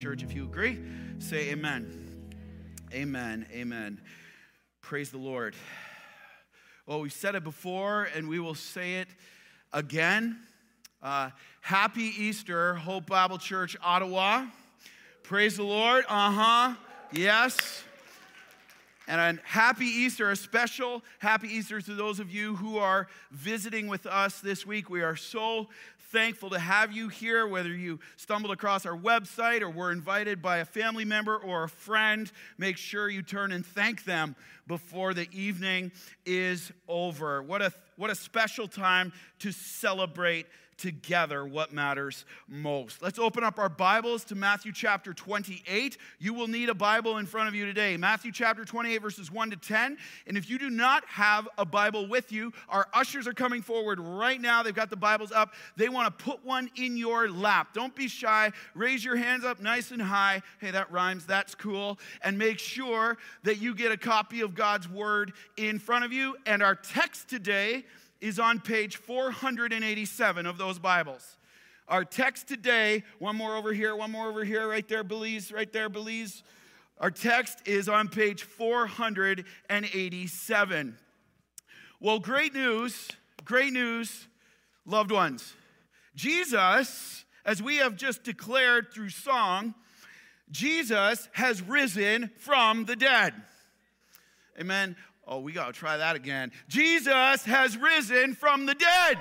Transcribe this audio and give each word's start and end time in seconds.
Church, 0.00 0.22
if 0.22 0.32
you 0.32 0.44
agree, 0.44 0.78
say 1.18 1.50
amen. 1.50 1.90
Amen. 2.94 3.44
Amen. 3.52 4.00
Praise 4.80 5.10
the 5.10 5.18
Lord. 5.18 5.56
Well, 6.86 7.00
we've 7.00 7.12
said 7.12 7.34
it 7.34 7.42
before 7.42 8.06
and 8.14 8.28
we 8.28 8.38
will 8.38 8.54
say 8.54 9.00
it 9.00 9.08
again. 9.72 10.38
Uh, 11.02 11.30
happy 11.62 12.12
Easter, 12.16 12.76
Hope 12.76 13.06
Bible 13.06 13.38
Church, 13.38 13.76
Ottawa. 13.82 14.46
Praise 15.24 15.56
the 15.56 15.64
Lord. 15.64 16.04
Uh 16.08 16.30
huh. 16.30 16.74
Yes. 17.10 17.82
And 19.08 19.20
a 19.20 19.42
happy 19.42 19.86
Easter, 19.86 20.30
a 20.30 20.36
special 20.36 21.02
happy 21.18 21.48
Easter 21.48 21.80
to 21.80 21.94
those 21.94 22.20
of 22.20 22.30
you 22.30 22.54
who 22.54 22.78
are 22.78 23.08
visiting 23.32 23.88
with 23.88 24.06
us 24.06 24.38
this 24.38 24.64
week. 24.64 24.90
We 24.90 25.02
are 25.02 25.16
so 25.16 25.66
thankful 26.10 26.50
to 26.50 26.58
have 26.58 26.92
you 26.92 27.08
here, 27.08 27.46
whether 27.46 27.68
you 27.68 28.00
stumbled 28.16 28.52
across 28.52 28.86
our 28.86 28.96
website 28.96 29.60
or 29.60 29.70
were 29.70 29.92
invited 29.92 30.40
by 30.40 30.58
a 30.58 30.64
family 30.64 31.04
member 31.04 31.36
or 31.36 31.64
a 31.64 31.68
friend. 31.68 32.30
Make 32.56 32.76
sure 32.76 33.08
you 33.08 33.22
turn 33.22 33.52
and 33.52 33.64
thank 33.64 34.04
them 34.04 34.34
before 34.66 35.14
the 35.14 35.28
evening 35.32 35.92
is 36.24 36.72
over. 36.88 37.42
What 37.42 37.62
a, 37.62 37.72
what 37.96 38.10
a 38.10 38.14
special 38.14 38.68
time 38.68 39.12
to 39.40 39.52
celebrate 39.52 40.46
together 40.78 41.44
what 41.44 41.72
matters 41.72 42.24
most. 42.48 43.02
Let's 43.02 43.18
open 43.18 43.44
up 43.44 43.58
our 43.58 43.68
Bibles 43.68 44.24
to 44.26 44.34
Matthew 44.34 44.72
chapter 44.72 45.12
28. 45.12 45.98
You 46.18 46.32
will 46.32 46.46
need 46.46 46.68
a 46.68 46.74
Bible 46.74 47.18
in 47.18 47.26
front 47.26 47.48
of 47.48 47.54
you 47.54 47.66
today. 47.66 47.96
Matthew 47.96 48.32
chapter 48.32 48.64
28, 48.64 48.98
verses 48.98 49.30
1 49.30 49.50
to 49.50 49.56
10. 49.56 49.98
And 50.26 50.36
if 50.38 50.48
you 50.48 50.58
do 50.58 50.70
not 50.70 51.04
have 51.06 51.48
a 51.58 51.66
Bible 51.66 52.08
with 52.08 52.32
you, 52.32 52.52
our 52.68 52.86
ushers 52.94 53.26
are 53.26 53.34
coming 53.34 53.60
forward 53.60 53.98
right 53.98 54.40
now. 54.40 54.62
They've 54.62 54.74
got 54.74 54.88
the 54.88 54.96
Bibles 54.96 55.32
up. 55.32 55.52
They 55.76 55.88
want 55.88 56.16
to 56.16 56.24
put 56.24 56.44
one 56.44 56.70
in 56.76 56.96
your 56.96 57.28
lap. 57.28 57.74
Don't 57.74 57.94
be 57.94 58.08
shy. 58.08 58.52
Raise 58.74 59.04
your 59.04 59.16
hands 59.16 59.44
up 59.44 59.60
nice 59.60 59.90
and 59.90 60.00
high. 60.00 60.42
Hey, 60.60 60.70
that 60.70 60.90
rhymes. 60.92 61.26
That's 61.26 61.54
cool. 61.54 61.98
And 62.22 62.38
make 62.38 62.60
sure 62.60 63.18
that 63.42 63.58
you 63.58 63.74
get 63.74 63.90
a 63.90 63.96
copy 63.96 64.40
of 64.42 64.54
God's 64.54 64.88
Word 64.88 65.32
in 65.56 65.80
front 65.80 66.04
of 66.04 66.12
you. 66.12 66.36
And 66.46 66.62
our 66.62 66.76
text 66.76 67.28
today 67.28 67.84
is 68.20 68.38
on 68.38 68.60
page 68.60 68.96
487 68.96 70.46
of 70.46 70.58
those 70.58 70.78
Bibles. 70.78 71.38
Our 71.88 72.04
text 72.04 72.46
today, 72.48 73.04
one 73.18 73.36
more 73.36 73.56
over 73.56 73.72
here, 73.72 73.96
one 73.96 74.10
more 74.10 74.28
over 74.28 74.44
here, 74.44 74.68
right 74.68 74.86
there, 74.86 75.04
Belize, 75.04 75.50
right 75.50 75.72
there, 75.72 75.88
Belize. 75.88 76.42
Our 76.98 77.10
text 77.10 77.66
is 77.66 77.88
on 77.88 78.08
page 78.08 78.42
487. 78.42 80.98
Well, 82.00 82.18
great 82.18 82.52
news, 82.54 83.08
great 83.44 83.72
news, 83.72 84.28
loved 84.84 85.10
ones. 85.10 85.54
Jesus, 86.14 87.24
as 87.44 87.62
we 87.62 87.76
have 87.76 87.96
just 87.96 88.24
declared 88.24 88.92
through 88.92 89.10
song, 89.10 89.74
Jesus 90.50 91.28
has 91.32 91.62
risen 91.62 92.30
from 92.38 92.84
the 92.84 92.96
dead. 92.96 93.34
Amen. 94.60 94.96
Oh, 95.30 95.40
we 95.40 95.52
got 95.52 95.66
to 95.66 95.72
try 95.74 95.98
that 95.98 96.16
again. 96.16 96.52
Jesus 96.68 97.44
has 97.44 97.76
risen 97.76 98.34
from 98.34 98.64
the 98.64 98.74
dead. 98.74 99.18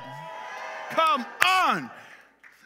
Come 0.92 1.26
on. 1.46 1.92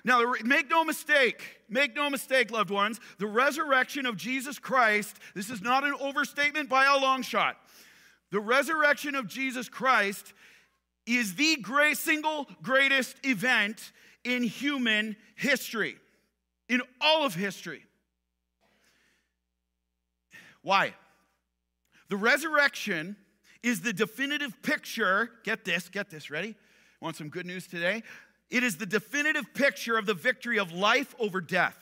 Now, 0.04 0.34
make 0.44 0.70
no 0.70 0.84
mistake, 0.84 1.60
make 1.68 1.96
no 1.96 2.10
mistake, 2.10 2.52
loved 2.52 2.70
ones, 2.70 3.00
the 3.18 3.26
resurrection 3.26 4.06
of 4.06 4.16
Jesus 4.16 4.60
Christ, 4.60 5.18
this 5.34 5.50
is 5.50 5.62
not 5.62 5.84
an 5.84 5.96
overstatement 6.00 6.70
by 6.70 6.86
a 6.86 7.00
long 7.00 7.24
shot. 7.24 7.58
The 8.30 8.40
resurrection 8.40 9.16
of 9.16 9.28
Jesus 9.28 9.70
Christ 9.70 10.34
is 11.08 11.36
the 11.36 11.58
great, 11.58 11.98
single 11.98 12.48
greatest 12.62 13.16
event 13.26 13.92
in 14.24 14.44
human 14.44 15.16
history, 15.36 15.98
in 16.70 16.82
all 17.00 17.26
of 17.26 17.34
history. 17.34 17.86
Why? 20.62 20.94
The 22.10 22.18
resurrection 22.18 23.16
is 23.64 23.82
the 23.82 23.94
definitive 23.94 24.62
picture. 24.62 25.30
Get 25.44 25.66
this, 25.66 25.90
get 25.90 26.10
this, 26.10 26.30
ready? 26.30 26.56
Want 27.00 27.16
some 27.16 27.30
good 27.30 27.46
news 27.46 27.68
today? 27.68 28.04
It 28.50 28.64
is 28.64 28.78
the 28.78 28.86
definitive 28.86 29.54
picture 29.54 29.98
of 29.98 30.06
the 30.06 30.14
victory 30.14 30.60
of 30.60 30.72
life 30.72 31.16
over 31.20 31.42
death. 31.42 31.78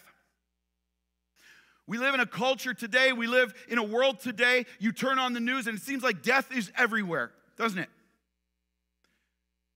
We 1.87 1.97
live 1.97 2.13
in 2.13 2.19
a 2.19 2.25
culture 2.27 2.75
today, 2.75 3.13
we 3.13 3.25
live 3.25 3.51
in 3.67 3.79
a 3.79 3.83
world 3.83 4.19
today, 4.19 4.67
you 4.77 4.91
turn 4.91 5.17
on 5.17 5.33
the 5.33 5.39
news 5.39 5.65
and 5.65 5.75
it 5.75 5.81
seems 5.81 6.03
like 6.03 6.21
death 6.21 6.55
is 6.55 6.71
everywhere, 6.77 7.31
doesn't 7.57 7.79
it? 7.79 7.89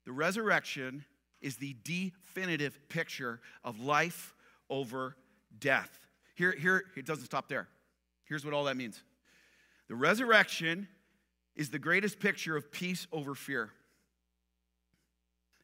The 0.05 0.11
resurrection 0.11 1.05
is 1.41 1.57
the 1.57 1.75
definitive 1.83 2.77
picture 2.87 3.39
of 3.63 3.79
life 3.79 4.35
over 4.69 5.15
death. 5.59 5.89
Here, 6.35 6.51
here, 6.51 6.83
it 6.95 7.07
doesn't 7.07 7.25
stop 7.25 7.49
there. 7.49 7.67
Here's 8.25 8.45
what 8.45 8.53
all 8.53 8.65
that 8.65 8.77
means 8.77 9.01
the 9.87 9.95
resurrection 9.95 10.87
is 11.55 11.69
the 11.69 11.79
greatest 11.79 12.19
picture 12.19 12.55
of 12.57 12.71
peace 12.71 13.07
over 13.11 13.35
fear. 13.35 13.71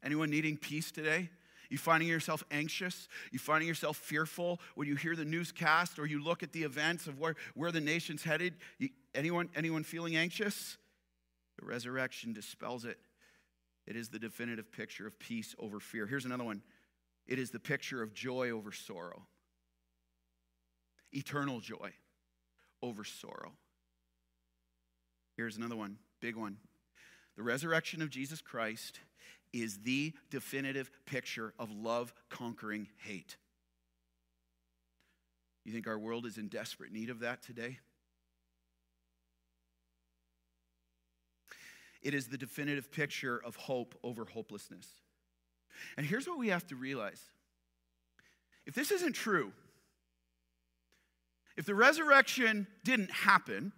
Anyone 0.03 0.29
needing 0.29 0.57
peace 0.57 0.91
today? 0.91 1.29
You 1.69 1.77
finding 1.77 2.09
yourself 2.09 2.43
anxious? 2.49 3.07
You 3.31 3.37
finding 3.39 3.67
yourself 3.67 3.97
fearful 3.97 4.59
when 4.75 4.87
you 4.87 4.95
hear 4.95 5.15
the 5.15 5.25
newscast 5.25 5.99
or 5.99 6.07
you 6.07 6.23
look 6.23 6.41
at 6.41 6.51
the 6.51 6.63
events 6.63 7.05
of 7.05 7.19
where, 7.19 7.35
where 7.53 7.71
the 7.71 7.81
nation's 7.81 8.23
headed? 8.23 8.55
You, 8.79 8.89
anyone, 9.13 9.49
anyone 9.55 9.83
feeling 9.83 10.15
anxious? 10.15 10.77
The 11.59 11.65
resurrection 11.65 12.33
dispels 12.33 12.85
it. 12.85 12.97
It 13.85 13.95
is 13.95 14.09
the 14.09 14.19
definitive 14.19 14.71
picture 14.71 15.05
of 15.05 15.17
peace 15.19 15.55
over 15.59 15.79
fear. 15.79 16.05
Here's 16.05 16.25
another 16.25 16.43
one 16.43 16.61
it 17.27 17.37
is 17.37 17.51
the 17.51 17.59
picture 17.59 18.01
of 18.01 18.13
joy 18.13 18.49
over 18.49 18.71
sorrow, 18.71 19.23
eternal 21.11 21.59
joy 21.59 21.91
over 22.81 23.03
sorrow. 23.03 23.53
Here's 25.39 25.55
another 25.55 25.77
one, 25.77 25.95
big 26.19 26.35
one. 26.35 26.57
The 27.37 27.43
resurrection 27.43 28.01
of 28.01 28.09
Jesus 28.09 28.41
Christ 28.41 28.99
is 29.53 29.77
the 29.83 30.11
definitive 30.29 30.91
picture 31.05 31.53
of 31.57 31.71
love 31.71 32.13
conquering 32.29 32.89
hate. 32.97 33.37
You 35.63 35.71
think 35.71 35.87
our 35.87 35.97
world 35.97 36.25
is 36.25 36.37
in 36.37 36.49
desperate 36.49 36.91
need 36.91 37.09
of 37.09 37.21
that 37.21 37.41
today? 37.41 37.79
It 42.01 42.13
is 42.13 42.27
the 42.27 42.37
definitive 42.37 42.91
picture 42.91 43.41
of 43.41 43.55
hope 43.55 43.97
over 44.03 44.25
hopelessness. 44.25 44.87
And 45.95 46.05
here's 46.05 46.27
what 46.27 46.37
we 46.37 46.49
have 46.49 46.67
to 46.67 46.75
realize 46.75 47.23
if 48.65 48.75
this 48.75 48.91
isn't 48.91 49.13
true, 49.13 49.53
if 51.55 51.65
the 51.65 51.75
resurrection 51.75 52.67
didn't 52.83 53.11
happen, 53.11 53.71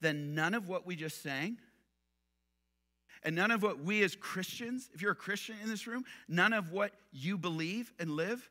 then 0.00 0.34
none 0.34 0.54
of 0.54 0.68
what 0.68 0.86
we 0.86 0.96
just 0.96 1.22
sang 1.22 1.58
and 3.22 3.34
none 3.34 3.50
of 3.50 3.62
what 3.62 3.80
we 3.80 4.02
as 4.02 4.14
Christians, 4.14 4.88
if 4.94 5.02
you're 5.02 5.12
a 5.12 5.16
Christian 5.16 5.56
in 5.62 5.68
this 5.68 5.86
room, 5.86 6.04
none 6.28 6.52
of 6.52 6.72
what 6.72 6.92
you 7.12 7.36
believe 7.36 7.92
and 7.98 8.10
live 8.12 8.48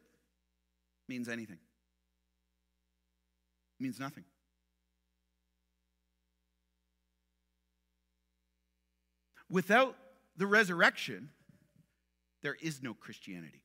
means 1.07 1.30
anything. 1.30 1.59
It 3.80 3.84
means 3.84 4.00
nothing. 4.00 4.25
Without 9.50 9.96
the 10.36 10.46
resurrection, 10.46 11.30
there 12.44 12.57
is 12.62 12.84
no 12.84 12.94
Christianity. 12.94 13.63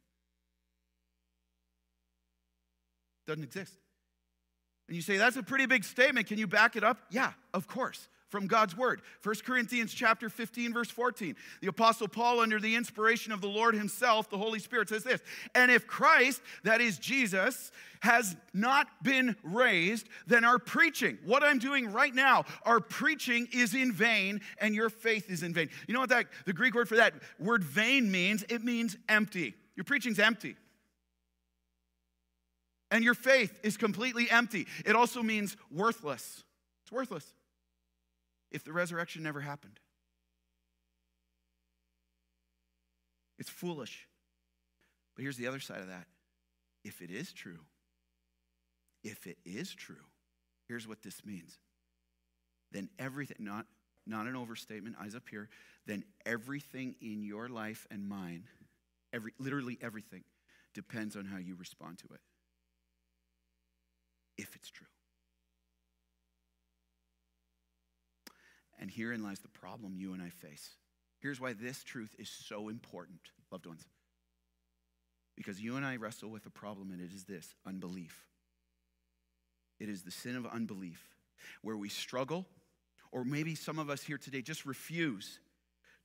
Doesn't 3.27 3.43
exist. 3.43 3.75
And 4.93 4.97
you 4.97 5.01
say, 5.01 5.17
that's 5.17 5.39
a 5.39 5.43
pretty 5.43 5.65
big 5.65 5.85
statement. 5.85 6.27
Can 6.27 6.37
you 6.37 6.47
back 6.47 6.77
it 6.77 6.85
up? 6.85 6.99
Yeah, 7.09 7.33
of 7.55 7.67
course 7.67 8.09
from 8.29 8.47
God's 8.47 8.77
word. 8.77 9.01
1 9.23 9.37
Corinthians 9.43 9.95
chapter 9.95 10.29
15 10.29 10.75
verse 10.75 10.91
14. 10.91 11.35
The 11.63 11.69
apostle 11.69 12.09
Paul 12.09 12.41
under 12.41 12.61
the 12.61 12.77
inspiration 12.77 13.33
of 13.33 13.41
the 13.41 13.49
Lord 13.49 13.75
himself, 13.75 14.29
the 14.29 14.37
Holy 14.37 14.59
Spirit 14.59 14.91
says 14.91 15.03
this, 15.03 15.23
"And 15.55 15.71
if 15.71 15.87
Christ, 15.87 16.43
that 16.63 16.83
is 16.83 16.99
Jesus, 16.99 17.73
has 18.01 18.37
not 18.53 18.87
been 19.03 19.35
raised, 19.43 20.11
then 20.27 20.45
our 20.45 20.59
preaching, 20.59 21.19
what 21.25 21.43
I'm 21.43 21.59
doing 21.59 21.91
right 21.91 22.15
now, 22.15 22.45
our 22.67 22.81
preaching 22.81 23.49
is 23.51 23.75
in 23.75 23.93
vain 23.93 24.43
and 24.59 24.75
your 24.75 24.91
faith 24.91 25.31
is 25.31 25.43
in 25.43 25.55
vain." 25.55 25.71
You 25.89 25.95
know 25.95 26.01
what 26.01 26.11
that 26.11 26.27
the 26.45 26.53
Greek 26.53 26.75
word 26.75 26.89
for 26.89 26.97
that 26.97 27.15
word 27.39 27.65
vain 27.65 28.11
means? 28.11 28.45
It 28.51 28.63
means 28.63 28.99
empty. 29.09 29.55
Your 29.75 29.85
preaching's 29.85 30.19
empty 30.19 30.57
and 32.93 33.03
your 33.03 33.15
faith 33.15 33.59
is 33.65 33.77
completely 33.77 34.31
empty. 34.31 34.69
It 34.85 34.95
also 34.95 35.23
means 35.23 35.57
worthless. 35.71 36.45
It's 36.85 36.93
worthless 36.93 37.27
if 38.51 38.63
the 38.63 38.73
resurrection 38.73 39.23
never 39.23 39.41
happened. 39.41 39.81
It's 43.39 43.49
foolish. 43.49 44.07
But 45.17 45.23
here's 45.23 45.39
the 45.39 45.49
other 45.49 45.59
side 45.59 45.81
of 45.81 45.89
that. 45.89 46.07
If 46.85 47.01
it 47.01 47.11
is 47.11 47.33
true, 47.33 47.61
if 49.03 49.27
it 49.27 49.39
is 49.45 49.75
true, 49.75 49.97
here's 50.69 50.87
what 50.87 51.03
this 51.03 51.25
means. 51.25 51.59
Then 52.73 52.91
everything, 52.99 53.39
not, 53.41 53.67
not 54.07 54.27
an 54.27 54.37
overstatement, 54.37 54.97
eyes 55.01 55.15
up 55.15 55.29
here, 55.31 55.49
then 55.87 56.05
everything 56.27 56.95
in 57.01 57.23
your 57.23 57.49
life 57.49 57.87
and 57.91 58.07
mine, 58.07 58.45
every, 59.15 59.33
literally 59.39 59.79
everything, 59.81 60.25
depends 60.75 61.17
on 61.17 61.25
how 61.25 61.39
you 61.39 61.55
respond 61.55 61.99
to 61.99 62.15
it. 62.15 62.21
It's 64.55 64.71
true. 64.71 64.87
And 68.81 68.91
herein 68.91 69.23
lies 69.23 69.39
the 69.39 69.49
problem 69.49 69.95
you 69.97 70.13
and 70.13 70.23
I 70.23 70.31
face. 70.31 70.71
Here's 71.21 71.41
why 71.41 71.53
this 71.53 71.85
truth 71.85 72.15
is 72.19 72.29
so 72.29 72.69
important, 72.69 73.21
loved 73.51 73.67
ones. 73.67 73.87
Because 75.37 75.61
you 75.61 75.77
and 75.77 75.87
I 75.87 75.97
wrestle 75.97 76.31
with 76.31 76.47
a 76.47 76.51
problem, 76.51 76.91
and 76.91 77.01
it 77.01 77.15
is 77.15 77.25
this 77.25 77.55
unbelief. 77.65 78.27
It 79.79 79.89
is 79.89 80.03
the 80.03 80.11
sin 80.11 80.37
of 80.37 80.47
unbelief 80.47 81.01
where 81.63 81.77
we 81.77 81.89
struggle, 81.89 82.47
or 83.13 83.25
maybe 83.25 83.55
some 83.55 83.79
of 83.79 83.89
us 83.89 84.03
here 84.03 84.19
today 84.19 84.43
just 84.43 84.67
refuse 84.67 85.39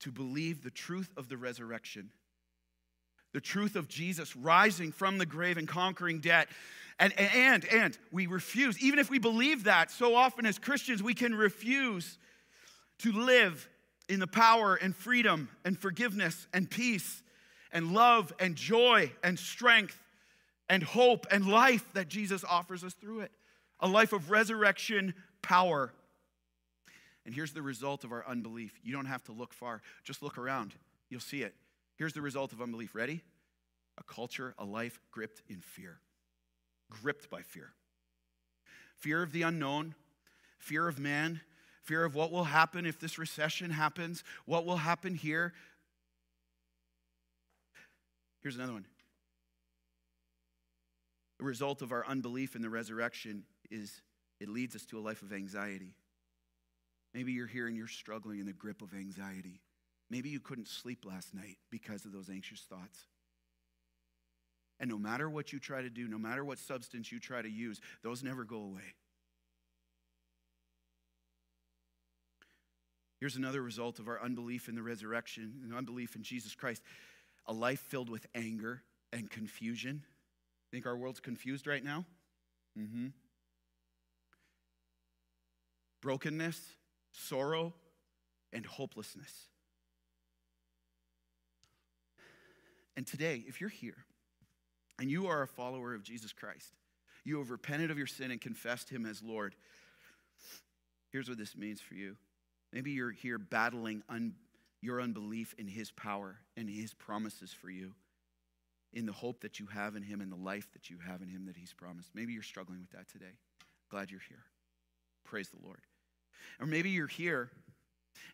to 0.01 0.11
believe 0.11 0.63
the 0.63 0.69
truth 0.69 1.11
of 1.17 1.29
the 1.29 1.37
resurrection, 1.37 2.11
the 3.33 3.41
truth 3.41 3.75
of 3.75 3.87
Jesus 3.87 4.35
rising 4.35 4.91
from 4.91 5.17
the 5.17 5.25
grave 5.25 5.57
and 5.57 5.67
conquering 5.67 6.19
death. 6.19 6.47
And, 6.99 7.17
and, 7.19 7.65
and 7.65 7.97
we 8.11 8.25
refuse, 8.25 8.81
even 8.81 8.97
if 8.97 9.09
we 9.09 9.19
believe 9.19 9.65
that, 9.65 9.91
so 9.91 10.15
often 10.15 10.45
as 10.45 10.57
Christians, 10.57 11.03
we 11.03 11.13
can 11.13 11.35
refuse 11.35 12.17
to 12.99 13.11
live 13.11 13.69
in 14.09 14.19
the 14.19 14.27
power 14.27 14.75
and 14.75 14.95
freedom 14.95 15.49
and 15.63 15.77
forgiveness 15.77 16.47
and 16.53 16.69
peace 16.69 17.21
and 17.71 17.93
love 17.93 18.33
and 18.39 18.55
joy 18.55 19.11
and 19.23 19.37
strength 19.37 20.01
and 20.69 20.83
hope 20.83 21.27
and 21.31 21.47
life 21.47 21.85
that 21.93 22.07
Jesus 22.07 22.43
offers 22.43 22.83
us 22.83 22.93
through 22.93 23.21
it. 23.21 23.31
A 23.79 23.87
life 23.87 24.13
of 24.13 24.31
resurrection 24.31 25.13
power. 25.41 25.93
And 27.25 27.35
here's 27.35 27.53
the 27.53 27.61
result 27.61 28.03
of 28.03 28.11
our 28.11 28.25
unbelief. 28.27 28.79
You 28.83 28.93
don't 28.93 29.05
have 29.05 29.23
to 29.25 29.31
look 29.31 29.53
far, 29.53 29.81
just 30.03 30.23
look 30.23 30.37
around. 30.37 30.73
You'll 31.09 31.19
see 31.19 31.43
it. 31.43 31.53
Here's 31.95 32.13
the 32.13 32.21
result 32.21 32.53
of 32.53 32.61
unbelief. 32.61 32.95
Ready? 32.95 33.21
A 33.97 34.03
culture, 34.03 34.53
a 34.57 34.65
life 34.65 34.99
gripped 35.11 35.41
in 35.49 35.61
fear, 35.61 35.99
gripped 36.89 37.29
by 37.29 37.41
fear. 37.41 37.73
Fear 38.97 39.23
of 39.23 39.31
the 39.31 39.43
unknown, 39.43 39.95
fear 40.57 40.87
of 40.87 40.99
man, 40.99 41.41
fear 41.83 42.03
of 42.03 42.15
what 42.15 42.31
will 42.31 42.45
happen 42.45 42.85
if 42.85 42.99
this 42.99 43.17
recession 43.17 43.71
happens, 43.71 44.23
what 44.45 44.65
will 44.65 44.77
happen 44.77 45.15
here. 45.15 45.53
Here's 48.41 48.55
another 48.55 48.73
one. 48.73 48.85
The 51.39 51.45
result 51.45 51.81
of 51.81 51.91
our 51.91 52.05
unbelief 52.07 52.55
in 52.55 52.61
the 52.61 52.69
resurrection 52.69 53.43
is 53.69 54.01
it 54.39 54.49
leads 54.49 54.75
us 54.75 54.85
to 54.85 54.97
a 54.97 55.01
life 55.01 55.21
of 55.21 55.31
anxiety. 55.31 55.95
Maybe 57.13 57.31
you're 57.31 57.47
here 57.47 57.67
and 57.67 57.75
you're 57.75 57.87
struggling 57.87 58.39
in 58.39 58.45
the 58.45 58.53
grip 58.53 58.81
of 58.81 58.93
anxiety. 58.93 59.61
Maybe 60.09 60.29
you 60.29 60.39
couldn't 60.39 60.67
sleep 60.67 61.05
last 61.05 61.33
night 61.33 61.57
because 61.69 62.05
of 62.05 62.11
those 62.11 62.29
anxious 62.29 62.61
thoughts. 62.61 63.07
And 64.79 64.89
no 64.89 64.97
matter 64.97 65.29
what 65.29 65.51
you 65.51 65.59
try 65.59 65.81
to 65.81 65.89
do, 65.89 66.07
no 66.07 66.19
matter 66.19 66.45
what 66.45 66.59
substance 66.59 67.11
you 67.11 67.19
try 67.19 67.41
to 67.41 67.49
use, 67.49 67.79
those 68.03 68.23
never 68.23 68.43
go 68.43 68.57
away. 68.57 68.93
Here's 73.19 73.35
another 73.35 73.61
result 73.63 73.97
of 73.97 74.07
our 74.07 74.21
unbelief 74.21 74.69
in 74.69 74.75
the 74.75 74.83
resurrection 74.83 75.61
and 75.63 75.73
unbelief 75.73 76.15
in 76.15 76.21
Jesus 76.21 76.53
Christ 76.53 76.83
a 77.47 77.53
life 77.53 77.79
filled 77.79 78.09
with 78.09 78.27
anger 78.35 78.83
and 79.13 79.29
confusion. 79.29 80.03
Think 80.69 80.85
our 80.85 80.97
world's 80.97 81.21
confused 81.21 81.65
right 81.65 81.83
now? 81.83 82.05
Mm-hmm. 82.77 83.07
Brokenness, 86.01 86.59
sorrow, 87.11 87.73
and 88.51 88.65
hopelessness. 88.65 89.31
And 92.97 93.07
today, 93.07 93.43
if 93.47 93.61
you're 93.61 93.69
here 93.69 94.06
and 94.99 95.09
you 95.09 95.27
are 95.27 95.41
a 95.41 95.47
follower 95.47 95.93
of 95.93 96.03
Jesus 96.03 96.33
Christ, 96.33 96.75
you 97.23 97.37
have 97.39 97.51
repented 97.51 97.91
of 97.91 97.97
your 97.97 98.07
sin 98.07 98.31
and 98.31 98.39
confessed 98.39 98.89
him 98.89 99.05
as 99.05 99.21
Lord, 99.21 99.55
here's 101.11 101.29
what 101.29 101.37
this 101.37 101.55
means 101.55 101.81
for 101.81 101.95
you. 101.95 102.15
Maybe 102.73 102.91
you're 102.91 103.11
here 103.11 103.37
battling 103.37 104.03
un- 104.09 104.35
your 104.81 105.01
unbelief 105.01 105.55
in 105.57 105.67
His 105.67 105.91
power 105.91 106.37
and 106.55 106.69
His 106.69 106.93
promises 106.93 107.51
for 107.51 107.69
you, 107.69 107.93
in 108.93 109.05
the 109.05 109.13
hope 109.13 109.41
that 109.41 109.59
you 109.59 109.67
have 109.67 109.95
in 109.95 110.03
Him 110.03 110.21
and 110.21 110.31
the 110.31 110.37
life 110.37 110.71
that 110.73 110.89
you 110.89 110.97
have 111.05 111.21
in 111.21 111.27
Him 111.27 111.45
that 111.45 111.57
He's 111.57 111.73
promised. 111.73 112.09
Maybe 112.13 112.33
you're 112.33 112.43
struggling 112.43 112.79
with 112.79 112.91
that 112.91 113.09
today. 113.09 113.37
Glad 113.89 114.11
you're 114.11 114.21
here. 114.27 114.43
Praise 115.23 115.49
the 115.49 115.63
Lord. 115.63 115.81
Or 116.59 116.65
maybe 116.65 116.89
you're 116.89 117.07
here 117.07 117.51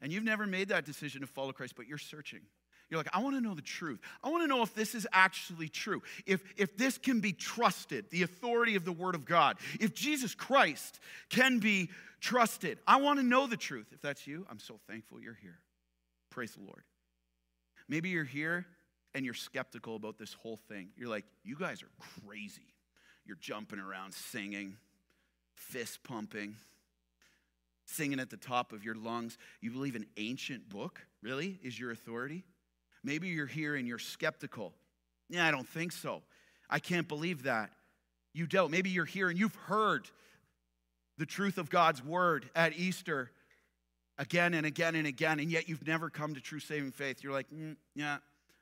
and 0.02 0.12
you've 0.12 0.24
never 0.24 0.46
made 0.46 0.70
that 0.70 0.86
decision 0.86 1.22
to 1.22 1.28
follow 1.28 1.52
Christ, 1.52 1.76
but 1.76 1.88
you're 1.88 1.98
searching. 1.98 2.42
You're 2.94 3.00
like, 3.00 3.10
I 3.12 3.24
want 3.24 3.36
to 3.36 3.42
know 3.42 3.56
the 3.56 3.62
truth. 3.64 4.00
I 4.24 4.30
want 4.30 4.44
to 4.44 4.48
know 4.48 4.62
if 4.62 4.76
this 4.76 4.94
is 4.94 5.08
actually 5.12 5.68
true. 5.68 6.04
If, 6.28 6.44
if 6.58 6.78
this 6.78 7.00
can 7.00 7.22
be 7.22 7.34
trusted, 7.34 8.06
the 8.12 8.22
authority 8.22 8.76
of 8.76 8.86
the 8.86 8.92
Word 8.92 9.16
of 9.16 9.26
God. 9.26 9.58
If 9.80 9.96
Jesus 9.96 10.36
Christ 10.36 11.00
can 11.30 11.58
be 11.58 11.90
trusted. 12.22 12.78
I 12.86 12.98
want 12.98 13.18
to 13.18 13.26
know 13.26 13.48
the 13.48 13.58
truth. 13.58 13.88
If 13.94 14.02
that's 14.04 14.28
you, 14.28 14.46
I'm 14.48 14.60
so 14.60 14.80
thankful 14.88 15.20
you're 15.20 15.40
here. 15.42 15.58
Praise 16.30 16.54
the 16.54 16.62
Lord. 16.62 16.84
Maybe 17.90 18.10
you're 18.10 18.24
here 18.26 18.68
and 19.16 19.26
you're 19.26 19.34
skeptical 19.34 19.96
about 19.96 20.20
this 20.20 20.34
whole 20.34 20.60
thing. 20.70 20.90
You're 20.96 21.10
like, 21.10 21.26
you 21.44 21.56
guys 21.56 21.82
are 21.82 21.90
crazy. 22.24 22.76
You're 23.26 23.38
jumping 23.42 23.80
around 23.80 24.14
singing, 24.14 24.78
fist 25.56 26.04
pumping, 26.04 26.58
singing 27.86 28.20
at 28.20 28.30
the 28.30 28.38
top 28.38 28.72
of 28.72 28.84
your 28.84 28.94
lungs. 28.94 29.40
You 29.62 29.72
believe 29.72 29.96
an 29.96 30.06
ancient 30.16 30.70
book, 30.70 31.02
really, 31.24 31.60
is 31.64 31.80
your 31.80 31.90
authority? 31.90 32.44
Maybe 33.04 33.30
you're 33.30 33.46
here 33.46 33.76
and 33.76 33.88
you're 33.88 34.00
skeptical. 34.00 34.74
Yeah, 35.30 35.46
I 35.46 35.52
don't 35.52 35.68
think 35.68 35.92
so. 35.92 36.22
I 36.70 36.80
can't 36.80 37.08
believe 37.08 37.44
that. 37.44 37.72
You 38.34 38.48
don't. 38.48 38.72
Maybe 38.72 38.90
you're 38.90 39.06
here 39.06 39.30
and 39.30 39.38
you've 39.38 39.56
heard 39.56 40.10
the 41.18 41.26
truth 41.26 41.58
of 41.58 41.70
God's 41.70 42.04
word 42.04 42.50
at 42.56 42.74
Easter 42.74 43.32
again 44.18 44.54
and 44.54 44.66
again 44.66 44.96
and 44.96 45.08
again, 45.08 45.40
and 45.40 45.52
yet 45.52 45.70
you've 45.70 45.86
never 45.86 46.10
come 46.10 46.34
to 46.34 46.42
true 46.42 46.60
saving 46.60 46.92
faith. 46.92 47.24
You're 47.24 47.34
like, 47.34 47.50
mm, 47.50 47.76
yeah, 47.96 48.18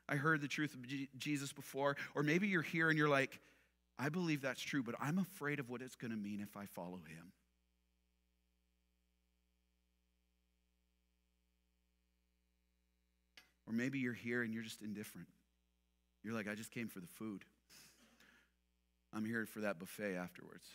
I 0.08 0.16
heard 0.16 0.40
the 0.40 0.48
truth 0.48 0.74
of 0.74 0.80
Jesus 1.18 1.52
before. 1.52 1.96
Or 2.14 2.22
maybe 2.22 2.48
you're 2.48 2.62
here 2.62 2.88
and 2.88 2.98
you're 2.98 3.08
like, 3.08 3.38
I 3.98 4.08
believe 4.08 4.42
that's 4.42 4.60
true, 4.60 4.82
but 4.82 4.94
I'm 5.00 5.18
afraid 5.18 5.60
of 5.60 5.70
what 5.70 5.80
it's 5.80 5.94
going 5.94 6.10
to 6.10 6.16
mean 6.16 6.40
if 6.40 6.56
I 6.56 6.66
follow 6.66 7.00
him. 7.08 7.32
Or 13.72 13.74
maybe 13.74 13.98
you're 13.98 14.12
here 14.12 14.42
and 14.42 14.52
you're 14.52 14.62
just 14.62 14.82
indifferent. 14.82 15.28
You're 16.22 16.34
like, 16.34 16.46
I 16.46 16.54
just 16.54 16.70
came 16.70 16.88
for 16.88 17.00
the 17.00 17.06
food. 17.06 17.44
I'm 19.14 19.24
here 19.24 19.46
for 19.46 19.60
that 19.60 19.78
buffet 19.78 20.14
afterwards 20.14 20.66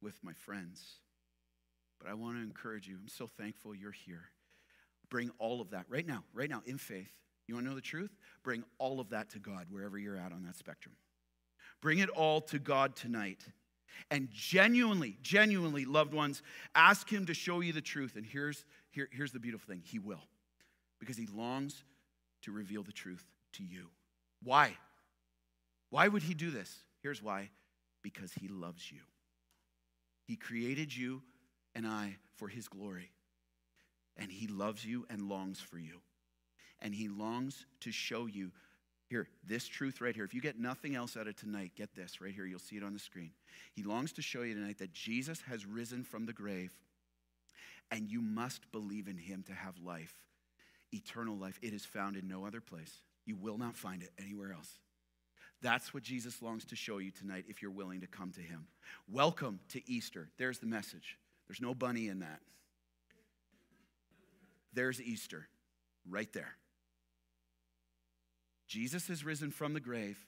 with 0.00 0.14
my 0.22 0.32
friends. 0.32 0.82
But 2.00 2.10
I 2.10 2.14
want 2.14 2.38
to 2.38 2.42
encourage 2.42 2.88
you. 2.88 2.96
I'm 3.00 3.08
so 3.08 3.26
thankful 3.26 3.74
you're 3.74 3.92
here. 3.92 4.24
Bring 5.10 5.30
all 5.38 5.60
of 5.60 5.70
that 5.70 5.84
right 5.90 6.06
now, 6.06 6.24
right 6.32 6.48
now, 6.48 6.62
in 6.64 6.78
faith. 6.78 7.12
You 7.46 7.54
want 7.54 7.66
to 7.66 7.70
know 7.70 7.76
the 7.76 7.82
truth? 7.82 8.16
Bring 8.42 8.64
all 8.78 8.98
of 8.98 9.10
that 9.10 9.28
to 9.30 9.38
God 9.38 9.66
wherever 9.68 9.98
you're 9.98 10.16
at 10.16 10.32
on 10.32 10.42
that 10.44 10.56
spectrum. 10.56 10.94
Bring 11.82 11.98
it 11.98 12.08
all 12.08 12.40
to 12.42 12.58
God 12.58 12.96
tonight. 12.96 13.44
And 14.10 14.28
genuinely, 14.32 15.18
genuinely, 15.22 15.84
loved 15.84 16.14
ones, 16.14 16.42
ask 16.74 17.10
Him 17.10 17.26
to 17.26 17.34
show 17.34 17.60
you 17.60 17.74
the 17.74 17.82
truth. 17.82 18.16
And 18.16 18.24
here's, 18.24 18.64
here, 18.90 19.08
here's 19.12 19.32
the 19.32 19.38
beautiful 19.38 19.70
thing 19.70 19.82
He 19.84 19.98
will, 19.98 20.22
because 20.98 21.16
He 21.18 21.26
longs 21.26 21.84
to 22.42 22.52
reveal 22.52 22.82
the 22.82 22.92
truth 22.92 23.24
to 23.54 23.64
you. 23.64 23.88
Why? 24.42 24.76
Why 25.90 26.08
would 26.08 26.22
He 26.22 26.34
do 26.34 26.50
this? 26.50 26.74
Here's 27.02 27.22
why 27.22 27.50
because 28.02 28.32
He 28.32 28.48
loves 28.48 28.90
you. 28.90 29.00
He 30.24 30.36
created 30.36 30.94
you 30.94 31.22
and 31.74 31.86
I 31.86 32.16
for 32.36 32.48
his 32.48 32.68
glory. 32.68 33.10
And 34.16 34.30
he 34.30 34.46
loves 34.46 34.84
you 34.84 35.06
and 35.10 35.28
longs 35.28 35.60
for 35.60 35.78
you. 35.78 36.00
And 36.80 36.94
he 36.94 37.08
longs 37.08 37.66
to 37.80 37.92
show 37.92 38.26
you 38.26 38.50
here, 39.08 39.28
this 39.46 39.68
truth 39.68 40.00
right 40.00 40.14
here. 40.14 40.24
If 40.24 40.32
you 40.32 40.40
get 40.40 40.58
nothing 40.58 40.94
else 40.94 41.18
out 41.18 41.26
of 41.26 41.36
tonight, 41.36 41.72
get 41.76 41.94
this 41.94 42.20
right 42.20 42.32
here. 42.32 42.46
You'll 42.46 42.58
see 42.58 42.76
it 42.76 42.82
on 42.82 42.94
the 42.94 42.98
screen. 42.98 43.32
He 43.74 43.82
longs 43.82 44.12
to 44.14 44.22
show 44.22 44.40
you 44.40 44.54
tonight 44.54 44.78
that 44.78 44.92
Jesus 44.92 45.42
has 45.42 45.66
risen 45.66 46.02
from 46.02 46.24
the 46.24 46.32
grave, 46.32 46.72
and 47.90 48.08
you 48.08 48.22
must 48.22 48.72
believe 48.72 49.08
in 49.08 49.18
him 49.18 49.42
to 49.48 49.52
have 49.52 49.74
life, 49.84 50.14
eternal 50.92 51.36
life. 51.36 51.58
It 51.62 51.72
is 51.72 51.84
found 51.84 52.16
in 52.16 52.28
no 52.28 52.46
other 52.46 52.60
place. 52.60 53.02
You 53.24 53.36
will 53.36 53.58
not 53.58 53.76
find 53.76 54.02
it 54.02 54.10
anywhere 54.18 54.52
else. 54.52 54.78
That's 55.60 55.94
what 55.94 56.02
Jesus 56.02 56.42
longs 56.42 56.64
to 56.66 56.76
show 56.76 56.98
you 56.98 57.12
tonight 57.12 57.44
if 57.48 57.62
you're 57.62 57.70
willing 57.70 58.00
to 58.00 58.08
come 58.08 58.32
to 58.32 58.40
him. 58.40 58.66
Welcome 59.08 59.60
to 59.70 59.80
Easter. 59.88 60.28
There's 60.36 60.58
the 60.58 60.66
message. 60.66 61.18
There's 61.46 61.60
no 61.60 61.74
bunny 61.74 62.08
in 62.08 62.20
that. 62.20 62.40
There's 64.72 65.00
Easter, 65.00 65.46
right 66.08 66.32
there. 66.32 66.56
Jesus 68.66 69.10
is 69.10 69.24
risen 69.24 69.50
from 69.50 69.74
the 69.74 69.80
grave, 69.80 70.18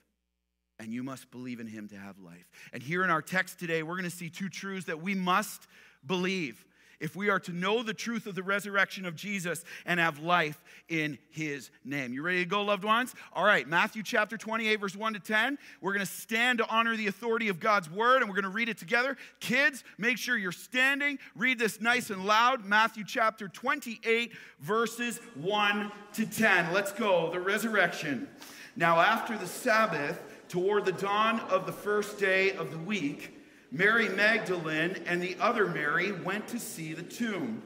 and 0.79 0.93
you 0.93 1.03
must 1.03 1.31
believe 1.31 1.59
in 1.59 1.67
him 1.67 1.87
to 1.89 1.95
have 1.95 2.19
life. 2.19 2.47
And 2.71 2.83
here 2.83 3.03
in 3.03 3.09
our 3.09 3.23
text 3.23 3.59
today, 3.59 3.81
we're 3.81 3.95
going 3.95 4.09
to 4.09 4.15
see 4.15 4.29
two 4.29 4.49
truths 4.49 4.85
that 4.85 5.01
we 5.01 5.15
must 5.15 5.67
believe. 6.05 6.63
If 6.99 7.15
we 7.15 7.29
are 7.29 7.39
to 7.41 7.51
know 7.51 7.83
the 7.83 7.93
truth 7.93 8.27
of 8.27 8.35
the 8.35 8.43
resurrection 8.43 9.05
of 9.05 9.15
Jesus 9.15 9.63
and 9.85 9.99
have 9.99 10.19
life 10.19 10.61
in 10.89 11.17
his 11.29 11.71
name. 11.83 12.13
You 12.13 12.21
ready 12.21 12.39
to 12.39 12.45
go, 12.45 12.63
loved 12.63 12.83
ones? 12.83 13.13
All 13.33 13.45
right, 13.45 13.67
Matthew 13.67 14.03
chapter 14.03 14.37
28, 14.37 14.79
verse 14.79 14.95
1 14.95 15.13
to 15.13 15.19
10. 15.19 15.57
We're 15.81 15.93
going 15.93 16.05
to 16.05 16.11
stand 16.11 16.59
to 16.59 16.67
honor 16.67 16.95
the 16.95 17.07
authority 17.07 17.49
of 17.49 17.59
God's 17.59 17.89
word 17.89 18.21
and 18.21 18.29
we're 18.29 18.35
going 18.35 18.43
to 18.43 18.49
read 18.49 18.69
it 18.69 18.77
together. 18.77 19.17
Kids, 19.39 19.83
make 19.97 20.17
sure 20.17 20.37
you're 20.37 20.51
standing. 20.51 21.19
Read 21.35 21.59
this 21.59 21.81
nice 21.81 22.09
and 22.09 22.25
loud. 22.25 22.65
Matthew 22.65 23.03
chapter 23.05 23.47
28, 23.47 24.31
verses 24.59 25.19
1 25.35 25.91
to 26.13 26.25
10. 26.25 26.73
Let's 26.73 26.91
go. 26.91 27.31
The 27.31 27.39
resurrection. 27.39 28.27
Now, 28.75 28.99
after 28.99 29.37
the 29.37 29.47
Sabbath, 29.47 30.21
toward 30.49 30.85
the 30.85 30.91
dawn 30.91 31.39
of 31.49 31.65
the 31.65 31.71
first 31.71 32.19
day 32.19 32.51
of 32.53 32.71
the 32.71 32.77
week, 32.77 33.34
Mary 33.71 34.09
Magdalene 34.09 34.97
and 35.05 35.21
the 35.21 35.35
other 35.39 35.67
Mary 35.67 36.11
went 36.11 36.47
to 36.49 36.59
see 36.59 36.93
the 36.93 37.03
tomb. 37.03 37.63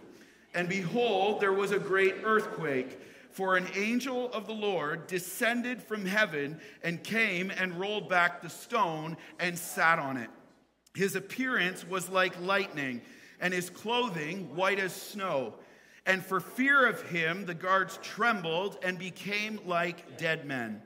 And 0.54 0.68
behold, 0.68 1.42
there 1.42 1.54
was 1.54 1.72
a 1.72 1.80
great 1.80 2.16
earthquake, 2.24 3.00
for 3.32 3.56
an 3.56 3.68
angel 3.76 4.32
of 4.34 4.48
the 4.48 4.54
Lord 4.54 5.06
descended 5.06 5.84
from 5.84 6.06
heaven 6.06 6.60
and 6.84 7.04
came 7.04 7.52
and 7.52 7.80
rolled 7.80 8.10
back 8.10 8.42
the 8.42 8.50
stone 8.50 9.18
and 9.40 9.58
sat 9.58 10.00
on 10.00 10.18
it. 10.18 10.30
His 10.96 11.16
appearance 11.16 11.88
was 11.88 12.10
like 12.10 12.42
lightning, 12.42 13.02
and 13.40 13.54
his 13.54 13.70
clothing 13.70 14.56
white 14.56 14.80
as 14.80 14.94
snow. 14.94 15.54
And 16.06 16.26
for 16.26 16.40
fear 16.40 16.88
of 16.88 17.04
him, 17.04 17.46
the 17.46 17.54
guards 17.54 18.00
trembled 18.02 18.80
and 18.84 18.98
became 18.98 19.60
like 19.66 20.18
dead 20.18 20.46
men. 20.46 20.82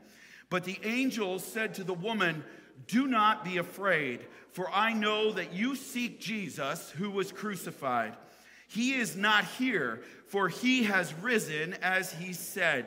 But 0.50 0.65
the 0.65 0.79
angel 0.84 1.39
said 1.39 1.74
to 1.75 1.84
the 1.84 1.93
woman, 1.93 2.43
Do 2.88 3.08
not 3.08 3.44
be 3.44 3.58
afraid 3.58 4.22
for 4.54 4.70
I 4.72 4.94
know 4.94 5.32
that 5.32 5.54
you 5.54 5.75
seek 5.75 6.20
Jesus 6.20 6.92
who 6.92 7.10
was 7.10 7.32
crucified. 7.32 8.16
He 8.68 8.94
is 8.94 9.16
not 9.16 9.46
here, 9.46 10.02
for 10.28 10.48
he 10.48 10.84
has 10.84 11.13
risen 11.16 11.74
as 11.82 12.13
he 12.13 12.34
said. 12.34 12.86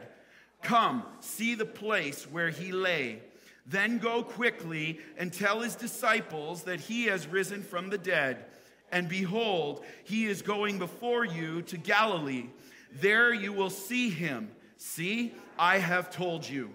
Come, 0.62 1.02
see 1.20 1.56
the 1.56 1.66
place 1.66 2.24
where 2.30 2.50
he 2.50 2.70
lay. 2.70 3.20
Then 3.66 3.98
go 3.98 4.22
quickly 4.22 5.00
and 5.18 5.32
tell 5.32 5.60
his 5.60 5.74
disciples 5.74 6.62
that 6.62 6.80
he 6.80 7.06
has 7.06 7.26
risen 7.26 7.64
from 7.64 7.90
the 7.90 7.98
dead. 7.98 8.44
And 8.92 9.08
behold, 9.08 9.84
he 10.04 10.26
is 10.26 10.42
going 10.42 10.78
before 10.78 11.24
you 11.24 11.62
to 11.62 11.76
Galilee. 11.76 12.46
There 12.92 13.34
you 13.34 13.52
will 13.52 13.70
see 13.70 14.08
him. 14.08 14.52
See, 14.76 15.34
I 15.58 15.78
have 15.78 16.10
told 16.10 16.48
you. 16.48 16.72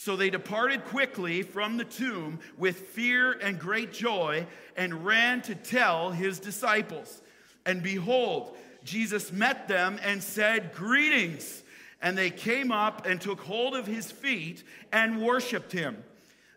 So 0.00 0.14
they 0.14 0.30
departed 0.30 0.84
quickly 0.84 1.42
from 1.42 1.76
the 1.76 1.84
tomb 1.84 2.38
with 2.56 2.90
fear 2.90 3.32
and 3.32 3.58
great 3.58 3.92
joy 3.92 4.46
and 4.76 5.04
ran 5.04 5.42
to 5.42 5.56
tell 5.56 6.12
his 6.12 6.38
disciples. 6.38 7.20
And 7.66 7.82
behold, 7.82 8.56
Jesus 8.84 9.32
met 9.32 9.66
them 9.66 9.98
and 10.04 10.22
said, 10.22 10.72
Greetings. 10.72 11.64
And 12.00 12.16
they 12.16 12.30
came 12.30 12.70
up 12.70 13.06
and 13.06 13.20
took 13.20 13.40
hold 13.40 13.74
of 13.74 13.88
his 13.88 14.08
feet 14.08 14.62
and 14.92 15.20
worshiped 15.20 15.72
him. 15.72 16.04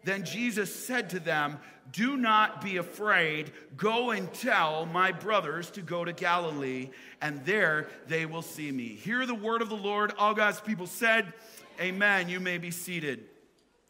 Then 0.03 0.23
Jesus 0.23 0.73
said 0.73 1.09
to 1.09 1.19
them, 1.19 1.57
Do 1.91 2.17
not 2.17 2.61
be 2.61 2.77
afraid. 2.77 3.51
Go 3.75 4.11
and 4.11 4.31
tell 4.35 4.85
my 4.85 5.11
brothers 5.11 5.71
to 5.71 5.81
go 5.81 6.05
to 6.05 6.13
Galilee, 6.13 6.91
and 7.21 7.43
there 7.43 7.87
they 8.05 8.27
will 8.27 8.43
see 8.43 8.71
me. 8.71 8.89
Hear 8.89 9.25
the 9.25 9.33
word 9.33 9.63
of 9.63 9.69
the 9.69 9.75
Lord. 9.75 10.13
All 10.19 10.35
God's 10.35 10.61
people 10.61 10.85
said, 10.85 11.33
Amen. 11.79 12.29
You 12.29 12.39
may 12.39 12.59
be 12.59 12.69
seated. 12.69 13.30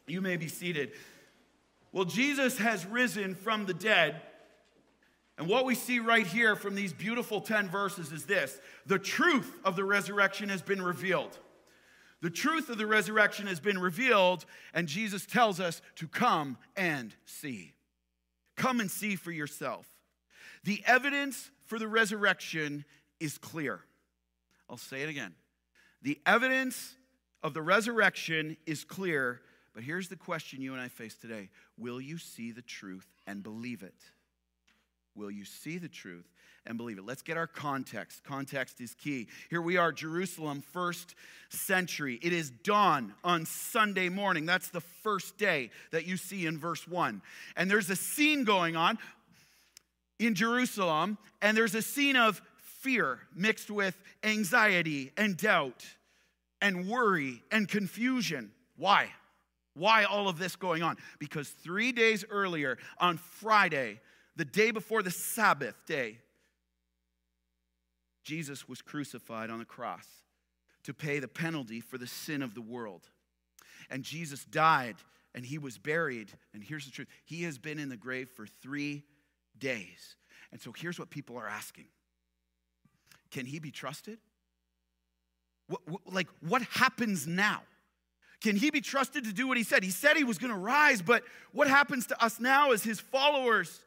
You 0.08 0.22
may 0.22 0.38
be 0.38 0.48
seated. 0.48 0.92
Well, 1.92 2.06
Jesus 2.06 2.58
has 2.58 2.86
risen 2.86 3.36
from 3.36 3.66
the 3.66 3.74
dead. 3.74 4.22
And 5.38 5.48
what 5.48 5.66
we 5.66 5.76
see 5.76 6.00
right 6.00 6.26
here 6.26 6.56
from 6.56 6.76
these 6.76 6.94
beautiful 6.94 7.42
10 7.42 7.70
verses 7.70 8.12
is 8.12 8.26
this 8.26 8.60
the 8.86 9.00
truth 9.00 9.58
of 9.66 9.76
the 9.76 9.84
resurrection 9.84 10.50
has 10.50 10.62
been 10.62 10.82
revealed. 10.82 11.38
The 12.22 12.30
truth 12.30 12.70
of 12.70 12.78
the 12.78 12.86
resurrection 12.86 13.48
has 13.48 13.60
been 13.60 13.80
revealed, 13.80 14.46
and 14.74 14.88
Jesus 14.88 15.26
tells 15.26 15.60
us 15.60 15.82
to 15.96 16.08
come 16.08 16.58
and 16.76 17.16
see. 17.26 17.74
Come 18.56 18.80
and 18.80 18.92
see 18.92 19.16
for 19.16 19.32
yourself. 19.32 19.88
The 20.64 20.84
evidence 20.86 21.50
for 21.66 21.80
the 21.80 21.88
resurrection 21.88 22.86
is 23.20 23.40
clear. 23.40 23.82
I'll 24.70 24.78
say 24.78 25.02
it 25.02 25.10
again. 25.10 25.34
The 26.04 26.20
evidence 26.26 26.96
of 27.42 27.56
the 27.56 27.62
resurrection 27.64 28.58
is 28.68 28.84
clear 28.84 29.42
but 29.74 29.84
here's 29.84 30.10
the 30.10 30.16
question 30.16 30.62
you 30.62 30.74
and 30.74 30.82
I 30.82 30.88
face 30.88 31.16
today 31.16 31.50
Will 31.78 32.02
you 32.02 32.18
see 32.18 32.52
the 32.52 32.62
truth 32.62 33.08
and 33.28 33.44
believe 33.44 33.84
it? 33.84 33.96
Will 35.16 35.32
you 35.32 35.44
see 35.44 35.78
the 35.78 35.90
truth 35.90 36.26
and 36.66 36.78
believe 36.78 36.98
it? 36.98 37.06
Let's 37.06 37.22
get 37.22 37.36
our 37.36 37.48
context. 37.48 38.24
Context 38.24 38.80
is 38.80 38.94
key. 38.94 39.28
Here 39.50 39.62
we 39.62 39.76
are, 39.76 39.92
Jerusalem, 39.92 40.64
first 40.72 41.16
century. 41.50 42.18
It 42.22 42.32
is 42.32 42.50
dawn 42.50 43.14
on 43.24 43.46
Sunday 43.46 44.08
morning. 44.08 44.46
That's 44.46 44.70
the 44.70 44.80
first 44.80 45.38
day 45.38 45.70
that 45.92 46.06
you 46.06 46.16
see 46.16 46.46
in 46.46 46.58
verse 46.58 46.88
1. 46.88 47.22
And 47.58 47.70
there's 47.70 47.90
a 47.90 47.96
scene 47.96 48.46
going 48.46 48.78
on 48.78 48.98
in 50.18 50.34
Jerusalem, 50.34 51.18
and 51.42 51.58
there's 51.58 51.76
a 51.76 51.82
scene 51.82 52.16
of 52.16 52.42
fear 52.82 53.20
mixed 53.36 53.70
with 53.70 54.00
anxiety 54.24 55.12
and 55.18 55.36
doubt 55.36 55.86
and 56.62 56.88
worry 56.88 57.44
and 57.52 57.68
confusion. 57.68 58.52
Why? 58.78 59.10
Why 59.74 60.04
all 60.04 60.28
of 60.28 60.38
this 60.38 60.56
going 60.56 60.84
on? 60.84 60.98
Because 61.20 61.50
three 61.50 61.92
days 61.92 62.26
earlier, 62.30 62.78
on 62.98 63.18
Friday, 63.18 64.00
the 64.36 64.46
day 64.46 64.72
before 64.72 65.02
the 65.02 65.12
Sabbath 65.12 65.76
day, 65.86 66.20
Jesus 68.24 68.68
was 68.68 68.82
crucified 68.82 69.50
on 69.50 69.60
the 69.60 69.66
cross 69.66 70.08
to 70.84 70.94
pay 70.94 71.20
the 71.20 71.28
penalty 71.28 71.80
for 71.80 71.98
the 71.98 72.08
sin 72.08 72.42
of 72.42 72.54
the 72.54 72.62
world. 72.62 73.10
And 73.90 74.04
Jesus 74.04 74.46
died 74.46 74.96
and 75.34 75.46
he 75.46 75.58
was 75.58 75.78
buried. 75.78 76.32
And 76.54 76.64
here's 76.64 76.86
the 76.86 76.92
truth 76.92 77.08
He 77.26 77.44
has 77.44 77.58
been 77.58 77.80
in 77.80 77.90
the 77.90 77.98
grave 77.98 78.30
for 78.30 78.46
three 78.46 79.04
days. 79.58 80.16
And 80.52 80.60
so 80.60 80.74
here's 80.76 81.00
what 81.00 81.10
people 81.10 81.38
are 81.38 81.48
asking 81.48 81.86
Can 83.32 83.46
he 83.46 83.60
be 83.60 83.72
trusted? 83.72 84.20
What, 85.68 85.82
what, 85.88 86.02
like, 86.12 86.28
what 86.42 86.62
happens 86.64 87.28
now? 87.28 87.62
Can 88.42 88.56
he 88.56 88.72
be 88.72 88.82
trusted 88.82 89.26
to 89.26 89.34
do 89.34 89.48
what 89.48 89.58
he 89.58 89.64
said? 89.64 89.84
He 89.84 89.92
said 89.92 90.18
he 90.18 90.24
was 90.24 90.40
going 90.40 90.52
to 90.52 90.58
rise, 90.58 91.02
but 91.02 91.24
what 91.52 91.68
happens 91.68 92.08
to 92.08 92.24
us 92.24 92.40
now 92.40 92.72
as 92.72 92.84
his 92.84 93.00
followers? 93.00 93.80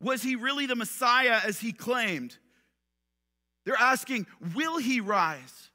Was 0.00 0.22
he 0.22 0.36
really 0.36 0.66
the 0.66 0.76
Messiah 0.76 1.40
as 1.44 1.58
he 1.58 1.72
claimed? 1.72 2.36
They're 3.64 3.76
asking, 3.76 4.26
will 4.54 4.78
he 4.78 5.00
rise? 5.00 5.70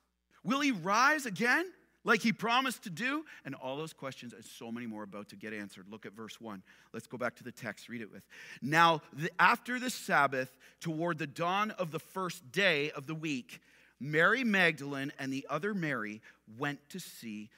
Will 0.46 0.62
he 0.62 0.72
rise 0.72 1.26
again 1.26 1.66
like 2.06 2.22
he 2.22 2.32
promised 2.32 2.84
to 2.84 2.90
do? 2.90 3.26
And 3.44 3.54
all 3.54 3.76
those 3.76 3.92
questions 3.92 4.32
and 4.32 4.46
so 4.46 4.72
many 4.72 4.88
more 4.88 5.04
about 5.04 5.30
to 5.30 5.36
get 5.36 5.54
answered. 5.54 5.88
Look 5.90 6.06
at 6.06 6.14
verse 6.14 6.40
1. 6.40 6.64
Let's 6.94 7.08
go 7.08 7.18
back 7.18 7.36
to 7.36 7.44
the 7.44 7.52
text, 7.52 7.90
read 7.90 8.02
it 8.02 8.12
with. 8.12 8.26
Now, 8.62 9.02
the, 9.12 9.30
after 9.40 9.78
the 9.78 9.90
Sabbath, 9.90 10.58
toward 10.80 11.18
the 11.18 11.28
dawn 11.28 11.72
of 11.72 11.92
the 11.92 12.00
first 12.00 12.50
day 12.52 12.92
of 12.92 13.08
the 13.08 13.16
week, 13.16 13.60
Mary 14.00 14.44
Magdalene 14.44 15.12
and 15.20 15.32
the 15.32 15.46
other 15.50 15.74
Mary 15.74 16.22
went 16.58 16.80
to 16.90 17.00
see 17.00 17.50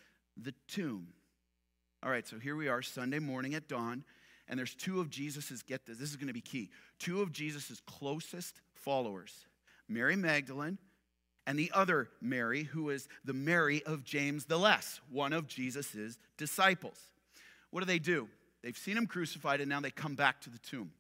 the 0.41 0.53
tomb. 0.67 1.07
All 2.03 2.09
right, 2.09 2.27
so 2.27 2.37
here 2.37 2.55
we 2.55 2.67
are, 2.67 2.81
Sunday 2.81 3.19
morning 3.19 3.55
at 3.55 3.67
dawn, 3.67 4.03
and 4.47 4.59
there's 4.59 4.75
two 4.75 4.99
of 4.99 5.09
Jesus's, 5.09 5.63
get 5.63 5.85
this, 5.85 5.97
this 5.97 6.09
is 6.09 6.15
going 6.15 6.27
to 6.27 6.33
be 6.33 6.41
key, 6.41 6.69
two 6.99 7.21
of 7.21 7.31
Jesus's 7.31 7.81
closest 7.87 8.61
followers, 8.73 9.47
Mary 9.87 10.15
Magdalene 10.15 10.77
and 11.47 11.59
the 11.59 11.71
other 11.73 12.09
Mary, 12.21 12.63
who 12.63 12.89
is 12.89 13.07
the 13.23 13.33
Mary 13.33 13.83
of 13.83 14.03
James 14.03 14.45
the 14.45 14.57
Less, 14.57 14.99
one 15.09 15.33
of 15.33 15.47
Jesus's 15.47 16.17
disciples. 16.37 16.99
What 17.69 17.81
do 17.81 17.85
they 17.85 17.99
do? 17.99 18.27
They've 18.63 18.77
seen 18.77 18.97
him 18.97 19.05
crucified, 19.05 19.61
and 19.61 19.69
now 19.69 19.79
they 19.79 19.91
come 19.91 20.15
back 20.15 20.41
to 20.41 20.49
the 20.49 20.57
tomb. 20.59 20.91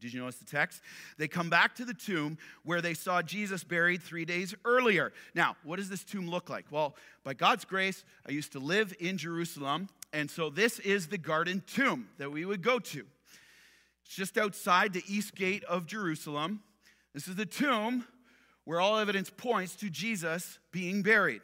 Did 0.00 0.12
you 0.12 0.20
notice 0.20 0.36
the 0.36 0.44
text? 0.44 0.80
They 1.18 1.28
come 1.28 1.50
back 1.50 1.74
to 1.76 1.84
the 1.84 1.94
tomb 1.94 2.38
where 2.64 2.80
they 2.80 2.94
saw 2.94 3.22
Jesus 3.22 3.62
buried 3.64 4.02
three 4.02 4.24
days 4.24 4.54
earlier. 4.64 5.12
Now, 5.34 5.56
what 5.62 5.76
does 5.76 5.88
this 5.88 6.04
tomb 6.04 6.28
look 6.28 6.48
like? 6.48 6.66
Well, 6.70 6.96
by 7.22 7.34
God's 7.34 7.64
grace, 7.64 8.04
I 8.26 8.32
used 8.32 8.52
to 8.52 8.58
live 8.58 8.94
in 8.98 9.18
Jerusalem, 9.18 9.88
and 10.12 10.30
so 10.30 10.50
this 10.50 10.78
is 10.78 11.08
the 11.08 11.18
garden 11.18 11.62
tomb 11.66 12.08
that 12.18 12.32
we 12.32 12.44
would 12.44 12.62
go 12.62 12.78
to. 12.78 13.04
It's 14.04 14.14
just 14.16 14.38
outside 14.38 14.92
the 14.92 15.04
east 15.06 15.34
gate 15.34 15.64
of 15.64 15.86
Jerusalem. 15.86 16.62
This 17.14 17.28
is 17.28 17.36
the 17.36 17.46
tomb 17.46 18.06
where 18.64 18.80
all 18.80 18.98
evidence 18.98 19.30
points 19.30 19.74
to 19.76 19.90
Jesus 19.90 20.58
being 20.72 21.02
buried. 21.02 21.42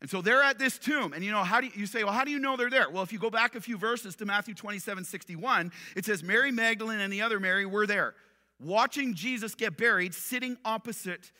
And 0.00 0.08
so 0.08 0.22
they're 0.22 0.42
at 0.42 0.58
this 0.58 0.78
tomb. 0.78 1.12
And 1.12 1.24
you 1.24 1.32
know, 1.32 1.42
how 1.42 1.60
do 1.60 1.66
you, 1.66 1.72
you, 1.74 1.86
say, 1.86 2.04
well, 2.04 2.12
how 2.12 2.24
do 2.24 2.30
you 2.30 2.38
know 2.38 2.56
they're 2.56 2.70
there? 2.70 2.88
Well, 2.88 3.02
if 3.02 3.12
you 3.12 3.18
go 3.18 3.30
back 3.30 3.54
a 3.54 3.60
few 3.60 3.76
verses 3.76 4.14
to 4.16 4.26
Matthew 4.26 4.54
27 4.54 5.04
61, 5.04 5.72
it 5.96 6.04
says 6.04 6.22
Mary 6.22 6.52
Magdalene 6.52 7.00
and 7.00 7.12
the 7.12 7.22
other 7.22 7.40
Mary 7.40 7.66
were 7.66 7.86
there, 7.86 8.14
watching 8.60 9.14
Jesus 9.14 9.54
get 9.54 9.76
buried, 9.76 10.14
sitting 10.14 10.56
opposite 10.64 11.32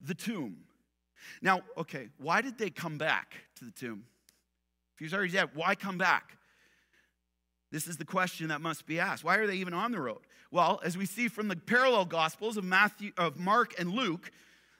the 0.00 0.14
tomb. 0.14 0.56
Now, 1.40 1.62
okay, 1.78 2.08
why 2.18 2.42
did 2.42 2.58
they 2.58 2.70
come 2.70 2.98
back 2.98 3.34
to 3.56 3.64
the 3.64 3.70
tomb? 3.70 4.04
If 4.94 4.98
he 4.98 5.04
was 5.04 5.14
already 5.14 5.32
dead, 5.32 5.50
why 5.54 5.74
come 5.74 5.96
back? 5.96 6.36
This 7.70 7.86
is 7.86 7.96
the 7.96 8.04
question 8.04 8.48
that 8.48 8.60
must 8.60 8.86
be 8.86 9.00
asked. 9.00 9.24
Why 9.24 9.36
are 9.36 9.46
they 9.46 9.56
even 9.56 9.72
on 9.72 9.92
the 9.92 10.00
road? 10.00 10.20
Well, 10.50 10.80
as 10.84 10.98
we 10.98 11.06
see 11.06 11.28
from 11.28 11.48
the 11.48 11.56
parallel 11.56 12.04
gospels 12.04 12.58
of 12.58 12.64
Matthew 12.64 13.12
of 13.16 13.38
Mark 13.38 13.72
and 13.78 13.90
Luke, 13.90 14.30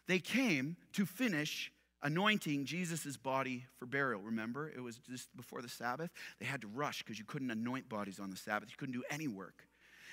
they 0.06 0.18
came 0.18 0.76
to 0.92 1.06
finish 1.06 1.72
anointing 2.02 2.64
Jesus' 2.64 3.16
body 3.16 3.66
for 3.78 3.86
burial. 3.86 4.20
Remember, 4.20 4.68
it 4.68 4.80
was 4.80 4.98
just 4.98 5.34
before 5.36 5.62
the 5.62 5.68
Sabbath. 5.68 6.10
They 6.40 6.46
had 6.46 6.60
to 6.62 6.66
rush 6.68 7.02
because 7.02 7.18
you 7.18 7.24
couldn't 7.24 7.50
anoint 7.50 7.88
bodies 7.88 8.18
on 8.18 8.30
the 8.30 8.36
Sabbath. 8.36 8.70
You 8.70 8.76
couldn't 8.76 8.94
do 8.94 9.04
any 9.10 9.28
work. 9.28 9.66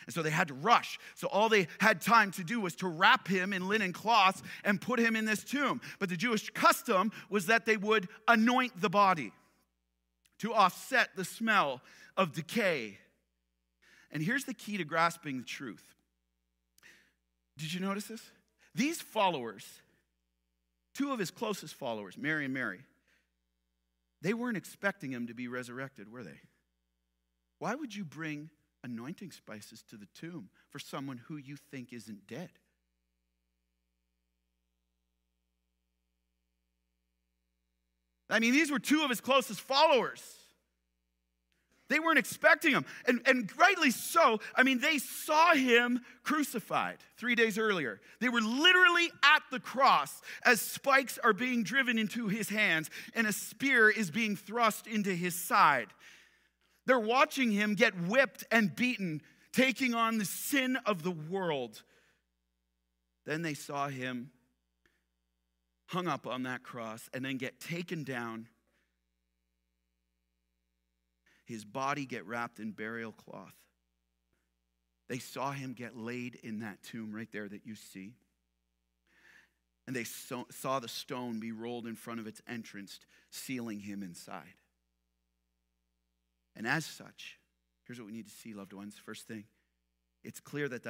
And 0.05 0.13
so 0.13 0.22
they 0.22 0.29
had 0.29 0.48
to 0.48 0.53
rush. 0.53 0.98
So 1.15 1.27
all 1.27 1.50
they 1.50 1.67
had 1.79 2.01
time 2.01 2.31
to 2.31 2.43
do 2.43 2.60
was 2.60 2.75
to 2.77 2.88
wrap 2.88 3.27
him 3.27 3.53
in 3.53 3.67
linen 3.67 3.93
cloths 3.93 4.41
and 4.63 4.79
put 4.79 5.00
him 5.00 5.15
in 5.15 5.25
this 5.25 5.43
tomb. 5.43 5.81
But 6.00 6.10
the 6.10 6.17
Jewish 6.17 6.50
custom 6.51 7.12
was 7.29 7.48
that 7.48 7.65
they 7.65 7.77
would 7.77 8.08
anoint 8.27 8.79
the 8.79 8.89
body 8.89 9.34
to 10.39 10.53
offset 10.53 11.10
the 11.15 11.25
smell 11.25 11.81
of 12.15 12.34
decay. 12.34 12.98
And 14.12 14.24
here's 14.24 14.46
the 14.46 14.53
key 14.53 14.77
to 14.77 14.84
grasping 14.84 15.38
the 15.38 15.46
truth. 15.46 15.84
Did 17.58 17.74
you 17.74 17.81
notice 17.81 18.05
this? 18.05 18.22
These 18.74 19.01
followers, 19.01 19.65
two 20.93 21.12
of 21.12 21.19
his 21.19 21.31
closest 21.31 21.75
followers, 21.75 22.17
Mary 22.17 22.46
and 22.46 22.53
Mary, 22.53 22.81
they 24.22 24.34
weren't 24.34 24.58
expecting 24.58 25.12
him 25.12 25.27
to 25.27 25.34
be 25.34 25.48
resurrected, 25.48 26.12
were 26.12 26.24
they? 26.24 26.41
Why 27.60 27.75
would 27.75 27.96
you 27.96 28.03
bring 28.03 28.50
anointing 28.84 29.31
spices 29.31 29.84
to 29.89 29.98
the 29.98 30.08
tomb 30.13 30.50
for 30.69 30.79
someone 30.79 31.22
who 31.27 31.38
you 31.38 31.58
think 31.72 31.93
isn't 31.93 32.27
dead? 32.27 32.50
I 38.29 38.39
mean, 38.39 38.53
these 38.53 38.72
were 38.72 38.79
two 38.79 39.03
of 39.03 39.10
his 39.10 39.22
closest 39.22 39.60
followers. 39.60 40.38
They 41.89 42.00
weren't 42.00 42.19
expecting 42.19 42.72
him. 42.72 42.86
And, 43.08 43.22
and 43.25 43.51
rightly 43.58 43.91
so. 43.91 44.39
I 44.55 44.63
mean, 44.63 44.79
they 44.79 45.00
saw 45.00 45.53
him 45.53 46.01
crucified 46.24 46.98
three 47.17 47.36
days 47.36 47.58
earlier. 47.58 48.00
They 48.22 48.29
were 48.29 48.41
literally 48.41 49.12
at 49.24 49.41
the 49.51 49.60
cross 49.60 50.22
as 50.46 50.62
spikes 50.62 51.17
are 51.24 51.34
being 51.34 51.63
driven 51.63 51.98
into 51.98 52.27
his 52.27 52.50
hands 52.50 52.89
and 53.15 53.25
a 53.25 53.34
spear 53.34 53.89
is 53.89 54.12
being 54.12 54.36
thrust 54.36 54.86
into 54.88 55.13
his 55.13 55.36
side. 55.36 55.88
They're 56.86 57.00
watching 57.00 57.51
him 57.51 57.75
get 57.75 58.00
whipped 58.08 58.46
and 58.51 58.75
beaten, 58.75 59.22
taking 59.51 59.93
on 59.93 60.19
the 60.19 60.25
sin 60.25 60.77
of 60.86 61.03
the 61.03 61.12
world. 61.12 61.81
Then 63.25 63.41
they 63.41 63.55
saw 63.55 63.89
him 63.89 64.31
hung 65.88 66.08
up 66.08 66.27
on 66.27 66.43
that 66.43 66.63
cross 66.63 67.10
and 67.13 67.25
then 67.25 67.38
get 67.38 67.60
taken 67.60 68.03
down 68.03 68.48
his 71.49 71.65
body 71.65 72.05
get 72.05 72.27
wrapped 72.27 72.59
in 72.59 72.71
burial 72.71 73.11
cloth. 73.11 73.55
They 75.07 75.17
saw 75.17 75.51
him 75.51 75.73
get 75.73 75.97
laid 75.97 76.35
in 76.43 76.59
that 76.59 76.83
tomb 76.83 77.11
right 77.11 77.27
there 77.31 77.49
that 77.49 77.65
you 77.65 77.73
see. 77.73 78.13
And 79.87 79.95
they 79.95 80.03
saw 80.03 80.79
the 80.79 80.87
stone 80.87 81.39
be 81.39 81.51
rolled 81.51 81.87
in 81.87 81.95
front 81.95 82.19
of 82.19 82.27
its 82.27 82.39
entrance, 82.47 82.99
sealing 83.31 83.79
him 83.79 84.03
inside. 84.03 84.53
And 86.55 86.67
as 86.67 86.85
such, 86.85 87.39
here's 87.87 87.97
what 87.97 88.05
we 88.05 88.13
need 88.13 88.27
to 88.27 88.31
see, 88.31 88.53
loved 88.53 88.73
ones. 88.73 88.93
First 89.03 89.27
thing, 89.27 89.45
it's 90.23 90.39
clear 90.39 90.69
that 90.69 90.83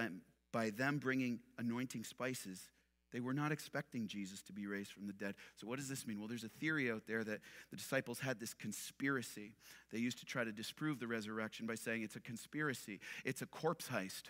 by 0.52 0.72
them 0.72 0.98
bringing 0.98 1.40
anointing 1.58 2.04
spices, 2.04 2.68
they 3.12 3.20
were 3.20 3.34
not 3.34 3.52
expecting 3.52 4.08
Jesus 4.08 4.42
to 4.44 4.54
be 4.54 4.68
raised 4.68 4.92
from 4.92 5.08
the 5.08 5.14
dead. 5.14 5.36
So, 5.56 5.68
what 5.68 5.78
does 5.78 5.90
this 5.90 6.06
mean? 6.06 6.20
Well, 6.20 6.28
there's 6.28 6.44
a 6.44 6.50
theory 6.50 6.92
out 6.92 7.04
there 7.08 7.24
that 7.24 7.40
the 7.72 7.78
disciples 7.78 8.20
had 8.20 8.40
this 8.40 8.54
conspiracy. 8.54 9.54
They 9.92 10.00
used 10.00 10.20
to 10.20 10.26
try 10.26 10.44
to 10.44 10.52
disprove 10.52 11.00
the 11.00 11.08
resurrection 11.08 11.66
by 11.66 11.76
saying 11.76 12.04
it's 12.04 12.16
a 12.16 12.22
conspiracy, 12.22 13.00
it's 13.26 13.42
a 13.42 13.46
corpse 13.46 13.88
heist. 13.88 14.24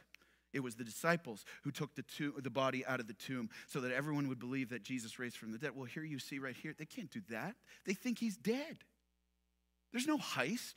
It 0.52 0.62
was 0.62 0.76
the 0.76 0.84
disciples 0.84 1.46
who 1.64 1.72
took 1.72 1.94
the, 1.94 2.02
tomb, 2.02 2.34
the 2.42 2.50
body 2.50 2.84
out 2.86 3.00
of 3.00 3.08
the 3.08 3.14
tomb 3.14 3.52
so 3.68 3.82
that 3.82 3.92
everyone 3.92 4.28
would 4.30 4.40
believe 4.40 4.70
that 4.70 4.82
Jesus 4.82 5.20
raised 5.20 5.38
from 5.38 5.52
the 5.52 5.60
dead. 5.60 5.76
Well, 5.76 5.86
here 5.86 6.04
you 6.04 6.18
see 6.18 6.40
right 6.40 6.56
here, 6.56 6.74
they 6.76 6.86
can't 6.86 7.12
do 7.12 7.22
that. 7.30 7.56
They 7.86 7.94
think 7.94 8.18
he's 8.18 8.36
dead. 8.36 8.80
There's 9.92 10.08
no 10.08 10.18
heist, 10.18 10.76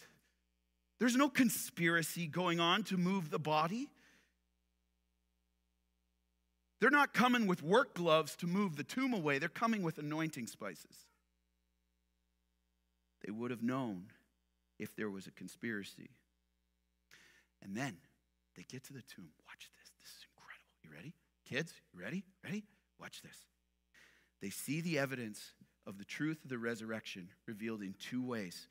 there's 0.99 1.17
no 1.17 1.29
conspiracy 1.29 2.27
going 2.27 2.61
on 2.61 2.85
to 2.85 2.97
move 2.97 3.31
the 3.31 3.39
body. 3.39 3.91
They're 6.83 6.91
not 6.91 7.15
coming 7.15 7.47
with 7.47 7.63
work 7.63 7.95
gloves 7.95 8.35
to 8.39 8.49
move 8.49 8.75
the 8.75 8.83
tomb 8.83 9.15
away, 9.15 9.39
they're 9.39 9.49
coming 9.49 9.85
with 9.85 9.99
anointing 9.99 10.49
spices. 10.49 11.07
They 13.25 13.31
would 13.31 13.53
have 13.53 13.63
known 13.63 14.07
if 14.81 14.97
there 14.97 15.09
was 15.09 15.29
a 15.29 15.31
conspiracy. 15.31 16.11
And 17.63 17.77
then 17.77 17.99
they 18.57 18.65
get 18.65 18.83
to 18.87 18.93
the 18.93 19.03
tomb. 19.03 19.29
Watch 19.47 19.71
this. 19.79 19.93
This 20.01 20.11
is 20.11 20.27
incredible. 20.35 20.75
You 20.83 20.91
ready? 20.93 21.15
Kids, 21.49 21.73
you 21.95 22.03
ready? 22.03 22.25
Ready? 22.43 22.65
Watch 23.01 23.23
this. 23.23 23.37
They 24.41 24.51
see 24.51 24.81
the 24.81 24.99
evidence 24.99 25.53
of 25.87 25.99
the 25.99 26.05
truth 26.05 26.43
of 26.43 26.51
the 26.51 26.59
resurrection 26.59 27.29
revealed 27.47 27.83
in 27.83 27.95
two 28.01 28.27
ways. 28.27 28.67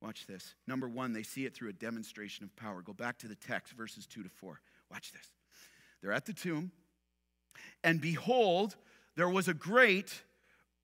Watch 0.00 0.28
this. 0.28 0.54
Number 0.68 0.88
one, 0.88 1.12
they 1.12 1.24
see 1.24 1.44
it 1.44 1.54
through 1.56 1.70
a 1.70 1.72
demonstration 1.72 2.44
of 2.44 2.54
power. 2.54 2.82
Go 2.82 2.92
back 2.92 3.18
to 3.18 3.26
the 3.26 3.34
text, 3.34 3.72
verses 3.72 4.06
2 4.06 4.22
to 4.22 4.28
4. 4.28 4.60
Watch 4.92 5.10
this. 5.10 5.32
They're 6.00 6.12
at 6.12 6.24
the 6.24 6.32
tomb. 6.32 6.70
And 7.84 8.00
behold, 8.00 8.76
there 9.16 9.28
was 9.28 9.48
a 9.48 9.54
great 9.54 10.22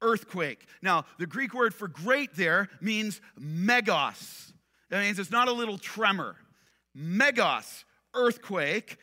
earthquake. 0.03 0.67
Now, 0.83 1.05
the 1.19 1.27
Greek 1.27 1.55
word 1.55 1.75
for 1.75 1.89
great 1.89 2.35
there 2.35 2.69
means 2.81 3.21
megas. 3.39 4.53
That 4.91 5.01
means 5.01 5.19
it's 5.19 5.31
not 5.31 5.49
a 5.49 5.53
little 5.53 5.79
tremor. 5.79 6.37
Megas, 6.95 7.85
earthquake. 8.15 8.99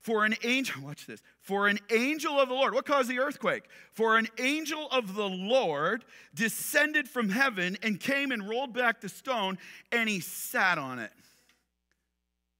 For 0.00 0.24
an 0.24 0.36
angel, 0.44 0.80
watch 0.84 1.06
this. 1.06 1.22
For 1.40 1.68
an 1.68 1.78
angel 1.90 2.38
of 2.38 2.48
the 2.48 2.54
Lord, 2.54 2.72
what 2.72 2.86
caused 2.86 3.10
the 3.10 3.18
earthquake? 3.18 3.64
For 3.92 4.16
an 4.16 4.28
angel 4.38 4.88
of 4.90 5.14
the 5.14 5.28
Lord 5.28 6.04
descended 6.34 7.08
from 7.08 7.28
heaven 7.28 7.76
and 7.82 8.00
came 8.00 8.30
and 8.30 8.48
rolled 8.48 8.72
back 8.72 9.00
the 9.00 9.08
stone, 9.08 9.58
and 9.92 10.08
he 10.08 10.20
sat 10.20 10.78
on 10.78 10.98
it. 10.98 11.12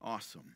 Awesome. 0.02 0.54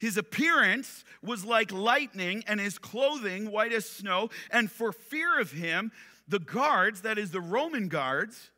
His 0.00 0.16
appearance 0.16 1.04
was 1.22 1.44
like 1.44 1.70
lightning, 1.70 2.42
and 2.46 2.58
his 2.58 2.78
clothing 2.78 3.50
white 3.50 3.72
as 3.72 3.88
snow. 3.88 4.30
And 4.50 4.70
for 4.70 4.92
fear 4.92 5.38
of 5.38 5.52
him, 5.52 5.92
the 6.26 6.38
guards, 6.38 7.02
that 7.02 7.18
is 7.18 7.30
the 7.30 7.40
Roman 7.40 7.88
guards, 7.88 8.50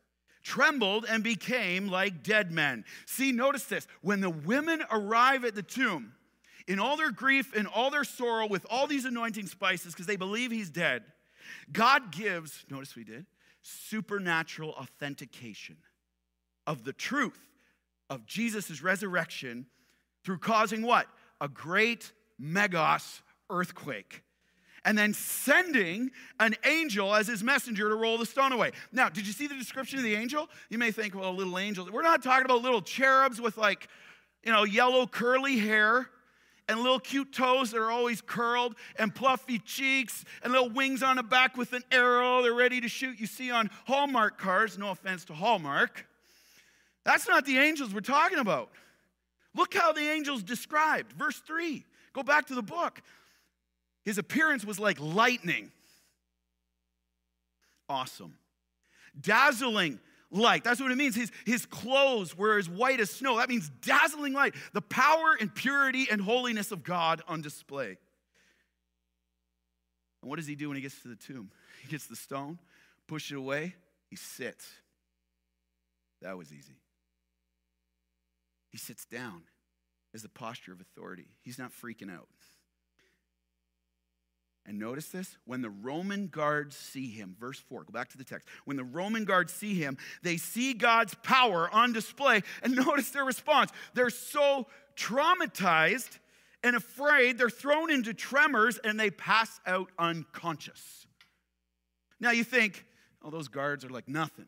trembled 0.45 1.05
and 1.09 1.23
became 1.25 1.89
like 1.89 2.23
dead 2.23 2.53
men. 2.53 2.85
See, 3.07 3.33
notice 3.33 3.65
this. 3.65 3.87
When 4.03 4.21
the 4.21 4.31
women 4.31 4.83
arrive 4.91 5.45
at 5.45 5.55
the 5.55 5.63
tomb, 5.63 6.13
in 6.69 6.79
all 6.79 6.97
their 6.97 7.11
grief 7.11 7.53
and 7.57 7.67
all 7.67 7.91
their 7.91 8.05
sorrow, 8.05 8.47
with 8.47 8.65
all 8.71 8.87
these 8.87 9.05
anointing 9.05 9.47
spices, 9.47 9.93
because 9.93 10.07
they 10.07 10.17
believe 10.17 10.53
he's 10.53 10.71
dead, 10.71 11.03
God 11.73 12.13
gives, 12.13 12.65
notice 12.71 12.95
we 12.95 13.03
did, 13.03 13.27
supernatural 13.63 14.71
authentication 14.71 15.77
of 16.69 16.85
the 16.85 16.93
truth 16.93 17.39
of 18.09 18.27
Jesus' 18.27 18.81
resurrection 18.81 19.67
through 20.25 20.39
causing 20.39 20.83
what? 20.83 21.09
A 21.43 21.49
great 21.49 22.13
megas 22.39 23.21
earthquake 23.51 24.23
and 24.85 24.97
then 24.97 25.13
sending 25.13 26.11
an 26.41 26.55
angel 26.65 27.15
as 27.15 27.27
his 27.27 27.43
messenger 27.43 27.89
to 27.89 27.95
roll 27.95 28.17
the 28.17 28.27
stone 28.27 28.53
away. 28.53 28.71
Now, 28.93 29.09
did 29.09 29.27
you 29.27 29.33
see 29.33 29.47
the 29.47 29.55
description 29.55 29.99
of 29.99 30.05
the 30.05 30.15
angel? 30.15 30.49
You 30.71 30.79
may 30.79 30.91
think, 30.91 31.15
well, 31.15 31.31
a 31.31 31.33
little 31.33 31.59
angel. 31.59 31.89
We're 31.93 32.03
not 32.03 32.23
talking 32.23 32.45
about 32.45 32.63
little 32.63 32.81
cherubs 32.81 33.41
with 33.41 33.59
like, 33.59 33.89
you 34.43 34.53
know, 34.53 34.65
yellow 34.65 35.07
curly 35.07 35.59
hair 35.59 36.09
and 36.69 36.81
little 36.81 37.01
cute 37.01 37.33
toes 37.33 37.73
that 37.73 37.79
are 37.79 37.91
always 37.91 38.21
curled 38.21 38.77
and 38.97 39.15
fluffy 39.15 39.59
cheeks 39.59 40.25
and 40.43 40.53
little 40.53 40.71
wings 40.71 41.03
on 41.03 41.17
the 41.17 41.23
back 41.23 41.57
with 41.57 41.73
an 41.73 41.83
arrow 41.91 42.43
they're 42.43 42.55
ready 42.55 42.81
to 42.81 42.89
shoot. 42.89 43.19
You 43.19 43.27
see 43.27 43.51
on 43.51 43.69
Hallmark 43.87 44.39
cards, 44.39 44.79
no 44.79 44.91
offense 44.91 45.25
to 45.27 45.35
Hallmark. 45.35 46.07
That's 47.05 47.29
not 47.29 47.45
the 47.45 47.59
angels 47.59 47.93
we're 47.93 48.01
talking 48.01 48.39
about. 48.39 48.71
Look 49.55 49.75
how 49.75 49.93
the 49.93 50.01
angel's 50.01 50.43
described. 50.43 51.13
Verse 51.13 51.39
3. 51.39 51.85
Go 52.13 52.23
back 52.23 52.47
to 52.47 52.55
the 52.55 52.63
book. 52.63 53.03
His 54.05 54.19
appearance 54.19 54.65
was 54.65 54.79
like 54.79 55.01
lightning. 55.01 55.71
Awesome. 57.89 58.35
Dazzling 59.21 60.01
light. 60.31 60.65
That's 60.65 60.81
what 60.81 60.91
it 60.91 60.97
means. 60.97 61.15
His, 61.15 61.31
his 61.45 61.67
clothes 61.67 62.37
were 62.37 62.59
as 62.59 62.69
white 62.69 63.01
as 63.01 63.11
snow. 63.11 63.39
That 63.39 63.49
means 63.49 63.71
dazzling 63.83 64.33
light. 64.33 64.55
The 64.73 64.83
power 64.83 65.37
and 65.39 65.55
purity 65.55 66.07
and 66.11 66.21
holiness 66.21 66.73
of 66.73 66.83
God 66.83 67.23
on 67.29 67.43
display. 67.43 67.99
And 70.23 70.31
what 70.31 70.37
does 70.37 70.47
he 70.47 70.55
do 70.55 70.69
when 70.69 70.77
he 70.77 70.83
gets 70.83 71.01
to 71.03 71.09
the 71.09 71.17
tomb? 71.17 71.51
He 71.83 71.89
gets 71.89 72.07
the 72.07 72.17
stone, 72.17 72.59
push 73.09 73.31
it 73.31 73.37
away, 73.37 73.75
he 74.09 74.17
sits. 74.17 74.67
That 76.23 76.39
was 76.39 76.53
easy. 76.53 76.75
He 78.73 78.79
sits 78.79 79.05
down 79.05 79.43
as 80.15 80.23
the 80.23 80.29
posture 80.29 80.73
of 80.73 80.81
authority. 80.81 81.29
He's 81.43 81.59
not 81.59 81.71
freaking 81.71 82.13
out. 82.13 82.29
And 84.65 84.79
notice 84.79 85.09
this 85.09 85.37
when 85.45 85.61
the 85.61 85.71
Roman 85.71 86.29
guards 86.29 86.77
see 86.77 87.11
him, 87.11 87.37
verse 87.39 87.59
4, 87.59 87.85
go 87.85 87.93
back 87.93 88.09
to 88.11 88.19
the 88.19 88.25
text. 88.25 88.49
When 88.65 88.77
the 88.77 88.85
Roman 88.85 89.25
guards 89.25 89.53
see 89.53 89.75
him, 89.75 89.99
they 90.23 90.37
see 90.37 90.73
God's 90.73 91.15
power 91.23 91.69
on 91.71 91.93
display. 91.93 92.43
And 92.63 92.75
notice 92.87 93.11
their 93.11 93.25
response. 93.25 93.71
They're 93.95 94.11
so 94.11 94.67
traumatized 94.97 96.19
and 96.65 96.77
afraid, 96.77 97.39
they're 97.39 97.51
thrown 97.51 97.91
into 97.91 98.15
tremors 98.15 98.79
and 98.79 98.99
they 98.99 99.11
pass 99.11 99.61
out 99.67 99.91
unconscious. 99.99 101.07
Now 102.21 102.31
you 102.31 102.45
think, 102.45 102.87
oh, 103.23 103.31
those 103.31 103.49
guards 103.49 103.85
are 103.85 103.89
like 103.89 104.09
nothing, 104.09 104.47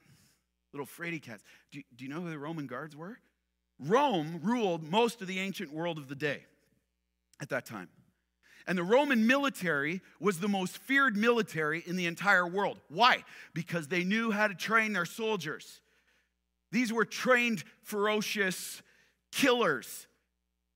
little 0.73 0.87
fraidy 0.87 1.21
cats. 1.21 1.43
Do 1.73 1.83
do 1.97 2.05
you 2.05 2.11
know 2.11 2.21
who 2.21 2.31
the 2.31 2.39
Roman 2.39 2.69
guards 2.69 2.95
were? 2.95 3.19
Rome 3.87 4.41
ruled 4.43 4.83
most 4.91 5.21
of 5.21 5.29
the 5.29 5.39
ancient 5.39 5.73
world 5.73 5.99
of 5.99 6.09
the 6.09 6.15
day 6.15 6.45
at 7.41 7.51
that 7.51 7.67
time. 7.67 7.89
And 8.67 8.79
the 8.79 8.83
Roman 8.83 9.27
military 9.27 10.01
was 10.21 10.41
the 10.41 10.49
most 10.49 10.79
feared 10.79 11.17
military 11.17 11.83
in 11.87 11.97
the 11.97 12.07
entire 12.07 12.47
world. 12.47 12.81
Why? 12.89 13.25
Because 13.53 13.89
they 13.89 14.05
knew 14.05 14.31
how 14.31 14.49
to 14.49 14.55
train 14.55 14.95
their 14.95 15.05
soldiers. 15.05 15.81
These 16.73 16.93
were 16.93 17.05
trained, 17.05 17.63
ferocious 17.83 18.83
killers 19.33 20.07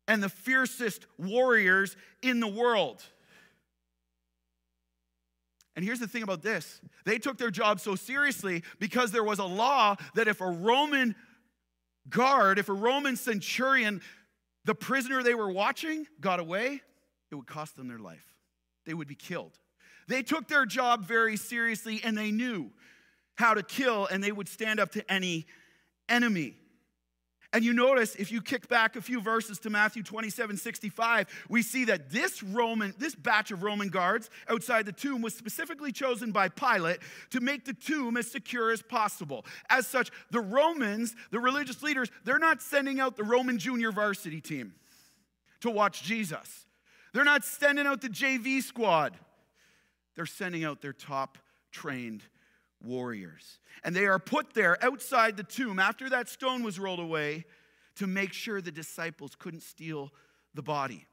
and 0.08 0.22
the 0.22 0.28
fiercest 0.28 1.06
warriors 1.18 1.96
in 2.22 2.40
the 2.40 2.48
world. 2.48 3.04
And 5.76 5.84
here's 5.84 6.00
the 6.00 6.08
thing 6.08 6.24
about 6.24 6.42
this 6.42 6.80
they 7.04 7.18
took 7.18 7.38
their 7.38 7.52
job 7.52 7.78
so 7.78 7.94
seriously 7.94 8.64
because 8.80 9.12
there 9.12 9.22
was 9.22 9.38
a 9.38 9.44
law 9.44 9.94
that 10.14 10.26
if 10.26 10.40
a 10.40 10.50
Roman 10.50 11.14
guard, 12.10 12.58
if 12.58 12.68
a 12.68 12.72
Roman 12.72 13.16
centurion, 13.16 14.00
the 14.64 14.74
prisoner 14.74 15.22
they 15.22 15.34
were 15.34 15.50
watching 15.50 16.06
got 16.20 16.40
away, 16.40 16.80
it 17.30 17.34
would 17.34 17.46
cost 17.46 17.76
them 17.76 17.88
their 17.88 17.98
life. 17.98 18.34
They 18.86 18.94
would 18.94 19.08
be 19.08 19.14
killed. 19.14 19.58
They 20.08 20.22
took 20.22 20.48
their 20.48 20.64
job 20.64 21.04
very 21.04 21.36
seriously 21.36 22.00
and 22.02 22.16
they 22.16 22.30
knew 22.30 22.70
how 23.36 23.54
to 23.54 23.62
kill 23.62 24.06
and 24.06 24.24
they 24.24 24.32
would 24.32 24.48
stand 24.48 24.80
up 24.80 24.92
to 24.92 25.12
any 25.12 25.46
enemy. 26.08 26.56
And 27.52 27.64
you 27.64 27.72
notice 27.72 28.14
if 28.16 28.30
you 28.30 28.42
kick 28.42 28.68
back 28.68 28.94
a 28.94 29.00
few 29.00 29.22
verses 29.22 29.58
to 29.60 29.70
Matthew 29.70 30.02
27 30.02 30.58
65, 30.58 31.26
we 31.48 31.62
see 31.62 31.86
that 31.86 32.10
this 32.10 32.42
Roman, 32.42 32.92
this 32.98 33.14
batch 33.14 33.50
of 33.50 33.62
Roman 33.62 33.88
guards 33.88 34.28
outside 34.48 34.84
the 34.84 34.92
tomb 34.92 35.22
was 35.22 35.34
specifically 35.34 35.90
chosen 35.90 36.30
by 36.30 36.50
Pilate 36.50 36.98
to 37.30 37.40
make 37.40 37.64
the 37.64 37.72
tomb 37.72 38.18
as 38.18 38.30
secure 38.30 38.70
as 38.70 38.82
possible. 38.82 39.46
As 39.70 39.86
such, 39.86 40.10
the 40.30 40.40
Romans, 40.40 41.16
the 41.30 41.40
religious 41.40 41.82
leaders, 41.82 42.10
they're 42.24 42.38
not 42.38 42.60
sending 42.60 43.00
out 43.00 43.16
the 43.16 43.24
Roman 43.24 43.58
junior 43.58 43.92
varsity 43.92 44.42
team 44.42 44.74
to 45.60 45.70
watch 45.70 46.02
Jesus. 46.02 46.66
They're 47.14 47.24
not 47.24 47.44
sending 47.44 47.86
out 47.86 48.02
the 48.02 48.10
JV 48.10 48.62
squad, 48.62 49.16
they're 50.16 50.26
sending 50.26 50.64
out 50.64 50.82
their 50.82 50.92
top 50.92 51.38
trained 51.72 52.22
warriors. 52.82 53.58
And 53.84 53.94
they 53.94 54.06
are 54.06 54.18
put 54.18 54.54
there 54.54 54.82
outside 54.84 55.36
the 55.36 55.42
tomb 55.42 55.78
after 55.78 56.10
that 56.10 56.28
stone 56.28 56.62
was 56.62 56.78
rolled 56.78 57.00
away 57.00 57.44
to 57.96 58.06
make 58.06 58.32
sure 58.32 58.60
the 58.60 58.70
disciples 58.70 59.34
couldn't 59.36 59.62
steal 59.62 60.12
the 60.54 60.62
body. 60.62 61.06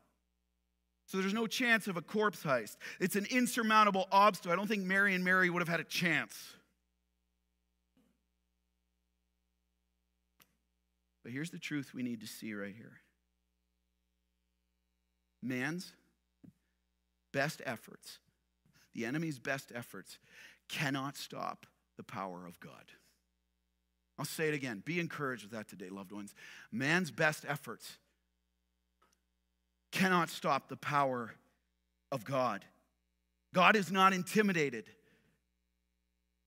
So 1.07 1.19
there's 1.19 1.33
no 1.33 1.47
chance 1.47 1.87
of 1.87 1.97
a 1.97 2.01
corpse 2.01 2.43
heist. 2.43 2.77
It's 2.99 3.15
an 3.15 3.27
insurmountable 3.29 4.07
obstacle. 4.11 4.51
I 4.51 4.55
don't 4.55 4.67
think 4.67 4.83
Mary 4.83 5.13
and 5.13 5.23
Mary 5.23 5.49
would 5.49 5.61
have 5.61 5.67
had 5.67 5.79
a 5.79 5.83
chance. 5.83 6.35
But 11.23 11.31
here's 11.31 11.49
the 11.49 11.59
truth 11.59 11.93
we 11.93 12.03
need 12.03 12.21
to 12.21 12.27
see 12.27 12.53
right 12.53 12.73
here 12.75 12.99
man's 15.41 15.93
best 17.31 17.61
efforts, 17.65 18.19
the 18.93 19.05
enemy's 19.05 19.37
best 19.37 19.71
efforts, 19.75 20.17
cannot 20.69 21.17
stop 21.17 21.65
the 21.97 22.03
power 22.03 22.45
of 22.47 22.59
God. 22.59 22.91
I'll 24.17 24.25
say 24.25 24.47
it 24.47 24.53
again. 24.53 24.81
Be 24.85 24.99
encouraged 24.99 25.43
with 25.43 25.51
that 25.51 25.67
today, 25.67 25.89
loved 25.89 26.11
ones. 26.11 26.33
Man's 26.71 27.11
best 27.11 27.45
efforts 27.47 27.97
cannot 29.91 30.29
stop 30.29 30.69
the 30.69 30.77
power 30.77 31.33
of 32.11 32.23
God. 32.23 32.65
God 33.53 33.75
is 33.75 33.91
not 33.91 34.13
intimidated. 34.13 34.85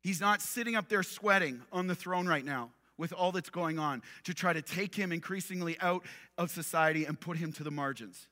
He's 0.02 0.20
not 0.20 0.40
sitting 0.40 0.76
up 0.76 0.88
there 0.88 1.02
sweating 1.02 1.62
on 1.72 1.86
the 1.86 1.94
throne 1.94 2.26
right 2.26 2.44
now 2.44 2.70
with 2.96 3.12
all 3.12 3.32
that's 3.32 3.50
going 3.50 3.78
on 3.78 4.02
to 4.24 4.34
try 4.34 4.52
to 4.52 4.62
take 4.62 4.94
him 4.94 5.12
increasingly 5.12 5.76
out 5.80 6.04
of 6.36 6.50
society 6.50 7.04
and 7.04 7.18
put 7.18 7.38
him 7.38 7.52
to 7.52 7.64
the 7.64 7.70
margins. 7.70 8.28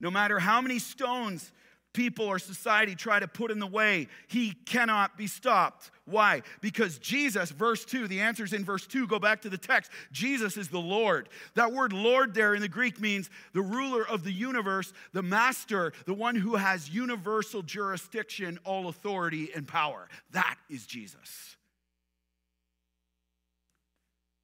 No 0.00 0.10
matter 0.10 0.38
how 0.38 0.60
many 0.60 0.78
stones 0.78 1.52
people 1.98 2.26
or 2.26 2.38
society 2.38 2.94
try 2.94 3.18
to 3.18 3.26
put 3.26 3.50
in 3.50 3.58
the 3.58 3.66
way, 3.66 4.06
he 4.28 4.52
cannot 4.52 5.18
be 5.18 5.26
stopped. 5.26 5.90
Why? 6.04 6.42
Because 6.60 6.96
Jesus, 7.00 7.50
verse 7.50 7.84
2, 7.84 8.06
the 8.06 8.20
answer's 8.20 8.52
in 8.52 8.64
verse 8.64 8.86
2, 8.86 9.08
go 9.08 9.18
back 9.18 9.42
to 9.42 9.48
the 9.50 9.58
text. 9.58 9.90
Jesus 10.12 10.56
is 10.56 10.68
the 10.68 10.78
Lord. 10.78 11.28
That 11.56 11.72
word 11.72 11.92
Lord 11.92 12.34
there 12.34 12.54
in 12.54 12.60
the 12.60 12.68
Greek 12.68 13.00
means 13.00 13.28
the 13.52 13.62
ruler 13.62 14.06
of 14.06 14.22
the 14.22 14.30
universe, 14.30 14.92
the 15.12 15.24
master, 15.24 15.92
the 16.06 16.14
one 16.14 16.36
who 16.36 16.54
has 16.54 16.88
universal 16.88 17.62
jurisdiction, 17.62 18.60
all 18.64 18.86
authority, 18.86 19.50
and 19.52 19.66
power. 19.66 20.08
That 20.30 20.54
is 20.70 20.86
Jesus. 20.86 21.56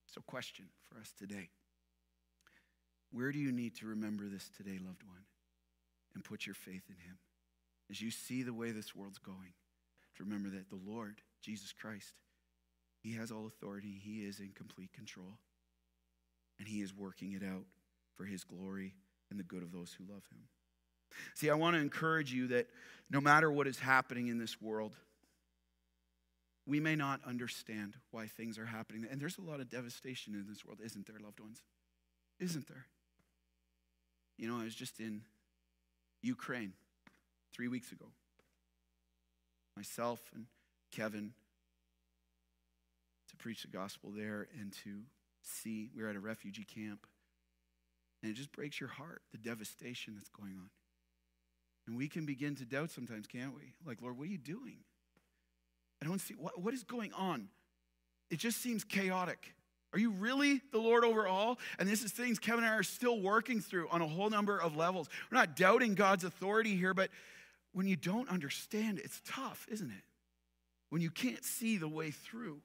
So, 0.08 0.20
question 0.26 0.64
for 0.88 0.98
us 0.98 1.12
today 1.16 1.50
Where 3.12 3.30
do 3.30 3.38
you 3.38 3.52
need 3.52 3.76
to 3.76 3.86
remember 3.86 4.24
this 4.28 4.50
today, 4.56 4.80
loved 4.84 5.04
one? 5.04 5.22
and 6.14 6.24
put 6.24 6.46
your 6.46 6.54
faith 6.54 6.84
in 6.88 6.96
him. 6.96 7.18
As 7.90 8.00
you 8.00 8.10
see 8.10 8.42
the 8.42 8.54
way 8.54 8.70
this 8.70 8.94
world's 8.94 9.18
going, 9.18 9.52
to 10.16 10.24
remember 10.24 10.48
that 10.50 10.70
the 10.70 10.78
Lord, 10.90 11.16
Jesus 11.42 11.72
Christ, 11.72 12.14
he 13.00 13.14
has 13.14 13.30
all 13.30 13.46
authority. 13.46 14.00
He 14.02 14.24
is 14.24 14.40
in 14.40 14.52
complete 14.54 14.92
control. 14.92 15.38
And 16.58 16.68
he 16.68 16.80
is 16.80 16.94
working 16.94 17.32
it 17.32 17.42
out 17.42 17.64
for 18.16 18.24
his 18.24 18.44
glory 18.44 18.94
and 19.30 19.38
the 19.38 19.44
good 19.44 19.62
of 19.62 19.72
those 19.72 19.92
who 19.92 20.04
love 20.10 20.22
him. 20.30 20.44
See, 21.34 21.50
I 21.50 21.54
want 21.54 21.74
to 21.74 21.80
encourage 21.80 22.32
you 22.32 22.48
that 22.48 22.68
no 23.10 23.20
matter 23.20 23.50
what 23.50 23.66
is 23.66 23.78
happening 23.78 24.28
in 24.28 24.38
this 24.38 24.60
world, 24.60 24.94
we 26.66 26.80
may 26.80 26.96
not 26.96 27.20
understand 27.26 27.94
why 28.10 28.26
things 28.26 28.58
are 28.58 28.66
happening. 28.66 29.06
And 29.10 29.20
there's 29.20 29.38
a 29.38 29.42
lot 29.42 29.60
of 29.60 29.68
devastation 29.68 30.34
in 30.34 30.46
this 30.48 30.64
world, 30.64 30.80
isn't 30.82 31.06
there, 31.06 31.16
loved 31.22 31.40
ones? 31.40 31.62
Isn't 32.40 32.66
there? 32.68 32.86
You 34.38 34.48
know, 34.48 34.58
I 34.58 34.64
was 34.64 34.74
just 34.74 34.98
in 34.98 35.22
Ukraine 36.22 36.72
three 37.54 37.68
weeks 37.68 37.92
ago. 37.92 38.06
Myself 39.76 40.20
and 40.34 40.46
Kevin 40.92 41.32
to 43.30 43.36
preach 43.36 43.62
the 43.62 43.68
gospel 43.68 44.10
there 44.10 44.48
and 44.60 44.72
to 44.84 45.00
see, 45.42 45.90
we 45.94 46.02
are 46.02 46.08
at 46.08 46.16
a 46.16 46.20
refugee 46.20 46.64
camp. 46.64 47.06
And 48.22 48.30
it 48.30 48.34
just 48.34 48.52
breaks 48.52 48.80
your 48.80 48.88
heart, 48.88 49.22
the 49.32 49.38
devastation 49.38 50.14
that's 50.16 50.30
going 50.30 50.52
on. 50.52 50.70
And 51.86 51.96
we 51.96 52.08
can 52.08 52.24
begin 52.24 52.54
to 52.56 52.64
doubt 52.64 52.90
sometimes, 52.90 53.26
can't 53.26 53.54
we? 53.54 53.74
Like, 53.84 54.00
Lord, 54.00 54.16
what 54.16 54.24
are 54.28 54.30
you 54.30 54.38
doing? 54.38 54.78
I 56.02 56.06
don't 56.06 56.20
see, 56.20 56.34
what, 56.34 56.58
what 56.60 56.72
is 56.72 56.84
going 56.84 57.12
on? 57.12 57.48
It 58.30 58.38
just 58.38 58.62
seems 58.62 58.84
chaotic. 58.84 59.54
Are 59.92 59.98
you 59.98 60.10
really 60.10 60.60
the 60.72 60.78
Lord 60.78 61.04
over 61.04 61.26
all? 61.26 61.58
And 61.78 61.88
this 61.88 62.02
is 62.02 62.10
things 62.10 62.38
Kevin 62.38 62.64
and 62.64 62.72
I 62.72 62.76
are 62.76 62.82
still 62.82 63.20
working 63.20 63.60
through 63.60 63.88
on 63.90 64.00
a 64.00 64.06
whole 64.06 64.30
number 64.30 64.60
of 64.60 64.74
levels. 64.74 65.08
We're 65.30 65.38
not 65.38 65.54
doubting 65.54 65.94
God's 65.94 66.24
authority 66.24 66.74
here, 66.74 66.94
but 66.94 67.10
when 67.74 67.88
you 67.88 67.96
don't 67.96 68.30
understand, 68.30 69.00
it's 69.02 69.20
tough, 69.26 69.66
isn't 69.70 69.90
it? 69.90 70.04
When 70.90 71.02
you 71.02 71.10
can't 71.10 71.44
see 71.44 71.76
the 71.76 71.88
way 71.88 72.12
through. 72.12 72.60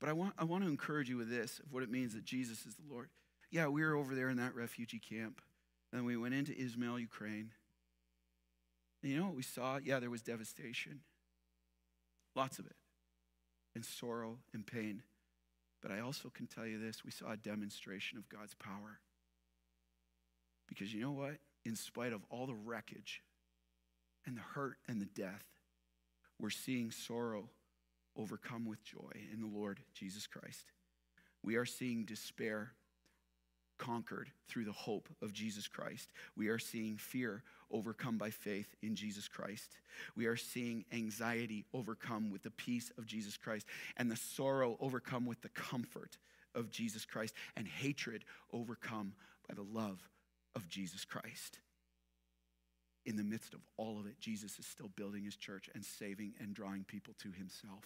But 0.00 0.08
I 0.08 0.12
want, 0.12 0.34
I 0.38 0.44
want 0.44 0.62
to 0.62 0.70
encourage 0.70 1.08
you 1.08 1.16
with 1.16 1.28
this 1.28 1.58
of 1.58 1.72
what 1.72 1.82
it 1.82 1.90
means 1.90 2.14
that 2.14 2.24
Jesus 2.24 2.64
is 2.64 2.76
the 2.76 2.92
Lord. 2.92 3.08
Yeah, 3.50 3.66
we 3.66 3.82
were 3.82 3.96
over 3.96 4.14
there 4.14 4.28
in 4.28 4.36
that 4.36 4.54
refugee 4.54 5.00
camp. 5.00 5.40
And 5.92 6.06
we 6.06 6.16
went 6.16 6.34
into 6.34 6.52
Izmail, 6.52 7.00
Ukraine. 7.00 7.50
And 9.02 9.12
you 9.12 9.18
know 9.18 9.26
what 9.26 9.36
we 9.36 9.42
saw? 9.42 9.78
Yeah, 9.82 9.98
there 9.98 10.10
was 10.10 10.22
devastation. 10.22 11.00
Lots 12.36 12.60
of 12.60 12.66
it. 12.66 12.76
And 13.74 13.84
sorrow 13.84 14.38
and 14.54 14.64
pain. 14.64 15.02
But 15.82 15.90
I 15.90 16.00
also 16.00 16.30
can 16.30 16.46
tell 16.46 16.66
you 16.66 16.78
this 16.78 17.04
we 17.04 17.10
saw 17.10 17.32
a 17.32 17.36
demonstration 17.36 18.18
of 18.18 18.28
God's 18.28 18.54
power. 18.54 19.00
Because 20.68 20.94
you 20.94 21.00
know 21.00 21.12
what? 21.12 21.38
In 21.66 21.74
spite 21.74 22.12
of 22.12 22.24
all 22.30 22.46
the 22.46 22.54
wreckage 22.54 23.22
and 24.24 24.36
the 24.36 24.40
hurt 24.40 24.76
and 24.86 25.00
the 25.00 25.20
death, 25.20 25.44
we're 26.38 26.48
seeing 26.48 26.92
sorrow 26.92 27.48
overcome 28.16 28.66
with 28.66 28.84
joy 28.84 29.10
in 29.32 29.40
the 29.40 29.48
Lord 29.48 29.80
Jesus 29.92 30.28
Christ. 30.28 30.70
We 31.42 31.56
are 31.56 31.64
seeing 31.64 32.04
despair 32.04 32.70
conquered 33.78 34.30
through 34.46 34.66
the 34.66 34.70
hope 34.70 35.08
of 35.20 35.32
Jesus 35.32 35.66
Christ. 35.66 36.12
We 36.36 36.46
are 36.50 36.58
seeing 36.60 36.98
fear 36.98 37.42
overcome 37.72 38.16
by 38.16 38.30
faith 38.30 38.76
in 38.80 38.94
Jesus 38.94 39.26
Christ. 39.26 39.78
We 40.14 40.26
are 40.26 40.36
seeing 40.36 40.84
anxiety 40.92 41.64
overcome 41.74 42.30
with 42.30 42.44
the 42.44 42.52
peace 42.52 42.92
of 42.96 43.06
Jesus 43.06 43.36
Christ, 43.36 43.66
and 43.96 44.08
the 44.08 44.14
sorrow 44.14 44.76
overcome 44.78 45.26
with 45.26 45.42
the 45.42 45.48
comfort 45.48 46.16
of 46.54 46.70
Jesus 46.70 47.04
Christ, 47.04 47.34
and 47.56 47.66
hatred 47.66 48.24
overcome 48.52 49.14
by 49.48 49.56
the 49.56 49.64
love 49.64 50.08
of 50.56 50.68
Jesus 50.68 51.04
Christ. 51.04 51.60
in 53.06 53.16
the 53.16 53.22
midst 53.22 53.54
of 53.54 53.60
all 53.76 54.00
of 54.00 54.06
it, 54.06 54.18
Jesus 54.18 54.58
is 54.58 54.66
still 54.66 54.90
building 54.96 55.24
his 55.24 55.36
church 55.36 55.70
and 55.74 55.84
saving 55.84 56.34
and 56.40 56.52
drawing 56.52 56.82
people 56.82 57.14
to 57.22 57.30
himself. 57.30 57.84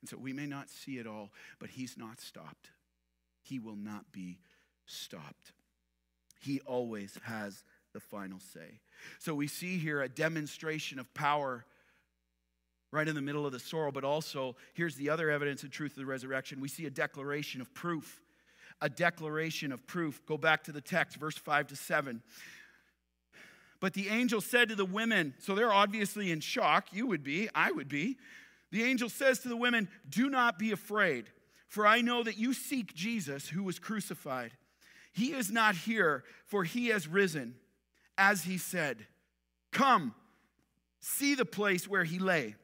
And 0.00 0.08
so 0.08 0.16
we 0.16 0.32
may 0.32 0.46
not 0.46 0.70
see 0.70 0.98
it 0.98 1.06
all, 1.08 1.32
but 1.58 1.70
he's 1.70 1.98
not 1.98 2.20
stopped. 2.20 2.70
He 3.42 3.58
will 3.58 3.76
not 3.76 4.12
be 4.12 4.38
stopped. 4.86 5.52
He 6.40 6.60
always 6.60 7.18
has 7.24 7.64
the 7.92 7.98
final 7.98 8.38
say. 8.38 8.80
So 9.18 9.34
we 9.34 9.48
see 9.48 9.78
here 9.78 10.00
a 10.00 10.08
demonstration 10.08 11.00
of 11.00 11.12
power 11.14 11.64
right 12.92 13.08
in 13.08 13.16
the 13.16 13.22
middle 13.22 13.44
of 13.44 13.52
the 13.52 13.58
sorrow, 13.58 13.90
but 13.90 14.04
also 14.04 14.54
here's 14.74 14.94
the 14.94 15.10
other 15.10 15.30
evidence 15.30 15.64
and 15.64 15.72
truth 15.72 15.92
of 15.92 15.98
the 15.98 16.06
resurrection. 16.06 16.60
We 16.60 16.68
see 16.68 16.86
a 16.86 16.90
declaration 16.90 17.60
of 17.60 17.74
proof. 17.74 18.20
A 18.80 18.88
declaration 18.88 19.72
of 19.72 19.86
proof. 19.86 20.20
Go 20.26 20.36
back 20.36 20.64
to 20.64 20.72
the 20.72 20.80
text, 20.80 21.16
verse 21.16 21.36
5 21.36 21.68
to 21.68 21.76
7. 21.76 22.22
But 23.80 23.94
the 23.94 24.08
angel 24.08 24.40
said 24.40 24.68
to 24.70 24.74
the 24.74 24.84
women, 24.84 25.34
so 25.38 25.54
they're 25.54 25.72
obviously 25.72 26.30
in 26.30 26.40
shock. 26.40 26.88
You 26.92 27.06
would 27.06 27.22
be, 27.22 27.48
I 27.54 27.70
would 27.70 27.88
be. 27.88 28.16
The 28.72 28.82
angel 28.82 29.08
says 29.08 29.40
to 29.40 29.48
the 29.48 29.56
women, 29.56 29.88
Do 30.08 30.28
not 30.28 30.58
be 30.58 30.72
afraid, 30.72 31.26
for 31.68 31.86
I 31.86 32.00
know 32.00 32.22
that 32.22 32.38
you 32.38 32.52
seek 32.52 32.94
Jesus 32.94 33.48
who 33.48 33.62
was 33.62 33.78
crucified. 33.78 34.52
He 35.12 35.32
is 35.32 35.50
not 35.50 35.74
here, 35.74 36.24
for 36.46 36.64
he 36.64 36.88
has 36.88 37.08
risen, 37.08 37.54
as 38.18 38.44
he 38.44 38.58
said. 38.58 39.06
Come, 39.72 40.14
see 41.00 41.34
the 41.34 41.44
place 41.44 41.88
where 41.88 42.04
he 42.04 42.18
lay. 42.18 42.54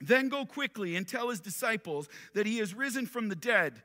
Then 0.00 0.28
go 0.28 0.44
quickly 0.44 0.96
and 0.96 1.06
tell 1.06 1.30
his 1.30 1.40
disciples 1.40 2.08
that 2.34 2.46
he 2.46 2.58
is 2.58 2.74
risen 2.74 3.06
from 3.06 3.28
the 3.28 3.36
dead. 3.36 3.82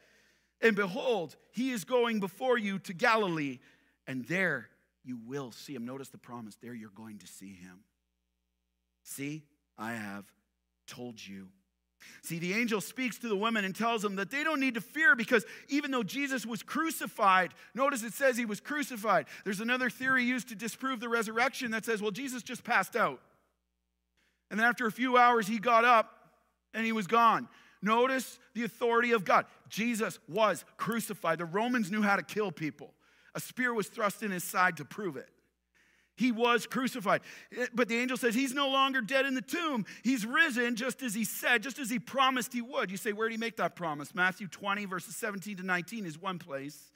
And 0.61 0.75
behold, 0.75 1.35
he 1.51 1.71
is 1.71 1.83
going 1.83 2.19
before 2.19 2.57
you 2.57 2.79
to 2.79 2.93
Galilee, 2.93 3.59
and 4.07 4.25
there 4.25 4.67
you 5.03 5.17
will 5.25 5.51
see 5.51 5.73
him. 5.73 5.85
Notice 5.85 6.09
the 6.09 6.17
promise 6.17 6.55
there 6.61 6.73
you're 6.73 6.89
going 6.89 7.17
to 7.19 7.27
see 7.27 7.53
him. 7.53 7.79
See, 9.03 9.43
I 9.77 9.93
have 9.93 10.25
told 10.87 11.25
you. 11.25 11.47
See, 12.23 12.39
the 12.39 12.53
angel 12.53 12.81
speaks 12.81 13.17
to 13.19 13.27
the 13.27 13.35
women 13.35 13.63
and 13.63 13.75
tells 13.75 14.01
them 14.01 14.15
that 14.15 14.31
they 14.31 14.43
don't 14.43 14.59
need 14.59 14.73
to 14.73 14.81
fear 14.81 15.15
because 15.15 15.45
even 15.69 15.91
though 15.91 16.03
Jesus 16.03 16.45
was 16.45 16.63
crucified, 16.63 17.53
notice 17.75 18.03
it 18.03 18.13
says 18.13 18.37
he 18.37 18.45
was 18.45 18.59
crucified. 18.59 19.27
There's 19.43 19.59
another 19.59 19.89
theory 19.89 20.23
used 20.23 20.49
to 20.49 20.55
disprove 20.55 20.99
the 20.99 21.09
resurrection 21.09 21.71
that 21.71 21.85
says, 21.85 22.01
well, 22.01 22.11
Jesus 22.11 22.41
just 22.43 22.63
passed 22.63 22.95
out. 22.95 23.19
And 24.49 24.59
then 24.59 24.67
after 24.67 24.87
a 24.87 24.91
few 24.91 25.17
hours, 25.17 25.47
he 25.47 25.59
got 25.59 25.85
up 25.85 26.11
and 26.73 26.85
he 26.85 26.91
was 26.91 27.07
gone. 27.07 27.47
Notice 27.81 28.39
the 28.53 28.63
authority 28.63 29.11
of 29.11 29.25
God. 29.25 29.45
Jesus 29.69 30.19
was 30.27 30.63
crucified. 30.77 31.39
The 31.39 31.45
Romans 31.45 31.91
knew 31.91 32.01
how 32.01 32.15
to 32.15 32.23
kill 32.23 32.51
people, 32.51 32.93
a 33.33 33.39
spear 33.39 33.73
was 33.73 33.87
thrust 33.87 34.23
in 34.23 34.31
his 34.31 34.43
side 34.43 34.77
to 34.77 34.85
prove 34.85 35.17
it. 35.17 35.29
He 36.17 36.31
was 36.31 36.67
crucified. 36.67 37.21
Eh, 37.57 37.67
but 37.73 37.87
the 37.87 37.97
angel 37.97 38.17
says 38.17 38.35
he's 38.35 38.53
no 38.53 38.69
longer 38.69 39.01
dead 39.01 39.25
in 39.25 39.33
the 39.33 39.41
tomb. 39.41 39.85
He's 40.03 40.25
risen 40.25 40.75
just 40.75 41.01
as 41.01 41.15
he 41.15 41.23
said, 41.23 41.63
just 41.63 41.79
as 41.79 41.89
he 41.89 41.97
promised 41.97 42.53
he 42.53 42.61
would. 42.61 42.91
You 42.91 42.97
say, 42.97 43.13
where 43.13 43.27
did 43.27 43.35
he 43.35 43.39
make 43.39 43.57
that 43.57 43.75
promise? 43.75 44.13
Matthew 44.13 44.47
20, 44.47 44.85
verses 44.85 45.15
17 45.15 45.57
to 45.57 45.63
19 45.63 46.05
is 46.05 46.21
one 46.21 46.37
place. 46.37 46.91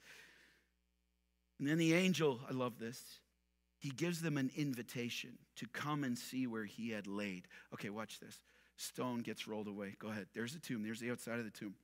And 1.59 1.67
then 1.67 1.77
the 1.77 1.93
angel, 1.93 2.39
I 2.47 2.53
love 2.53 2.77
this, 2.77 3.01
he 3.79 3.89
gives 3.89 4.21
them 4.21 4.37
an 4.37 4.51
invitation 4.55 5.37
to 5.55 5.67
come 5.67 6.03
and 6.03 6.17
see 6.17 6.45
where 6.45 6.65
he 6.65 6.89
had 6.89 7.07
laid. 7.07 7.47
Okay, 7.73 7.89
watch 7.89 8.19
this. 8.19 8.39
Stone 8.77 9.21
gets 9.21 9.47
rolled 9.47 9.67
away. 9.67 9.95
Go 9.99 10.09
ahead. 10.09 10.27
There's 10.33 10.53
the 10.53 10.59
tomb, 10.59 10.83
there's 10.83 10.99
the 10.99 11.11
outside 11.11 11.39
of 11.39 11.45
the 11.45 11.51
tomb, 11.51 11.75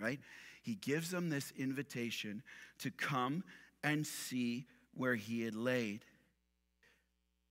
right? 0.00 0.20
He 0.62 0.74
gives 0.74 1.10
them 1.10 1.30
this 1.30 1.52
invitation 1.58 2.42
to 2.80 2.90
come 2.90 3.44
and 3.82 4.06
see 4.06 4.66
where 4.94 5.14
he 5.14 5.42
had 5.42 5.54
laid. 5.54 6.04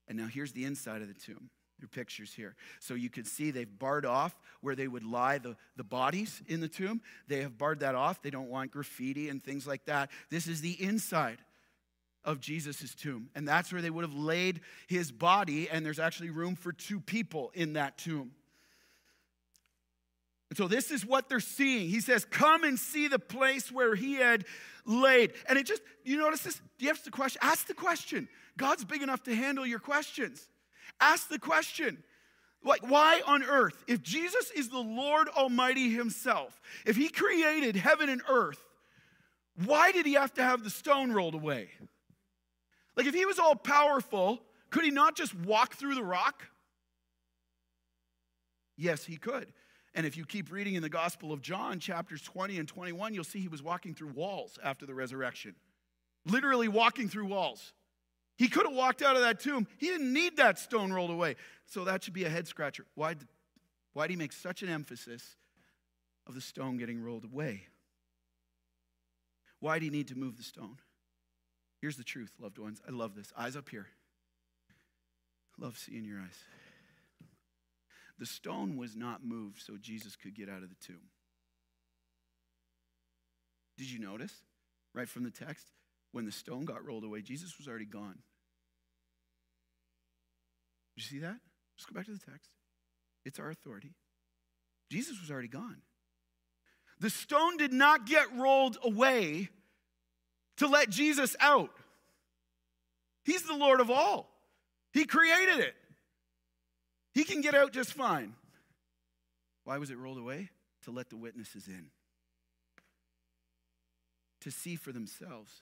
And 0.07 0.17
now 0.17 0.27
here's 0.27 0.53
the 0.53 0.65
inside 0.65 1.01
of 1.01 1.07
the 1.07 1.13
tomb. 1.13 1.49
Your 1.79 1.89
pictures 1.89 2.31
here. 2.31 2.55
So 2.79 2.93
you 2.93 3.09
can 3.09 3.25
see 3.25 3.49
they've 3.49 3.79
barred 3.79 4.05
off 4.05 4.39
where 4.61 4.75
they 4.75 4.87
would 4.87 5.03
lie 5.03 5.39
the, 5.39 5.55
the 5.77 5.83
bodies 5.83 6.43
in 6.47 6.61
the 6.61 6.67
tomb. 6.67 7.01
They 7.27 7.41
have 7.41 7.57
barred 7.57 7.79
that 7.79 7.95
off. 7.95 8.21
They 8.21 8.29
don't 8.29 8.49
want 8.49 8.69
graffiti 8.69 9.29
and 9.29 9.43
things 9.43 9.65
like 9.65 9.85
that. 9.85 10.11
This 10.29 10.47
is 10.47 10.61
the 10.61 10.73
inside 10.79 11.39
of 12.23 12.39
Jesus' 12.39 12.93
tomb. 12.93 13.29
And 13.33 13.47
that's 13.47 13.73
where 13.73 13.81
they 13.81 13.89
would 13.89 14.03
have 14.03 14.13
laid 14.13 14.61
his 14.87 15.11
body. 15.11 15.69
And 15.71 15.83
there's 15.83 15.97
actually 15.97 16.29
room 16.29 16.55
for 16.55 16.71
two 16.71 16.99
people 16.99 17.49
in 17.55 17.73
that 17.73 17.97
tomb. 17.97 18.31
And 20.51 20.57
so 20.57 20.67
this 20.67 20.91
is 20.91 21.05
what 21.05 21.29
they're 21.29 21.39
seeing. 21.39 21.87
He 21.87 22.01
says, 22.01 22.25
Come 22.25 22.65
and 22.65 22.77
see 22.77 23.07
the 23.07 23.17
place 23.17 23.71
where 23.71 23.95
he 23.95 24.15
had 24.15 24.43
laid. 24.85 25.31
And 25.47 25.57
it 25.57 25.65
just, 25.65 25.81
you 26.03 26.17
notice 26.17 26.41
this? 26.41 26.61
You 26.77 26.89
have 26.89 27.01
the 27.05 27.09
question? 27.09 27.39
Ask 27.41 27.67
the 27.67 27.73
question. 27.73 28.27
God's 28.57 28.83
big 28.83 29.01
enough 29.01 29.23
to 29.23 29.33
handle 29.33 29.65
your 29.65 29.79
questions. 29.79 30.49
Ask 30.99 31.29
the 31.29 31.39
question. 31.39 32.03
Like, 32.65 32.81
why 32.85 33.21
on 33.25 33.43
earth, 33.43 33.81
if 33.87 34.03
Jesus 34.03 34.51
is 34.51 34.67
the 34.67 34.77
Lord 34.77 35.29
Almighty 35.29 35.89
Himself, 35.89 36.59
if 36.85 36.97
He 36.97 37.07
created 37.07 37.77
heaven 37.77 38.09
and 38.09 38.21
earth, 38.29 38.61
why 39.63 39.93
did 39.93 40.05
He 40.05 40.15
have 40.15 40.33
to 40.33 40.43
have 40.43 40.65
the 40.65 40.69
stone 40.69 41.13
rolled 41.13 41.33
away? 41.33 41.69
Like, 42.97 43.05
if 43.05 43.13
He 43.15 43.25
was 43.25 43.39
all 43.39 43.55
powerful, 43.55 44.41
could 44.69 44.83
He 44.83 44.91
not 44.91 45.15
just 45.15 45.33
walk 45.33 45.75
through 45.75 45.95
the 45.95 46.03
rock? 46.03 46.43
Yes, 48.75 49.05
He 49.05 49.15
could. 49.15 49.47
And 49.93 50.05
if 50.05 50.15
you 50.15 50.25
keep 50.25 50.51
reading 50.51 50.75
in 50.75 50.81
the 50.81 50.89
Gospel 50.89 51.33
of 51.33 51.41
John, 51.41 51.79
chapters 51.79 52.21
20 52.21 52.57
and 52.57 52.67
21, 52.67 53.13
you'll 53.13 53.23
see 53.23 53.39
He 53.39 53.47
was 53.47 53.61
walking 53.61 53.93
through 53.93 54.09
walls 54.09 54.57
after 54.63 54.85
the 54.85 54.93
resurrection. 54.93 55.55
Literally 56.25 56.67
walking 56.67 57.09
through 57.09 57.25
walls. 57.25 57.73
He 58.37 58.47
could 58.47 58.65
have 58.65 58.75
walked 58.75 59.01
out 59.01 59.15
of 59.15 59.21
that 59.21 59.39
tomb. 59.39 59.67
He 59.77 59.87
didn't 59.87 60.13
need 60.13 60.37
that 60.37 60.57
stone 60.57 60.93
rolled 60.93 61.11
away. 61.11 61.35
So 61.65 61.83
that 61.85 62.03
should 62.03 62.13
be 62.13 62.23
a 62.23 62.29
head 62.29 62.47
scratcher. 62.47 62.85
Why 62.95 63.15
why 63.93 64.07
did 64.07 64.13
he 64.13 64.17
make 64.17 64.31
such 64.31 64.63
an 64.63 64.69
emphasis 64.69 65.35
of 66.27 66.33
the 66.33 66.41
stone 66.41 66.77
getting 66.77 67.01
rolled 67.01 67.25
away? 67.25 67.67
Why 69.59 69.79
do 69.79 69.85
you 69.85 69.91
need 69.91 70.07
to 70.07 70.15
move 70.15 70.37
the 70.37 70.43
stone? 70.43 70.77
Here's 71.81 71.97
the 71.97 72.03
truth, 72.03 72.31
loved 72.39 72.57
ones. 72.57 72.81
I 72.87 72.91
love 72.91 73.15
this. 73.15 73.33
Eyes 73.37 73.55
up 73.55 73.69
here. 73.69 73.87
Love 75.57 75.77
seeing 75.77 76.05
your 76.05 76.19
eyes. 76.19 76.37
The 78.21 78.27
stone 78.27 78.77
was 78.77 78.95
not 78.95 79.25
moved 79.25 79.63
so 79.63 79.77
Jesus 79.81 80.15
could 80.15 80.35
get 80.35 80.47
out 80.47 80.61
of 80.61 80.69
the 80.69 80.75
tomb. 80.85 81.09
Did 83.79 83.89
you 83.89 83.97
notice? 83.97 84.31
Right 84.93 85.09
from 85.09 85.23
the 85.23 85.31
text? 85.31 85.71
When 86.11 86.25
the 86.25 86.31
stone 86.31 86.65
got 86.65 86.85
rolled 86.85 87.03
away, 87.03 87.23
Jesus 87.23 87.57
was 87.57 87.67
already 87.67 87.87
gone. 87.87 88.19
Did 90.95 91.03
you 91.03 91.17
see 91.17 91.19
that? 91.25 91.37
Just 91.75 91.91
go 91.91 91.95
back 91.95 92.05
to 92.05 92.11
the 92.11 92.19
text. 92.19 92.51
It's 93.25 93.39
our 93.39 93.49
authority. 93.49 93.95
Jesus 94.91 95.19
was 95.19 95.31
already 95.31 95.47
gone. 95.47 95.81
The 96.99 97.09
stone 97.09 97.57
did 97.57 97.73
not 97.73 98.05
get 98.05 98.31
rolled 98.37 98.77
away 98.83 99.49
to 100.57 100.67
let 100.67 100.91
Jesus 100.91 101.35
out. 101.39 101.71
He's 103.25 103.47
the 103.47 103.57
Lord 103.57 103.79
of 103.79 103.89
all, 103.89 104.29
He 104.93 105.05
created 105.05 105.57
it. 105.57 105.73
He 107.13 107.23
can 107.23 107.41
get 107.41 107.55
out 107.55 107.73
just 107.73 107.93
fine. 107.93 108.33
Why 109.63 109.77
was 109.77 109.91
it 109.91 109.97
rolled 109.97 110.17
away? 110.17 110.49
To 110.85 110.91
let 110.91 111.09
the 111.09 111.17
witnesses 111.17 111.67
in, 111.67 111.91
to 114.39 114.49
see 114.49 114.75
for 114.75 114.91
themselves 114.91 115.61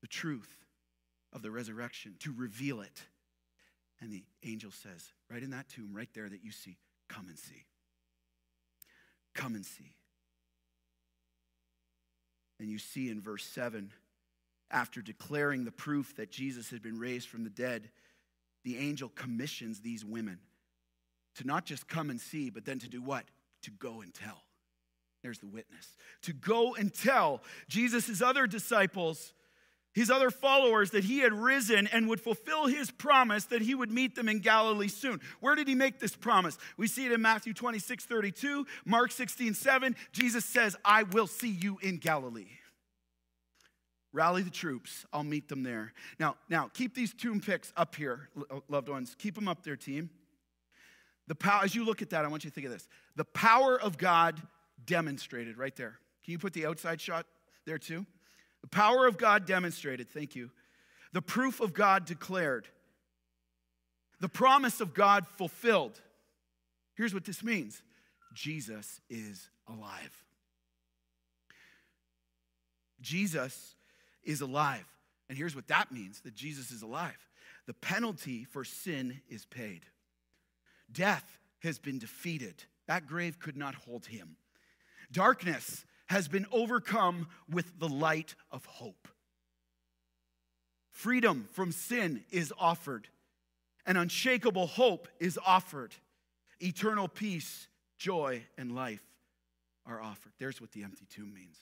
the 0.00 0.06
truth 0.08 0.56
of 1.30 1.42
the 1.42 1.50
resurrection, 1.50 2.14
to 2.20 2.32
reveal 2.34 2.80
it. 2.80 3.02
And 4.00 4.10
the 4.10 4.24
angel 4.42 4.70
says, 4.70 5.12
right 5.30 5.42
in 5.42 5.50
that 5.50 5.68
tomb, 5.68 5.90
right 5.92 6.08
there 6.14 6.28
that 6.28 6.42
you 6.42 6.52
see, 6.52 6.78
come 7.08 7.28
and 7.28 7.38
see. 7.38 7.66
Come 9.34 9.54
and 9.54 9.66
see. 9.66 9.94
And 12.58 12.70
you 12.70 12.78
see 12.78 13.10
in 13.10 13.20
verse 13.20 13.44
7, 13.44 13.92
after 14.70 15.02
declaring 15.02 15.64
the 15.64 15.70
proof 15.70 16.16
that 16.16 16.30
Jesus 16.30 16.70
had 16.70 16.82
been 16.82 16.98
raised 16.98 17.28
from 17.28 17.44
the 17.44 17.50
dead, 17.50 17.90
the 18.64 18.78
angel 18.78 19.08
commissions 19.08 19.80
these 19.80 20.04
women 20.04 20.38
to 21.36 21.46
not 21.46 21.64
just 21.64 21.88
come 21.88 22.10
and 22.10 22.20
see, 22.20 22.50
but 22.50 22.64
then 22.64 22.78
to 22.80 22.88
do 22.88 23.02
what? 23.02 23.24
To 23.62 23.70
go 23.70 24.00
and 24.02 24.12
tell. 24.12 24.42
There's 25.22 25.38
the 25.38 25.46
witness. 25.46 25.96
To 26.22 26.32
go 26.32 26.74
and 26.74 26.92
tell 26.92 27.42
Jesus' 27.68 28.20
other 28.20 28.46
disciples 28.46 29.32
his 29.94 30.10
other 30.10 30.30
followers 30.30 30.90
that 30.92 31.04
he 31.04 31.18
had 31.18 31.32
risen 31.32 31.86
and 31.88 32.08
would 32.08 32.20
fulfill 32.20 32.66
his 32.66 32.90
promise 32.90 33.44
that 33.46 33.62
he 33.62 33.74
would 33.74 33.90
meet 33.90 34.14
them 34.14 34.28
in 34.28 34.40
Galilee 34.40 34.88
soon. 34.88 35.20
Where 35.40 35.54
did 35.54 35.68
he 35.68 35.74
make 35.74 36.00
this 36.00 36.16
promise? 36.16 36.56
We 36.76 36.86
see 36.86 37.04
it 37.04 37.12
in 37.12 37.20
Matthew 37.20 37.52
26, 37.52 38.04
32, 38.06 38.66
Mark 38.86 39.10
16, 39.10 39.54
7. 39.54 39.96
Jesus 40.12 40.44
says, 40.44 40.76
I 40.84 41.02
will 41.02 41.26
see 41.26 41.50
you 41.50 41.78
in 41.82 41.98
Galilee. 41.98 42.48
Rally 44.12 44.42
the 44.42 44.50
troops. 44.50 45.06
I'll 45.12 45.24
meet 45.24 45.48
them 45.48 45.62
there. 45.62 45.92
Now, 46.18 46.36
now 46.48 46.70
keep 46.72 46.94
these 46.94 47.14
tomb 47.14 47.40
picks 47.40 47.72
up 47.76 47.94
here, 47.94 48.28
uh, 48.50 48.60
loved 48.68 48.88
ones. 48.88 49.16
Keep 49.18 49.34
them 49.34 49.48
up 49.48 49.62
there, 49.62 49.76
team. 49.76 50.10
The 51.28 51.34
power, 51.34 51.62
as 51.64 51.74
you 51.74 51.84
look 51.84 52.02
at 52.02 52.10
that, 52.10 52.24
I 52.24 52.28
want 52.28 52.44
you 52.44 52.50
to 52.50 52.54
think 52.54 52.66
of 52.66 52.72
this. 52.72 52.88
The 53.16 53.24
power 53.24 53.80
of 53.80 53.96
God 53.96 54.40
demonstrated 54.84 55.56
right 55.56 55.74
there. 55.76 55.98
Can 56.24 56.32
you 56.32 56.38
put 56.38 56.52
the 56.52 56.66
outside 56.66 57.00
shot 57.00 57.26
there 57.64 57.78
too? 57.78 58.04
The 58.60 58.68
power 58.68 59.06
of 59.06 59.16
God 59.16 59.46
demonstrated, 59.46 60.08
thank 60.10 60.36
you. 60.36 60.50
the 61.12 61.22
proof 61.22 61.60
of 61.60 61.72
God 61.72 62.06
declared, 62.06 62.66
the 64.20 64.28
promise 64.28 64.80
of 64.80 64.94
God 64.94 65.26
fulfilled. 65.26 66.00
Here's 66.94 67.14
what 67.14 67.24
this 67.24 67.42
means 67.42 67.82
Jesus 68.34 69.00
is 69.10 69.48
alive. 69.68 70.24
Jesus 73.00 73.74
is 74.24 74.40
alive. 74.40 74.86
And 75.28 75.38
here's 75.38 75.56
what 75.56 75.68
that 75.68 75.92
means 75.92 76.20
that 76.20 76.34
Jesus 76.34 76.70
is 76.70 76.82
alive. 76.82 77.28
The 77.66 77.74
penalty 77.74 78.44
for 78.44 78.64
sin 78.64 79.20
is 79.28 79.46
paid. 79.46 79.86
Death 80.90 81.38
has 81.60 81.78
been 81.78 81.98
defeated. 81.98 82.64
That 82.86 83.06
grave 83.06 83.38
could 83.38 83.56
not 83.56 83.74
hold 83.74 84.06
him. 84.06 84.36
Darkness 85.10 85.84
has 86.06 86.28
been 86.28 86.46
overcome 86.52 87.28
with 87.50 87.78
the 87.78 87.88
light 87.88 88.34
of 88.50 88.64
hope. 88.66 89.08
Freedom 90.90 91.48
from 91.52 91.72
sin 91.72 92.24
is 92.30 92.52
offered, 92.58 93.08
and 93.86 93.96
unshakable 93.96 94.66
hope 94.66 95.08
is 95.18 95.38
offered. 95.44 95.94
Eternal 96.60 97.08
peace, 97.08 97.66
joy, 97.96 98.42
and 98.58 98.74
life 98.74 99.02
are 99.86 100.00
offered. 100.00 100.32
There's 100.38 100.60
what 100.60 100.72
the 100.72 100.84
empty 100.84 101.06
tomb 101.08 101.32
means. 101.32 101.56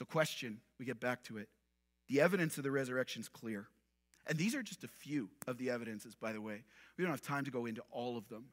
So, 0.00 0.06
question, 0.06 0.62
we 0.78 0.86
get 0.86 0.98
back 0.98 1.22
to 1.24 1.36
it. 1.36 1.50
The 2.08 2.22
evidence 2.22 2.56
of 2.56 2.64
the 2.64 2.70
resurrection 2.70 3.20
is 3.20 3.28
clear. 3.28 3.68
And 4.26 4.38
these 4.38 4.54
are 4.54 4.62
just 4.62 4.82
a 4.82 4.88
few 4.88 5.28
of 5.46 5.58
the 5.58 5.68
evidences, 5.68 6.14
by 6.14 6.32
the 6.32 6.40
way. 6.40 6.62
We 6.96 7.04
don't 7.04 7.10
have 7.10 7.20
time 7.20 7.44
to 7.44 7.50
go 7.50 7.66
into 7.66 7.82
all 7.90 8.16
of 8.16 8.26
them. 8.30 8.46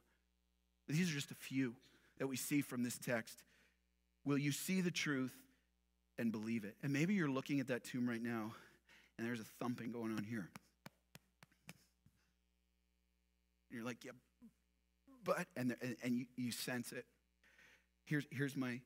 These 0.88 1.10
are 1.10 1.14
just 1.14 1.30
a 1.30 1.34
few 1.34 1.74
that 2.18 2.26
we 2.26 2.36
see 2.36 2.60
from 2.60 2.82
this 2.82 2.98
text. 2.98 3.44
Will 4.26 4.36
you 4.36 4.52
see 4.52 4.82
the 4.82 4.90
truth 4.90 5.34
and 6.18 6.30
believe 6.30 6.64
it? 6.64 6.76
And 6.82 6.92
maybe 6.92 7.14
you're 7.14 7.30
looking 7.30 7.60
at 7.60 7.68
that 7.68 7.82
tomb 7.82 8.06
right 8.06 8.22
now 8.22 8.52
and 9.16 9.26
there's 9.26 9.40
a 9.40 9.46
thumping 9.58 9.90
going 9.90 10.12
on 10.12 10.24
here. 10.24 10.50
And 13.70 13.78
you're 13.78 13.86
like, 13.86 14.04
yeah, 14.04 14.12
but, 15.24 15.46
and, 15.56 15.74
and 16.02 16.14
you, 16.14 16.26
you 16.36 16.52
sense 16.52 16.92
it. 16.92 17.06
Here's, 18.04 18.26
here's 18.32 18.54
my 18.54 18.82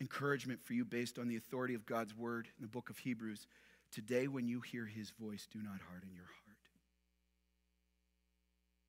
encouragement 0.00 0.60
for 0.64 0.74
you 0.74 0.84
based 0.84 1.18
on 1.18 1.28
the 1.28 1.36
authority 1.36 1.74
of 1.74 1.86
God's 1.86 2.16
word 2.16 2.48
in 2.58 2.62
the 2.62 2.68
book 2.68 2.90
of 2.90 2.98
Hebrews. 2.98 3.46
Today, 3.92 4.26
when 4.26 4.48
you 4.48 4.60
hear 4.60 4.86
his 4.86 5.10
voice, 5.10 5.46
do 5.50 5.58
not 5.58 5.80
harden 5.88 6.10
your 6.14 6.24
heart. 6.24 6.56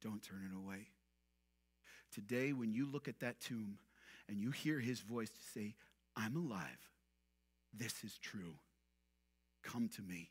Don't 0.01 0.23
turn 0.23 0.49
it 0.51 0.55
away. 0.55 0.87
Today, 2.13 2.53
when 2.53 2.71
you 2.71 2.85
look 2.85 3.07
at 3.07 3.19
that 3.19 3.39
tomb 3.39 3.77
and 4.27 4.39
you 4.39 4.51
hear 4.51 4.79
his 4.79 4.99
voice 4.99 5.29
to 5.29 5.59
say, 5.59 5.75
I'm 6.15 6.35
alive, 6.35 6.91
this 7.73 8.03
is 8.03 8.17
true. 8.17 8.55
Come 9.63 9.89
to 9.95 10.01
me. 10.01 10.29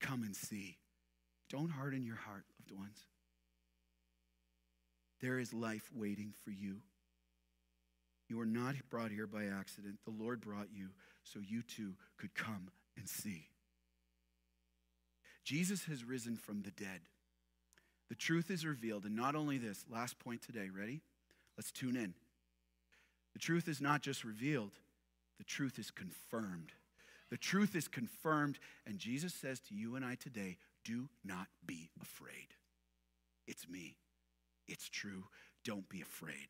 Come 0.00 0.22
and 0.22 0.36
see. 0.36 0.78
Don't 1.50 1.70
harden 1.70 2.04
your 2.04 2.16
heart, 2.16 2.44
loved 2.60 2.78
ones. 2.78 2.98
There 5.20 5.38
is 5.38 5.52
life 5.52 5.90
waiting 5.94 6.34
for 6.44 6.50
you. 6.50 6.76
You 8.28 8.40
are 8.40 8.46
not 8.46 8.74
brought 8.90 9.10
here 9.10 9.26
by 9.26 9.44
accident. 9.46 9.98
The 10.04 10.22
Lord 10.22 10.40
brought 10.40 10.68
you 10.72 10.88
so 11.24 11.40
you 11.40 11.62
too 11.62 11.94
could 12.18 12.34
come 12.34 12.70
and 12.96 13.08
see. 13.08 13.48
Jesus 15.44 15.84
has 15.84 16.04
risen 16.04 16.36
from 16.36 16.62
the 16.62 16.70
dead. 16.70 17.00
The 18.10 18.14
truth 18.14 18.50
is 18.50 18.66
revealed. 18.66 19.04
And 19.04 19.16
not 19.16 19.34
only 19.34 19.56
this, 19.56 19.84
last 19.90 20.18
point 20.18 20.42
today, 20.42 20.68
ready? 20.68 21.00
Let's 21.56 21.72
tune 21.72 21.96
in. 21.96 22.14
The 23.32 23.38
truth 23.38 23.68
is 23.68 23.80
not 23.80 24.02
just 24.02 24.24
revealed, 24.24 24.72
the 25.38 25.44
truth 25.44 25.78
is 25.78 25.90
confirmed. 25.90 26.72
The 27.30 27.36
truth 27.36 27.76
is 27.76 27.88
confirmed, 27.88 28.58
and 28.86 28.98
Jesus 28.98 29.34
says 29.34 29.60
to 29.68 29.74
you 29.74 29.96
and 29.96 30.04
I 30.04 30.14
today 30.14 30.56
do 30.84 31.08
not 31.24 31.46
be 31.66 31.90
afraid. 32.00 32.54
It's 33.46 33.68
me, 33.68 33.96
it's 34.66 34.88
true. 34.88 35.24
Don't 35.64 35.88
be 35.88 36.00
afraid. 36.00 36.48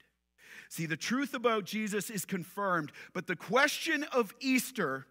See, 0.68 0.86
the 0.86 0.96
truth 0.96 1.34
about 1.34 1.64
Jesus 1.64 2.10
is 2.10 2.24
confirmed, 2.24 2.92
but 3.14 3.26
the 3.26 3.36
question 3.36 4.04
of 4.12 4.34
Easter 4.40 5.06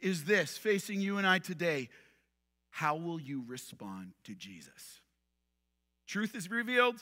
is 0.00 0.24
this 0.24 0.58
facing 0.58 1.00
you 1.00 1.18
and 1.18 1.26
I 1.26 1.38
today 1.38 1.88
how 2.70 2.96
will 2.96 3.18
you 3.18 3.42
respond 3.46 4.12
to 4.24 4.34
Jesus? 4.34 5.00
Truth 6.06 6.34
is 6.34 6.50
revealed, 6.50 6.96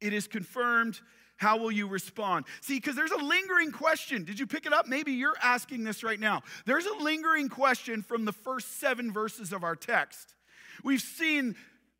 it 0.00 0.12
is 0.12 0.28
confirmed, 0.28 1.00
how 1.38 1.56
will 1.56 1.72
you 1.72 1.88
respond? 1.88 2.46
See, 2.60 2.76
because 2.76 2.96
there's 2.96 3.12
a 3.12 3.24
lingering 3.24 3.72
question. 3.72 4.24
Did 4.24 4.38
you 4.38 4.46
pick 4.46 4.66
it 4.66 4.72
up? 4.72 4.86
Maybe 4.86 5.12
you're 5.12 5.36
asking 5.42 5.84
this 5.84 6.02
right 6.02 6.18
now. 6.18 6.42
There's 6.66 6.86
a 6.86 7.02
lingering 7.02 7.48
question 7.48 8.02
from 8.02 8.24
the 8.24 8.32
first 8.32 8.80
seven 8.80 9.12
verses 9.12 9.52
of 9.52 9.64
our 9.64 9.76
text. 9.76 10.34
We've 10.82 11.00
seen 11.00 11.54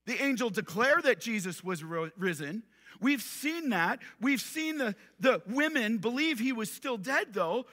the 0.06 0.20
angel 0.22 0.50
declare 0.50 1.00
that 1.02 1.20
Jesus 1.20 1.62
was 1.62 1.84
risen. 1.84 2.64
We've 3.00 3.22
seen 3.22 3.70
that. 3.70 4.00
We've 4.20 4.40
seen 4.40 4.78
the, 4.78 4.94
the 5.20 5.42
women 5.46 5.98
believe 5.98 6.38
he 6.38 6.52
was 6.52 6.70
still 6.70 6.96
dead, 6.96 7.28
though. 7.32 7.66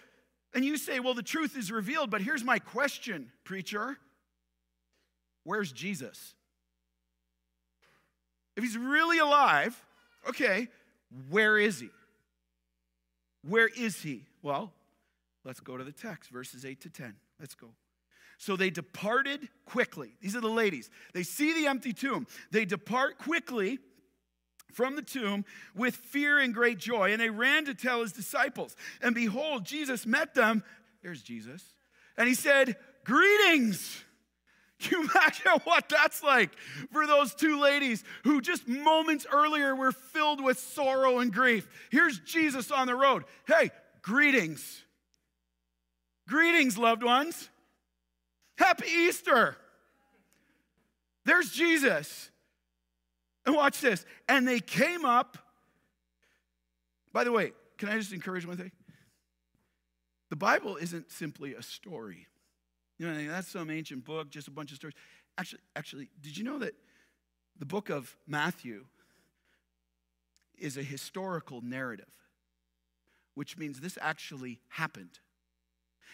And 0.54 0.63
you 0.63 0.78
say, 0.78 0.99
well, 0.99 1.13
the 1.13 1.23
truth 1.23 1.58
is 1.58 1.71
revealed, 1.71 2.10
but 2.10 2.21
here's 2.21 2.43
my 2.43 2.60
question, 2.60 3.32
preacher 3.43 3.97
Where's 5.43 5.71
Jesus? 5.71 6.34
If 8.56 8.63
he's 8.63 8.78
really 8.78 9.19
alive, 9.19 9.80
okay, 10.28 10.69
where 11.30 11.58
is 11.58 11.80
he? 11.80 11.89
Where 13.47 13.67
is 13.67 14.01
he? 14.01 14.23
Well, 14.41 14.73
let's 15.43 15.60
go 15.60 15.78
to 15.78 15.84
the 15.84 15.91
text, 15.91 16.32
verses 16.32 16.65
8 16.65 16.82
to 16.82 16.89
10. 16.89 17.15
Let's 17.39 17.54
go. 17.54 17.67
So 18.38 18.56
they 18.56 18.69
departed 18.69 19.47
quickly. 19.65 20.15
These 20.19 20.36
are 20.36 20.41
the 20.41 20.47
ladies. 20.47 20.89
They 21.13 21.23
see 21.23 21.54
the 21.54 21.67
empty 21.67 21.93
tomb. 21.93 22.28
They 22.51 22.65
depart 22.65 23.17
quickly 23.19 23.80
from 24.75 24.97
the 24.97 25.01
tomb 25.01 25.45
with 25.73 25.95
fear 25.95 26.38
and 26.38 26.53
great 26.53 26.77
joy, 26.77 27.11
and 27.11 27.21
they 27.21 27.29
ran 27.29 27.65
to 27.65 27.73
tell 27.73 28.01
his 28.01 28.11
disciples. 28.11 28.75
And 29.01 29.15
behold, 29.15 29.65
Jesus 29.65 30.05
met 30.05 30.35
them. 30.35 30.63
There's 31.01 31.21
Jesus. 31.21 31.63
And 32.17 32.27
he 32.27 32.35
said, 32.35 32.75
Greetings. 33.05 34.03
You 34.81 35.03
imagine 35.15 35.61
what 35.63 35.88
that's 35.88 36.21
like 36.21 36.51
for 36.91 37.07
those 37.07 37.33
two 37.33 37.61
ladies 37.61 38.03
who 38.25 38.41
just 38.41 38.67
moments 38.67 39.25
earlier 39.31 39.73
were 39.73 39.93
filled 39.93 40.43
with 40.43 40.59
sorrow 40.59 41.19
and 41.19 41.31
grief? 41.31 41.65
Here's 41.91 42.19
Jesus 42.19 42.71
on 42.71 42.88
the 42.88 42.95
road. 42.95 43.23
Hey, 43.47 43.71
greetings. 44.01 44.83
Greetings, 46.27 46.77
loved 46.77 47.03
ones. 47.03 47.49
Happy 48.57 48.89
Easter. 48.89 49.55
There's 51.23 51.51
Jesus. 51.51 52.29
And 53.45 53.55
watch 53.55 53.81
this. 53.81 54.05
And 54.27 54.47
they 54.47 54.60
came 54.60 55.05
up. 55.05 55.38
By 57.13 57.23
the 57.23 57.31
way, 57.31 57.53
can 57.77 57.89
I 57.89 57.97
just 57.97 58.12
encourage 58.12 58.45
one 58.45 58.58
thing? 58.58 58.71
The 60.29 60.36
Bible 60.36 60.77
isn't 60.77 61.12
simply 61.12 61.53
a 61.53 61.62
story. 61.62 62.27
You 62.97 63.08
know, 63.08 63.27
that's 63.31 63.49
some 63.49 63.69
ancient 63.69 64.03
book, 64.03 64.29
just 64.29 64.47
a 64.47 64.51
bunch 64.51 64.71
of 64.71 64.77
stories. 64.77 64.95
Actually, 65.38 65.62
actually, 65.75 66.10
did 66.21 66.38
you 66.38 66.43
know 66.43 66.60
that 66.60 66.73
the 67.60 67.65
book 67.65 67.89
of 67.89 68.15
Matthew 68.27 68.86
is 70.58 70.77
a 70.77 70.84
historical 70.84 71.62
narrative, 71.62 72.12
which 73.34 73.58
means 73.58 73.79
this 73.79 73.97
actually 74.01 74.60
happened. 74.69 75.19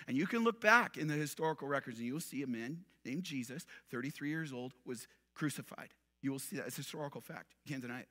And 0.08 0.18
you 0.18 0.26
can 0.26 0.44
look 0.44 0.60
back 0.60 0.98
in 0.98 1.08
the 1.08 1.14
historical 1.14 1.68
records 1.68 1.98
and 1.98 2.08
you 2.08 2.14
will 2.14 2.20
see 2.20 2.42
a 2.42 2.48
man 2.48 2.80
named 3.06 3.24
Jesus, 3.24 3.66
33 3.92 4.30
years 4.30 4.54
old, 4.54 4.74
was 4.86 5.08
crucified. 5.36 5.90
You 6.22 6.32
will 6.32 6.40
see 6.40 6.58
that. 6.58 6.68
It's 6.68 6.78
a 6.78 6.82
historical 6.82 7.22
fact. 7.22 7.54
You 7.66 7.72
can't 7.72 7.82
deny 7.82 8.02
it. 8.02 8.08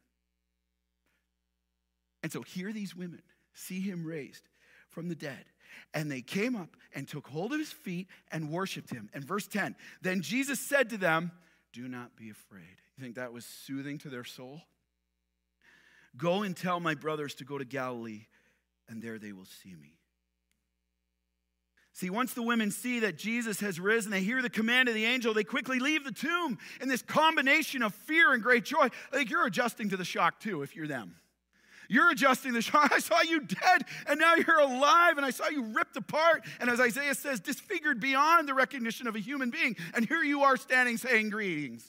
And 2.22 2.30
so 2.32 2.42
here 2.42 2.72
these 2.72 2.94
women 2.94 3.22
see 3.54 3.80
him 3.80 4.04
raised 4.04 4.48
from 4.88 5.08
the 5.08 5.14
dead. 5.14 5.44
And 5.94 6.10
they 6.10 6.20
came 6.20 6.56
up 6.56 6.76
and 6.94 7.06
took 7.06 7.28
hold 7.28 7.52
of 7.52 7.58
his 7.58 7.70
feet 7.72 8.08
and 8.32 8.50
worshiped 8.50 8.90
him. 8.90 9.08
And 9.14 9.24
verse 9.24 9.46
10 9.46 9.76
Then 10.02 10.20
Jesus 10.20 10.58
said 10.60 10.90
to 10.90 10.98
them, 10.98 11.30
Do 11.72 11.88
not 11.88 12.16
be 12.16 12.30
afraid. 12.30 12.82
You 12.96 13.04
think 13.04 13.14
that 13.14 13.32
was 13.32 13.46
soothing 13.46 13.98
to 13.98 14.08
their 14.08 14.24
soul? 14.24 14.62
Go 16.16 16.42
and 16.42 16.56
tell 16.56 16.80
my 16.80 16.94
brothers 16.94 17.34
to 17.36 17.44
go 17.44 17.56
to 17.56 17.64
Galilee, 17.64 18.26
and 18.88 19.00
there 19.00 19.18
they 19.18 19.32
will 19.32 19.44
see 19.44 19.76
me. 19.80 19.99
See, 21.92 22.08
once 22.08 22.34
the 22.34 22.42
women 22.42 22.70
see 22.70 23.00
that 23.00 23.18
Jesus 23.18 23.60
has 23.60 23.80
risen, 23.80 24.10
they 24.10 24.22
hear 24.22 24.42
the 24.42 24.50
command 24.50 24.88
of 24.88 24.94
the 24.94 25.04
angel, 25.04 25.34
they 25.34 25.44
quickly 25.44 25.80
leave 25.80 26.04
the 26.04 26.12
tomb 26.12 26.58
in 26.80 26.88
this 26.88 27.02
combination 27.02 27.82
of 27.82 27.94
fear 27.94 28.32
and 28.32 28.42
great 28.42 28.64
joy. 28.64 28.88
Think 29.12 29.30
you're 29.30 29.46
adjusting 29.46 29.90
to 29.90 29.96
the 29.96 30.04
shock 30.04 30.40
too 30.40 30.62
if 30.62 30.76
you're 30.76 30.86
them. 30.86 31.16
You're 31.88 32.10
adjusting 32.10 32.52
the 32.52 32.62
shock. 32.62 32.92
I 32.94 33.00
saw 33.00 33.20
you 33.22 33.40
dead 33.40 33.82
and 34.06 34.20
now 34.20 34.36
you're 34.36 34.60
alive 34.60 35.16
and 35.16 35.26
I 35.26 35.30
saw 35.30 35.48
you 35.48 35.64
ripped 35.74 35.96
apart. 35.96 36.44
And 36.60 36.70
as 36.70 36.80
Isaiah 36.80 37.14
says, 37.14 37.40
disfigured 37.40 38.00
beyond 38.00 38.48
the 38.48 38.54
recognition 38.54 39.08
of 39.08 39.16
a 39.16 39.20
human 39.20 39.50
being. 39.50 39.76
And 39.92 40.06
here 40.06 40.22
you 40.22 40.42
are 40.42 40.56
standing 40.56 40.96
saying 40.96 41.30
greetings. 41.30 41.84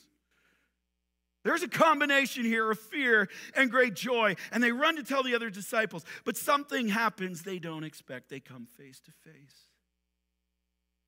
There's 1.43 1.63
a 1.63 1.67
combination 1.67 2.43
here 2.43 2.69
of 2.69 2.80
fear 2.80 3.30
and 3.55 3.69
great 3.69 3.95
joy. 3.95 4.36
And 4.51 4.63
they 4.63 4.71
run 4.71 4.95
to 4.95 5.03
tell 5.03 5.21
the 5.23 5.36
other 5.36 5.51
disciples. 5.51 6.03
But 6.25 6.36
something 6.36 6.88
happens 6.88 7.43
they 7.43 7.59
don't 7.59 7.84
expect. 7.84 8.30
They 8.30 8.39
come 8.39 8.67
face 8.78 8.99
to 9.01 9.11
face. 9.11 9.70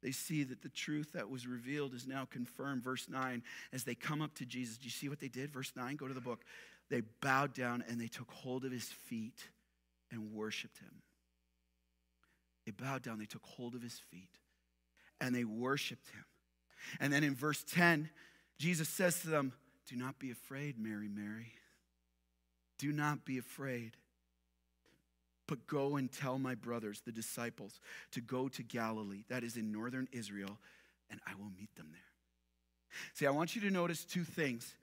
They 0.03 0.11
see 0.11 0.43
that 0.43 0.61
the 0.61 0.69
truth 0.69 1.13
that 1.13 1.29
was 1.29 1.47
revealed 1.47 1.93
is 1.93 2.05
now 2.05 2.27
confirmed. 2.29 2.83
Verse 2.83 3.07
9, 3.09 3.41
as 3.71 3.85
they 3.85 3.95
come 3.95 4.21
up 4.21 4.35
to 4.35 4.45
Jesus, 4.45 4.77
do 4.77 4.83
you 4.83 4.91
see 4.91 5.07
what 5.07 5.21
they 5.21 5.29
did? 5.29 5.51
Verse 5.51 5.71
9, 5.75 5.95
go 5.95 6.07
to 6.07 6.13
the 6.13 6.21
book. 6.21 6.41
They 6.89 7.01
bowed 7.21 7.53
down 7.53 7.83
and 7.87 7.99
they 7.99 8.07
took 8.07 8.29
hold 8.29 8.65
of 8.65 8.71
his 8.71 8.83
feet 8.83 9.47
and 10.11 10.33
worshiped 10.33 10.77
him. 10.79 11.01
They 12.65 12.71
bowed 12.71 13.01
down, 13.01 13.17
they 13.17 13.25
took 13.25 13.45
hold 13.45 13.75
of 13.75 13.81
his 13.81 13.99
feet, 14.11 14.29
and 15.19 15.33
they 15.33 15.43
worshiped 15.43 16.09
him. 16.09 16.25
And 16.99 17.11
then 17.11 17.23
in 17.23 17.35
verse 17.35 17.63
10, 17.71 18.09
Jesus 18.57 18.89
says 18.89 19.21
to 19.21 19.27
them, 19.27 19.53
Do 19.87 19.95
not 19.95 20.19
be 20.19 20.31
afraid, 20.31 20.77
Mary, 20.77 21.09
Mary. 21.09 21.53
Do 22.77 22.91
not 22.91 23.25
be 23.25 23.37
afraid. 23.37 23.97
But 25.47 25.67
go 25.67 25.97
and 25.97 26.11
tell 26.11 26.39
my 26.39 26.55
brothers, 26.55 27.01
the 27.05 27.11
disciples, 27.11 27.79
to 28.11 28.21
go 28.21 28.47
to 28.47 28.63
Galilee, 28.63 29.23
that 29.29 29.43
is 29.43 29.57
in 29.57 29.71
northern 29.71 30.07
Israel, 30.11 30.57
and 31.09 31.19
I 31.27 31.35
will 31.35 31.51
meet 31.57 31.75
them 31.75 31.89
there. 31.91 32.01
See, 33.13 33.27
I 33.27 33.31
want 33.31 33.55
you 33.55 33.61
to 33.61 33.71
notice 33.71 34.05
two 34.05 34.23
things 34.23 34.73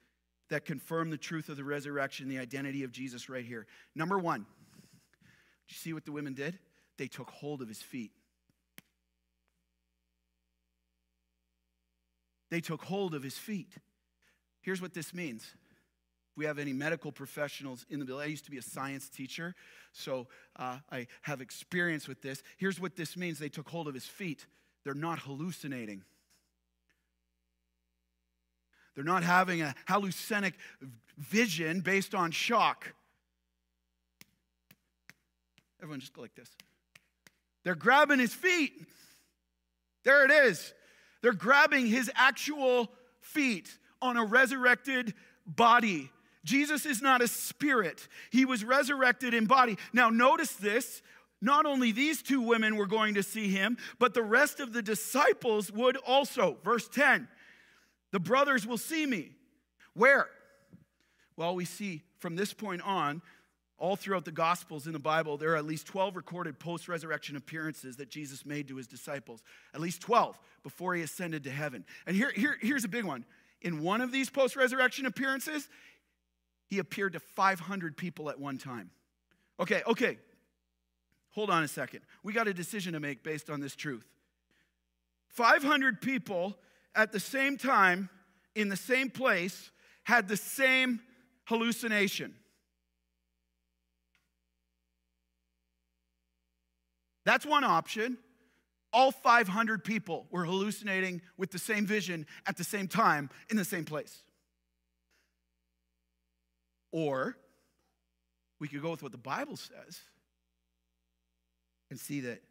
that 0.49 0.65
confirm 0.65 1.09
the 1.09 1.17
truth 1.17 1.49
of 1.49 1.57
the 1.57 1.63
resurrection, 1.63 2.27
the 2.27 2.39
identity 2.39 2.83
of 2.83 2.91
Jesus 2.91 3.29
right 3.29 3.45
here. 3.45 3.65
Number 3.95 4.19
one, 4.19 4.45
did 5.67 5.69
you 5.69 5.75
see 5.75 5.93
what 5.93 6.05
the 6.05 6.11
women 6.11 6.33
did? 6.33 6.59
They 6.97 7.07
took 7.07 7.29
hold 7.29 7.61
of 7.61 7.67
his 7.67 7.81
feet. 7.81 8.11
They 12.49 12.59
took 12.59 12.83
hold 12.83 13.15
of 13.15 13.23
his 13.23 13.37
feet. 13.37 13.71
Here's 14.61 14.81
what 14.81 14.93
this 14.93 15.13
means. 15.13 15.49
We 16.35 16.45
have 16.45 16.59
any 16.59 16.73
medical 16.73 17.11
professionals 17.11 17.85
in 17.89 17.99
the 17.99 18.05
building, 18.05 18.25
I 18.25 18.29
used 18.29 18.45
to 18.45 18.51
be 18.51 18.57
a 18.57 18.61
science 18.61 19.09
teacher, 19.09 19.53
so 19.91 20.27
uh, 20.55 20.77
I 20.91 21.07
have 21.23 21.41
experience 21.41 22.07
with 22.07 22.21
this. 22.21 22.41
Here's 22.57 22.79
what 22.79 22.95
this 22.95 23.17
means 23.17 23.37
they 23.37 23.49
took 23.49 23.67
hold 23.67 23.87
of 23.87 23.93
his 23.93 24.05
feet. 24.05 24.45
They're 24.83 24.93
not 24.93 25.19
hallucinating. 25.19 26.03
They're 28.95 29.03
not 29.03 29.23
having 29.23 29.61
a 29.61 29.75
hallucinic 29.87 30.53
vision 31.17 31.81
based 31.81 32.15
on 32.15 32.31
shock. 32.31 32.93
Everyone 35.81 35.99
just 35.99 36.13
go 36.13 36.21
like 36.21 36.35
this. 36.35 36.49
They're 37.63 37.75
grabbing 37.75 38.19
his 38.19 38.33
feet. 38.33 38.73
There 40.03 40.25
it 40.25 40.31
is. 40.31 40.73
They're 41.21 41.33
grabbing 41.33 41.87
his 41.87 42.11
actual 42.15 42.89
feet 43.19 43.77
on 44.01 44.17
a 44.17 44.25
resurrected 44.25 45.13
body. 45.45 46.09
Jesus 46.43 46.85
is 46.85 47.01
not 47.01 47.21
a 47.21 47.27
spirit, 47.27 48.07
he 48.31 48.45
was 48.45 48.63
resurrected 48.63 49.33
in 49.33 49.45
body. 49.45 49.77
Now, 49.93 50.09
notice 50.09 50.53
this. 50.53 51.01
Not 51.43 51.65
only 51.65 51.91
these 51.91 52.21
two 52.21 52.39
women 52.39 52.75
were 52.75 52.85
going 52.85 53.15
to 53.15 53.23
see 53.23 53.47
him, 53.47 53.77
but 53.97 54.13
the 54.13 54.21
rest 54.21 54.59
of 54.59 54.73
the 54.73 54.83
disciples 54.83 55.71
would 55.71 55.97
also. 55.97 56.57
Verse 56.63 56.87
10 56.87 57.27
The 58.11 58.19
brothers 58.19 58.67
will 58.67 58.77
see 58.77 59.07
me. 59.07 59.31
Where? 59.95 60.27
Well, 61.35 61.55
we 61.55 61.65
see 61.65 62.03
from 62.19 62.35
this 62.35 62.53
point 62.53 62.83
on 62.83 63.23
all 63.81 63.95
throughout 63.95 64.25
the 64.25 64.31
Gospels 64.31 64.85
in 64.85 64.93
the 64.93 64.99
Bible, 64.99 65.37
there 65.37 65.53
are 65.53 65.55
at 65.55 65.65
least 65.65 65.87
12 65.87 66.15
recorded 66.15 66.59
post 66.59 66.87
resurrection 66.87 67.35
appearances 67.35 67.97
that 67.97 68.09
Jesus 68.09 68.45
made 68.45 68.67
to 68.67 68.75
his 68.75 68.85
disciples. 68.85 69.41
At 69.73 69.81
least 69.81 70.01
12 70.01 70.39
before 70.61 70.93
he 70.93 71.01
ascended 71.01 71.43
to 71.45 71.49
heaven. 71.49 71.83
And 72.05 72.15
here, 72.15 72.31
here, 72.35 72.57
here's 72.61 72.83
a 72.85 72.87
big 72.87 73.05
one. 73.05 73.25
In 73.63 73.81
one 73.81 74.01
of 74.01 74.11
these 74.11 74.29
post 74.29 74.55
resurrection 74.55 75.07
appearances, 75.07 75.67
he 76.71 76.79
appeared 76.79 77.11
to 77.13 77.19
500 77.19 77.97
people 77.97 78.29
at 78.29 78.39
one 78.39 78.57
time. 78.57 78.91
Okay, 79.59 79.83
okay. 79.85 80.17
Hold 81.31 81.49
on 81.49 81.63
a 81.63 81.67
second. 81.67 81.99
We 82.23 82.31
got 82.31 82.47
a 82.47 82.53
decision 82.53 82.93
to 82.93 83.01
make 83.01 83.23
based 83.23 83.49
on 83.49 83.59
this 83.59 83.75
truth. 83.75 84.07
500 85.27 86.01
people 86.01 86.57
at 86.95 87.11
the 87.11 87.19
same 87.19 87.57
time, 87.57 88.09
in 88.55 88.69
the 88.69 88.77
same 88.77 89.09
place, 89.09 89.69
had 90.03 90.29
the 90.29 90.37
same 90.37 91.01
hallucination. 91.43 92.33
That's 97.25 97.45
one 97.45 97.65
option. 97.65 98.17
All 98.93 99.11
500 99.11 99.83
people 99.83 100.25
were 100.31 100.45
hallucinating 100.45 101.21
with 101.35 101.51
the 101.51 101.59
same 101.59 101.85
vision 101.85 102.25
at 102.47 102.55
the 102.55 102.63
same 102.63 102.87
time 102.87 103.29
in 103.49 103.57
the 103.57 103.65
same 103.65 103.83
place. 103.83 104.23
Or 106.91 107.37
we 108.59 108.67
could 108.67 108.81
go 108.81 108.91
with 108.91 109.03
what 109.03 109.11
the 109.11 109.17
Bible 109.17 109.57
says 109.57 109.99
and 111.89 111.99
see 111.99 112.21
that 112.21 112.41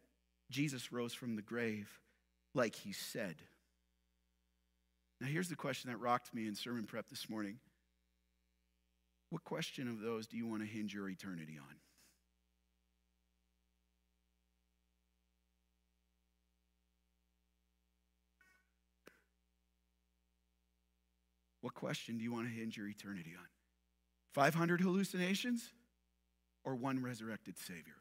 Jesus 0.49 0.91
rose 0.91 1.13
from 1.13 1.35
the 1.35 1.41
grave 1.41 1.89
like 2.53 2.75
he 2.75 2.91
said. 2.91 3.35
Now, 5.19 5.27
here's 5.27 5.49
the 5.49 5.55
question 5.55 5.91
that 5.91 5.97
rocked 5.97 6.33
me 6.33 6.47
in 6.47 6.55
sermon 6.55 6.85
prep 6.85 7.07
this 7.07 7.29
morning. 7.29 7.59
What 9.29 9.43
question 9.43 9.87
of 9.87 10.01
those 10.01 10.27
do 10.27 10.35
you 10.35 10.47
want 10.47 10.61
to 10.61 10.67
hinge 10.67 10.93
your 10.93 11.07
eternity 11.07 11.57
on? 11.57 11.75
What 21.61 21.75
question 21.75 22.17
do 22.17 22.23
you 22.23 22.33
want 22.33 22.47
to 22.47 22.53
hinge 22.53 22.75
your 22.75 22.87
eternity 22.87 23.33
on? 23.37 23.45
500 24.33 24.81
hallucinations 24.81 25.71
or 26.63 26.75
one 26.75 27.01
resurrected 27.01 27.57
Savior? 27.57 27.95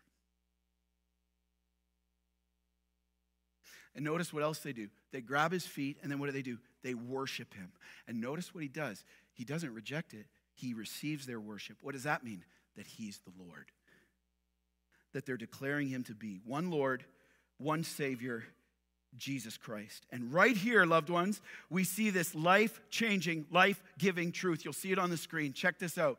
And 3.95 4.05
notice 4.05 4.33
what 4.33 4.43
else 4.43 4.61
they 4.61 4.73
do. 4.73 4.89
They 5.13 5.21
grab 5.21 5.51
his 5.53 5.67
feet, 5.67 5.99
and 6.03 6.11
then 6.11 6.19
what 6.21 6.27
do 6.27 6.33
they 6.33 6.43
do? 6.43 6.59
They 6.83 6.95
worship 6.95 7.55
him. 7.55 7.73
And 8.07 8.21
notice 8.21 8.55
what 8.55 8.63
he 8.63 8.69
does. 8.69 9.05
He 9.33 9.45
doesn't 9.45 9.75
reject 9.75 10.15
it, 10.15 10.27
he 10.55 10.75
receives 10.75 11.27
their 11.27 11.41
worship. 11.41 11.79
What 11.83 11.95
does 11.95 12.05
that 12.05 12.25
mean? 12.25 12.45
That 12.77 12.87
he's 12.87 13.19
the 13.19 13.33
Lord. 13.45 13.67
That 15.13 15.27
they're 15.27 15.37
declaring 15.37 15.89
him 15.89 16.05
to 16.05 16.15
be 16.15 16.41
one 16.45 16.71
Lord, 16.71 17.05
one 17.59 17.83
Savior, 17.83 18.45
Jesus 19.17 19.57
Christ. 19.57 20.07
And 20.11 20.33
right 20.33 20.57
here, 20.57 20.85
loved 20.85 21.11
ones, 21.11 21.41
we 21.69 21.85
see 21.85 22.11
this 22.11 22.35
life 22.35 22.81
changing, 22.91 23.47
life 23.51 23.83
giving 23.99 24.33
truth. 24.33 24.65
You'll 24.65 24.73
see 24.73 24.93
it 24.93 24.99
on 24.99 25.11
the 25.11 25.17
screen. 25.17 25.53
Check 25.53 25.79
this 25.79 25.99
out. 25.99 26.19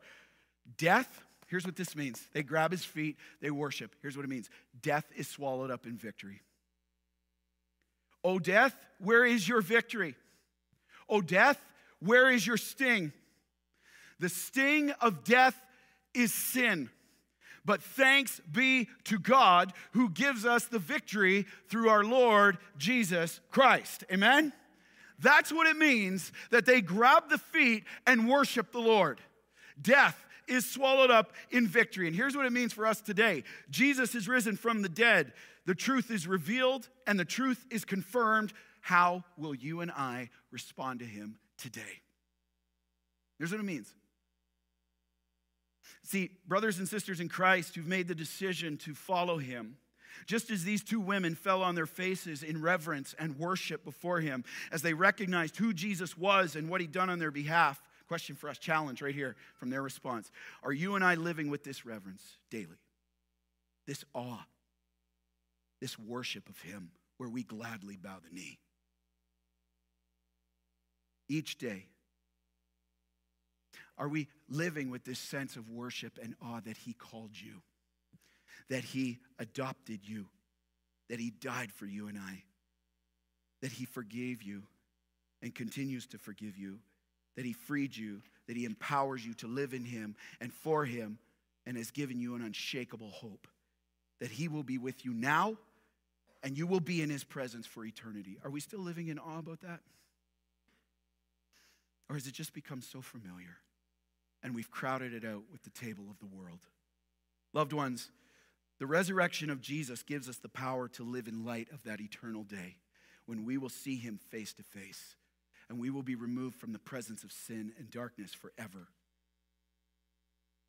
Death, 0.76 1.22
here's 1.48 1.64
what 1.64 1.76
this 1.76 1.96
means 1.96 2.26
they 2.32 2.42
grab 2.42 2.70
his 2.70 2.84
feet, 2.84 3.16
they 3.40 3.50
worship. 3.50 3.94
Here's 4.02 4.16
what 4.16 4.24
it 4.24 4.28
means 4.28 4.48
death 4.80 5.04
is 5.16 5.28
swallowed 5.28 5.70
up 5.70 5.86
in 5.86 5.96
victory. 5.96 6.40
Oh, 8.24 8.38
death, 8.38 8.76
where 8.98 9.24
is 9.24 9.48
your 9.48 9.62
victory? 9.62 10.14
Oh, 11.08 11.20
death, 11.20 11.60
where 11.98 12.30
is 12.30 12.46
your 12.46 12.56
sting? 12.56 13.12
The 14.20 14.28
sting 14.28 14.92
of 15.00 15.24
death 15.24 15.60
is 16.14 16.32
sin. 16.32 16.90
But 17.64 17.82
thanks 17.82 18.40
be 18.50 18.88
to 19.04 19.18
God 19.18 19.72
who 19.92 20.10
gives 20.10 20.44
us 20.44 20.64
the 20.66 20.80
victory 20.80 21.46
through 21.68 21.88
our 21.88 22.04
Lord 22.04 22.58
Jesus 22.76 23.40
Christ. 23.50 24.04
Amen? 24.12 24.52
That's 25.20 25.52
what 25.52 25.68
it 25.68 25.76
means 25.76 26.32
that 26.50 26.66
they 26.66 26.80
grab 26.80 27.30
the 27.30 27.38
feet 27.38 27.84
and 28.06 28.28
worship 28.28 28.72
the 28.72 28.80
Lord. 28.80 29.20
Death 29.80 30.24
is 30.48 30.68
swallowed 30.68 31.10
up 31.10 31.32
in 31.50 31.68
victory. 31.68 32.08
And 32.08 32.16
here's 32.16 32.36
what 32.36 32.46
it 32.46 32.52
means 32.52 32.72
for 32.72 32.86
us 32.86 33.00
today 33.00 33.44
Jesus 33.70 34.14
is 34.14 34.28
risen 34.28 34.56
from 34.56 34.82
the 34.82 34.88
dead. 34.88 35.32
The 35.64 35.74
truth 35.76 36.10
is 36.10 36.26
revealed 36.26 36.88
and 37.06 37.18
the 37.18 37.24
truth 37.24 37.64
is 37.70 37.84
confirmed. 37.84 38.52
How 38.80 39.22
will 39.36 39.54
you 39.54 39.80
and 39.80 39.92
I 39.92 40.30
respond 40.50 40.98
to 41.00 41.06
him 41.06 41.38
today? 41.56 42.02
Here's 43.38 43.52
what 43.52 43.60
it 43.60 43.64
means 43.64 43.94
See, 46.02 46.30
brothers 46.46 46.78
and 46.78 46.88
sisters 46.88 47.20
in 47.20 47.28
Christ 47.28 47.74
who've 47.74 47.86
made 47.86 48.08
the 48.08 48.14
decision 48.14 48.76
to 48.78 48.94
follow 48.94 49.38
him, 49.38 49.76
just 50.26 50.50
as 50.50 50.64
these 50.64 50.82
two 50.82 51.00
women 51.00 51.34
fell 51.34 51.62
on 51.62 51.74
their 51.74 51.86
faces 51.86 52.42
in 52.42 52.60
reverence 52.60 53.14
and 53.18 53.38
worship 53.38 53.84
before 53.84 54.20
him 54.20 54.44
as 54.70 54.82
they 54.82 54.94
recognized 54.94 55.56
who 55.56 55.72
Jesus 55.72 56.16
was 56.16 56.56
and 56.56 56.68
what 56.68 56.80
he'd 56.80 56.92
done 56.92 57.10
on 57.10 57.18
their 57.18 57.30
behalf. 57.30 57.82
Question 58.08 58.36
for 58.36 58.48
us, 58.48 58.58
challenge 58.58 59.00
right 59.00 59.14
here 59.14 59.36
from 59.56 59.70
their 59.70 59.82
response. 59.82 60.30
Are 60.62 60.72
you 60.72 60.96
and 60.96 61.04
I 61.04 61.14
living 61.14 61.50
with 61.50 61.64
this 61.64 61.86
reverence 61.86 62.22
daily? 62.50 62.78
This 63.86 64.04
awe, 64.14 64.44
this 65.80 65.98
worship 65.98 66.48
of 66.48 66.60
him 66.60 66.90
where 67.16 67.28
we 67.28 67.42
gladly 67.42 67.96
bow 67.96 68.18
the 68.22 68.34
knee? 68.34 68.58
Each 71.28 71.56
day, 71.56 71.86
are 73.98 74.08
we 74.08 74.28
living 74.48 74.90
with 74.90 75.04
this 75.04 75.18
sense 75.18 75.56
of 75.56 75.68
worship 75.68 76.18
and 76.22 76.34
awe 76.42 76.60
that 76.60 76.76
He 76.76 76.92
called 76.92 77.32
you, 77.34 77.62
that 78.68 78.84
He 78.84 79.18
adopted 79.38 80.00
you, 80.02 80.26
that 81.08 81.20
He 81.20 81.30
died 81.30 81.72
for 81.72 81.86
you 81.86 82.08
and 82.08 82.18
I, 82.18 82.42
that 83.60 83.72
He 83.72 83.84
forgave 83.84 84.42
you 84.42 84.62
and 85.42 85.54
continues 85.54 86.06
to 86.08 86.18
forgive 86.18 86.56
you, 86.56 86.78
that 87.36 87.44
He 87.44 87.52
freed 87.52 87.96
you, 87.96 88.22
that 88.48 88.56
He 88.56 88.64
empowers 88.64 89.24
you 89.24 89.34
to 89.34 89.46
live 89.46 89.74
in 89.74 89.84
Him 89.84 90.16
and 90.40 90.52
for 90.52 90.84
Him, 90.84 91.18
and 91.64 91.76
has 91.76 91.90
given 91.90 92.18
you 92.18 92.34
an 92.34 92.42
unshakable 92.42 93.10
hope, 93.10 93.46
that 94.20 94.30
He 94.30 94.48
will 94.48 94.64
be 94.64 94.78
with 94.78 95.04
you 95.04 95.12
now 95.12 95.56
and 96.42 96.58
you 96.58 96.66
will 96.66 96.80
be 96.80 97.02
in 97.02 97.10
his 97.10 97.24
presence 97.24 97.66
for 97.66 97.84
eternity. 97.84 98.38
Are 98.44 98.50
we 98.50 98.60
still 98.60 98.80
living 98.80 99.08
in 99.08 99.18
awe 99.18 99.38
about 99.38 99.60
that? 99.60 99.80
Or 102.08 102.16
has 102.16 102.26
it 102.26 102.34
just 102.34 102.52
become 102.52 102.82
so 102.82 103.00
familiar 103.00 103.56
and 104.42 104.54
we've 104.54 104.70
crowded 104.70 105.14
it 105.14 105.24
out 105.24 105.42
with 105.50 105.62
the 105.62 105.70
table 105.70 106.04
of 106.10 106.18
the 106.18 106.36
world? 106.36 106.60
Loved 107.52 107.72
ones, 107.72 108.10
the 108.78 108.86
resurrection 108.86 109.50
of 109.50 109.60
Jesus 109.60 110.02
gives 110.02 110.28
us 110.28 110.38
the 110.38 110.48
power 110.48 110.88
to 110.88 111.04
live 111.04 111.28
in 111.28 111.44
light 111.44 111.68
of 111.72 111.82
that 111.84 112.00
eternal 112.00 112.42
day 112.42 112.76
when 113.26 113.44
we 113.44 113.56
will 113.58 113.68
see 113.68 113.96
him 113.96 114.18
face 114.30 114.52
to 114.54 114.62
face 114.62 115.16
and 115.68 115.80
we 115.80 115.90
will 115.90 116.02
be 116.02 116.14
removed 116.14 116.56
from 116.56 116.72
the 116.72 116.78
presence 116.78 117.22
of 117.24 117.32
sin 117.32 117.72
and 117.78 117.90
darkness 117.90 118.32
forever. 118.34 118.88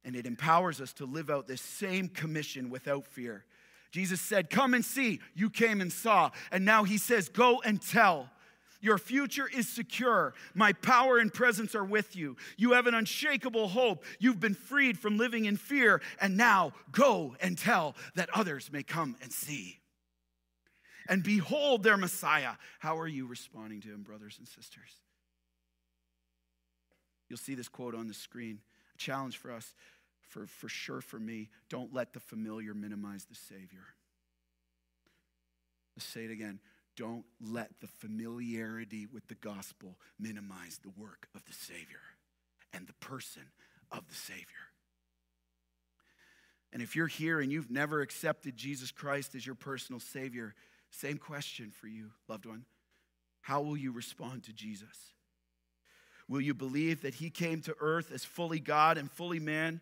And 0.06 0.16
it 0.16 0.26
empowers 0.26 0.80
us 0.80 0.94
to 0.94 1.06
live 1.06 1.30
out 1.30 1.48
this 1.48 1.62
same 1.62 2.08
commission 2.08 2.70
without 2.70 3.08
fear. 3.08 3.46
Jesus 3.92 4.22
said, 4.22 4.50
Come 4.50 4.74
and 4.74 4.84
see. 4.84 5.20
You 5.34 5.50
came 5.50 5.82
and 5.82 5.92
saw. 5.92 6.32
And 6.52 6.66
now 6.66 6.84
he 6.84 6.98
says, 6.98 7.30
Go 7.30 7.62
and 7.64 7.82
tell. 7.82 8.30
Your 8.84 8.98
future 8.98 9.48
is 9.48 9.70
secure. 9.70 10.34
My 10.54 10.74
power 10.74 11.18
and 11.18 11.34
presence 11.34 11.74
are 11.74 11.86
with 11.86 12.18
you. 12.18 12.36
You 12.58 12.74
have 12.74 12.86
an 12.86 12.94
unshakable 12.94 13.70
hope. 13.70 14.04
You've 14.20 14.42
been 14.42 14.56
freed 14.56 15.00
from 15.00 15.18
living 15.18 15.46
in 15.46 15.56
fear. 15.56 16.02
And 16.20 16.36
now 16.36 16.74
go 16.92 17.38
and 17.40 17.58
tell 17.58 17.96
that 18.16 18.30
others 18.34 18.70
may 18.74 18.84
come 18.84 19.16
and 19.22 19.32
see. 19.32 19.80
And 21.08 21.24
behold 21.24 21.84
their 21.84 21.96
Messiah. 21.96 22.56
How 22.80 23.00
are 23.00 23.08
you 23.08 23.26
responding 23.26 23.80
to 23.82 23.88
him, 23.88 24.04
brothers 24.04 24.36
and 24.38 24.46
sisters? 24.46 24.92
You'll 27.30 27.38
see 27.38 27.56
this 27.56 27.70
quote 27.70 27.96
on 27.96 28.10
the 28.10 28.14
screen. 28.14 28.60
A 28.96 28.98
challenge 28.98 29.38
for 29.38 29.54
us, 29.54 29.74
for, 30.28 30.46
for 30.46 30.68
sure 30.68 31.00
for 31.00 31.20
me. 31.20 31.50
Don't 31.70 31.94
let 31.94 32.12
the 32.12 32.20
familiar 32.20 32.74
minimize 32.74 33.24
the 33.24 33.36
Savior. 33.36 33.86
Let's 35.96 36.06
say 36.06 36.26
it 36.26 36.32
again. 36.32 36.60
Don't 36.96 37.26
let 37.42 37.80
the 37.82 37.88
familiarity 37.88 39.08
with 39.12 39.28
the 39.28 39.36
gospel 39.36 39.98
minimize 40.20 40.80
the 40.82 41.02
work 41.02 41.28
of 41.34 41.44
the 41.46 41.54
Savior 41.54 42.02
and 42.72 42.88
the 42.88 42.94
person 42.94 43.44
of 43.92 44.08
the 44.08 44.16
Savior. 44.16 44.46
And 46.72 46.82
if 46.82 46.96
you're 46.96 47.08
here 47.08 47.40
and 47.40 47.52
you've 47.52 47.72
never 47.72 48.02
accepted 48.02 48.58
Jesus 48.58 48.92
Christ 48.92 49.36
as 49.36 49.46
your 49.46 49.56
personal 49.56 50.00
Savior, 50.00 50.56
same 50.90 51.18
question 51.18 51.72
for 51.72 51.88
you, 51.88 52.12
loved 52.28 52.46
one. 52.46 52.66
How 53.42 53.62
will 53.62 53.78
you 53.78 53.92
respond 53.92 54.44
to 54.44 54.54
Jesus? 54.54 55.14
Will 56.28 56.42
you 56.42 56.54
believe 56.54 57.02
that 57.02 57.16
He 57.16 57.30
came 57.30 57.62
to 57.62 57.76
earth 57.80 58.12
as 58.12 58.24
fully 58.24 58.60
God 58.60 58.98
and 58.98 59.12
fully 59.12 59.40
man 59.40 59.82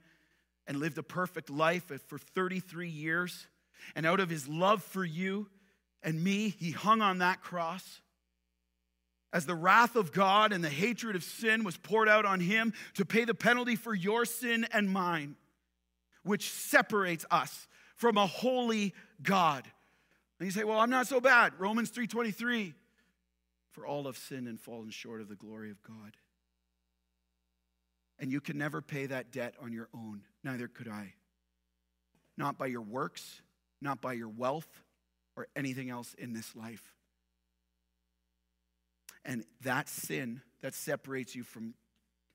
and 0.68 0.78
lived 0.78 0.98
a 0.98 1.04
perfect 1.04 1.50
life 1.50 1.92
for 2.08 2.18
33 2.18 2.90
years? 2.90 3.48
And 3.96 4.06
out 4.06 4.20
of 4.20 4.30
His 4.30 4.48
love 4.48 4.84
for 4.84 5.06
you, 5.06 5.48
and 6.04 6.24
me, 6.24 6.50
he 6.50 6.72
hung 6.72 7.02
on 7.02 7.20
that 7.20 7.42
cross. 7.42 8.02
As 9.34 9.46
the 9.46 9.56
wrath 9.56 9.96
of 9.96 10.12
God 10.12 10.52
and 10.52 10.64
the 10.64 10.70
hatred 10.70 11.16
of 11.16 11.24
sin 11.24 11.64
was 11.64 11.78
poured 11.78 12.10
out 12.10 12.26
on 12.26 12.42
him 12.42 12.74
to 12.96 13.06
pay 13.06 13.24
the 13.24 13.34
penalty 13.34 13.76
for 13.76 13.94
your 13.94 14.26
sin 14.26 14.66
and 14.72 14.90
mine, 14.90 15.38
which 16.24 16.50
separates 16.52 17.26
us 17.32 17.68
from 17.96 18.18
a 18.18 18.26
holy 18.26 18.94
God. 19.22 19.72
And 20.40 20.48
you 20.48 20.52
say, 20.52 20.64
"Well, 20.64 20.80
I'm 20.80 20.90
not 20.90 21.08
so 21.08 21.22
bad." 21.22 21.58
Romans 21.60 21.92
3:23, 21.92 22.74
"For 23.70 23.86
all 23.86 24.06
have 24.06 24.18
sinned 24.18 24.48
and 24.48 24.60
fallen 24.60 24.90
short 24.90 25.22
of 25.22 25.30
the 25.30 25.36
glory 25.36 25.70
of 25.70 25.82
God." 25.82 26.18
And 28.18 28.32
you 28.32 28.42
can 28.42 28.58
never 28.58 28.82
pay 28.82 29.06
that 29.06 29.32
debt 29.32 29.56
on 29.60 29.72
your 29.72 29.90
own. 29.94 30.26
Neither 30.44 30.68
could 30.68 30.88
I. 30.88 31.16
Not 32.38 32.58
by 32.58 32.68
your 32.68 32.82
works, 32.82 33.42
not 33.80 34.02
by 34.02 34.14
your 34.14 34.30
wealth, 34.30 34.84
or 35.42 35.48
anything 35.56 35.90
else 35.90 36.14
in 36.20 36.34
this 36.34 36.56
life. 36.56 36.94
And 39.26 39.44
that 39.64 39.90
sin 39.90 40.42
that 40.62 40.76
separates 40.76 41.36
you 41.36 41.44
from, 41.44 41.74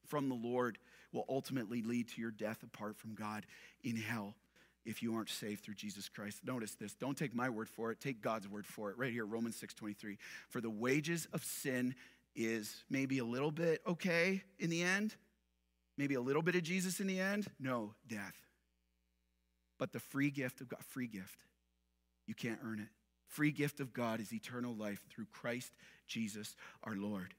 from 0.06 0.28
the 0.28 0.34
Lord 0.34 0.78
will 1.12 1.24
ultimately 1.28 1.82
lead 1.82 2.08
to 2.08 2.20
your 2.20 2.32
death 2.32 2.64
apart 2.64 2.96
from 2.96 3.14
God 3.14 3.46
in 3.84 3.96
hell 3.96 4.34
if 4.84 5.02
you 5.02 5.14
aren't 5.14 5.30
saved 5.30 5.62
through 5.62 5.74
Jesus 5.74 6.08
Christ. 6.08 6.40
Notice 6.44 6.74
this. 6.74 6.94
Don't 6.94 7.16
take 7.16 7.34
my 7.34 7.48
word 7.48 7.68
for 7.68 7.92
it. 7.92 8.00
Take 8.00 8.20
God's 8.20 8.48
word 8.48 8.66
for 8.66 8.90
it. 8.90 8.98
Right 8.98 9.12
here, 9.12 9.24
Romans 9.24 9.56
6:23. 9.56 10.18
For 10.48 10.60
the 10.60 10.70
wages 10.70 11.26
of 11.32 11.44
sin 11.44 11.94
is 12.34 12.84
maybe 12.90 13.18
a 13.18 13.24
little 13.24 13.52
bit 13.52 13.82
okay 13.86 14.42
in 14.58 14.68
the 14.68 14.82
end, 14.82 15.14
maybe 15.96 16.14
a 16.14 16.20
little 16.20 16.42
bit 16.42 16.54
of 16.54 16.62
Jesus 16.62 17.00
in 17.00 17.06
the 17.06 17.20
end. 17.20 17.46
No, 17.58 17.94
death. 18.06 18.36
But 19.78 19.92
the 19.92 20.00
free 20.00 20.30
gift 20.30 20.60
of 20.60 20.68
God, 20.68 20.84
free 20.84 21.08
gift 21.08 21.46
you 22.26 22.34
can't 22.34 22.58
earn 22.62 22.80
it. 22.80 22.88
Free 23.26 23.50
gift 23.50 23.80
of 23.80 23.92
God 23.92 24.20
is 24.20 24.32
eternal 24.32 24.74
life 24.74 25.00
through 25.10 25.26
Christ 25.32 25.72
Jesus 26.06 26.56
our 26.84 26.94
Lord. 26.94 27.34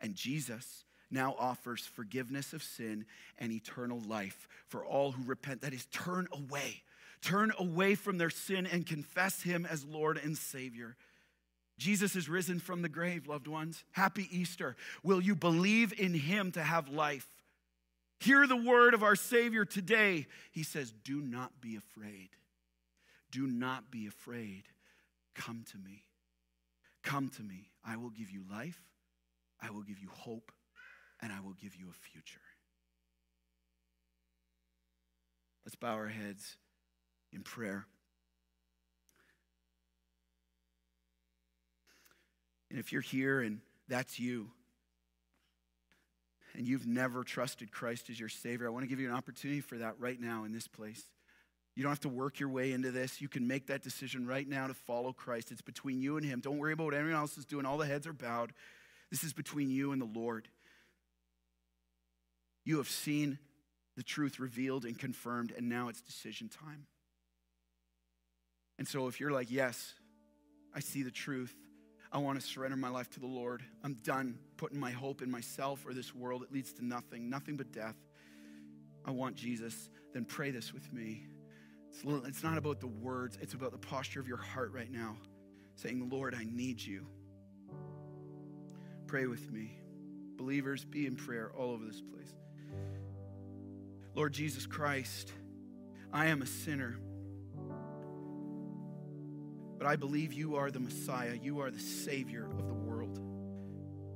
And 0.00 0.14
Jesus 0.14 0.84
now 1.10 1.34
offers 1.38 1.84
forgiveness 1.84 2.52
of 2.52 2.62
sin 2.62 3.04
and 3.38 3.52
eternal 3.52 4.00
life 4.00 4.48
for 4.68 4.84
all 4.84 5.12
who 5.12 5.24
repent. 5.24 5.62
That 5.62 5.74
is, 5.74 5.86
turn 5.86 6.28
away. 6.32 6.82
Turn 7.22 7.52
away 7.58 7.96
from 7.96 8.18
their 8.18 8.30
sin 8.30 8.66
and 8.66 8.86
confess 8.86 9.42
Him 9.42 9.66
as 9.66 9.84
Lord 9.84 10.16
and 10.16 10.36
Savior. 10.38 10.96
Jesus 11.76 12.14
is 12.14 12.28
risen 12.28 12.60
from 12.60 12.82
the 12.82 12.88
grave, 12.88 13.26
loved 13.26 13.48
ones. 13.48 13.84
Happy 13.92 14.28
Easter. 14.30 14.76
Will 15.02 15.20
you 15.20 15.34
believe 15.34 15.98
in 15.98 16.14
Him 16.14 16.52
to 16.52 16.62
have 16.62 16.88
life? 16.88 17.26
Hear 18.20 18.46
the 18.46 18.56
word 18.56 18.94
of 18.94 19.02
our 19.02 19.16
Savior 19.16 19.64
today. 19.64 20.26
He 20.52 20.62
says, 20.62 20.92
Do 21.04 21.20
not 21.20 21.60
be 21.60 21.76
afraid. 21.76 22.28
Do 23.30 23.46
not 23.46 23.90
be 23.90 24.06
afraid. 24.06 24.64
Come 25.34 25.64
to 25.72 25.78
me. 25.78 26.04
Come 27.02 27.28
to 27.30 27.42
me. 27.42 27.70
I 27.84 27.96
will 27.96 28.10
give 28.10 28.30
you 28.30 28.42
life, 28.50 28.82
I 29.60 29.70
will 29.70 29.82
give 29.82 29.98
you 29.98 30.08
hope, 30.12 30.52
and 31.22 31.32
I 31.32 31.40
will 31.40 31.54
give 31.54 31.74
you 31.74 31.88
a 31.90 31.92
future. 31.92 32.40
Let's 35.64 35.76
bow 35.76 35.94
our 35.94 36.08
heads 36.08 36.56
in 37.32 37.42
prayer. 37.42 37.86
And 42.70 42.78
if 42.78 42.92
you're 42.92 43.02
here 43.02 43.40
and 43.40 43.60
that's 43.88 44.18
you, 44.18 44.50
and 46.54 46.66
you've 46.66 46.86
never 46.86 47.22
trusted 47.22 47.70
Christ 47.70 48.10
as 48.10 48.18
your 48.18 48.28
Savior, 48.28 48.66
I 48.66 48.70
want 48.70 48.84
to 48.84 48.88
give 48.88 49.00
you 49.00 49.08
an 49.08 49.14
opportunity 49.14 49.60
for 49.60 49.76
that 49.78 49.94
right 49.98 50.20
now 50.20 50.44
in 50.44 50.52
this 50.52 50.66
place. 50.66 51.04
You 51.76 51.82
don't 51.82 51.92
have 51.92 52.00
to 52.00 52.08
work 52.08 52.40
your 52.40 52.48
way 52.48 52.72
into 52.72 52.90
this. 52.90 53.20
You 53.20 53.28
can 53.28 53.46
make 53.46 53.68
that 53.68 53.82
decision 53.82 54.26
right 54.26 54.46
now 54.46 54.66
to 54.66 54.74
follow 54.74 55.12
Christ. 55.12 55.52
It's 55.52 55.62
between 55.62 56.00
you 56.00 56.16
and 56.16 56.26
Him. 56.26 56.40
Don't 56.40 56.58
worry 56.58 56.72
about 56.72 56.86
what 56.86 56.94
anyone 56.94 57.14
else 57.14 57.38
is 57.38 57.44
doing. 57.44 57.64
All 57.64 57.78
the 57.78 57.86
heads 57.86 58.06
are 58.06 58.12
bowed. 58.12 58.52
This 59.10 59.24
is 59.24 59.32
between 59.32 59.70
you 59.70 59.92
and 59.92 60.00
the 60.00 60.06
Lord. 60.06 60.48
You 62.64 62.78
have 62.78 62.88
seen 62.88 63.38
the 63.96 64.02
truth 64.02 64.38
revealed 64.38 64.84
and 64.84 64.98
confirmed, 64.98 65.52
and 65.56 65.68
now 65.68 65.88
it's 65.88 66.00
decision 66.00 66.48
time. 66.48 66.86
And 68.78 68.86
so, 68.86 69.08
if 69.08 69.20
you're 69.20 69.32
like, 69.32 69.50
Yes, 69.50 69.94
I 70.74 70.80
see 70.80 71.02
the 71.02 71.10
truth, 71.10 71.54
I 72.12 72.18
want 72.18 72.40
to 72.40 72.46
surrender 72.46 72.76
my 72.76 72.88
life 72.88 73.08
to 73.10 73.20
the 73.20 73.26
Lord, 73.26 73.62
I'm 73.84 73.94
done 73.94 74.38
putting 74.56 74.78
my 74.78 74.90
hope 74.90 75.22
in 75.22 75.30
myself 75.30 75.84
or 75.86 75.94
this 75.94 76.14
world, 76.14 76.42
it 76.42 76.52
leads 76.52 76.72
to 76.74 76.84
nothing, 76.84 77.30
nothing 77.30 77.56
but 77.56 77.72
death. 77.72 77.96
I 79.04 79.12
want 79.12 79.36
Jesus, 79.36 79.90
then 80.12 80.24
pray 80.24 80.50
this 80.50 80.72
with 80.74 80.92
me. 80.92 81.24
It's 81.92 82.42
not 82.42 82.56
about 82.56 82.80
the 82.80 82.86
words, 82.86 83.38
it's 83.40 83.54
about 83.54 83.72
the 83.72 83.78
posture 83.78 84.20
of 84.20 84.28
your 84.28 84.38
heart 84.38 84.72
right 84.72 84.90
now, 84.90 85.16
saying, 85.74 86.08
Lord, 86.10 86.34
I 86.34 86.44
need 86.44 86.80
you. 86.80 87.06
Pray 89.06 89.26
with 89.26 89.50
me. 89.50 89.78
Believers, 90.36 90.84
be 90.84 91.06
in 91.06 91.16
prayer 91.16 91.50
all 91.56 91.72
over 91.72 91.84
this 91.84 92.00
place. 92.00 92.32
Lord 94.14 94.32
Jesus 94.32 94.66
Christ, 94.66 95.32
I 96.12 96.26
am 96.26 96.42
a 96.42 96.46
sinner, 96.46 96.96
but 99.78 99.86
I 99.86 99.96
believe 99.96 100.32
you 100.32 100.56
are 100.56 100.70
the 100.70 100.80
Messiah. 100.80 101.34
You 101.40 101.60
are 101.60 101.70
the 101.70 101.78
Savior 101.78 102.48
of 102.58 102.66
the 102.66 102.74
world. 102.74 103.20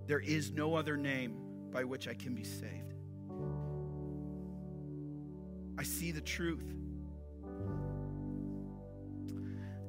There 0.07 0.21
is 0.21 0.51
no 0.51 0.75
other 0.75 0.97
name 0.97 1.37
by 1.71 1.85
which 1.85 2.09
I 2.09 2.15
can 2.15 2.35
be 2.35 2.45
saved. 2.45 2.95
I 5.79 5.83
see 5.83 6.13
the 6.13 6.21
truth 6.21 6.65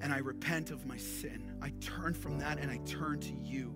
and 0.06 0.14
I 0.14 0.20
repent 0.20 0.70
of 0.70 0.86
my 0.86 0.98
sin. 0.98 1.52
I 1.64 1.72
turn 1.82 2.14
from 2.14 2.38
that 2.38 2.60
and 2.60 2.70
I 2.70 2.78
turn 2.86 3.20
to 3.22 3.34
you 3.34 3.74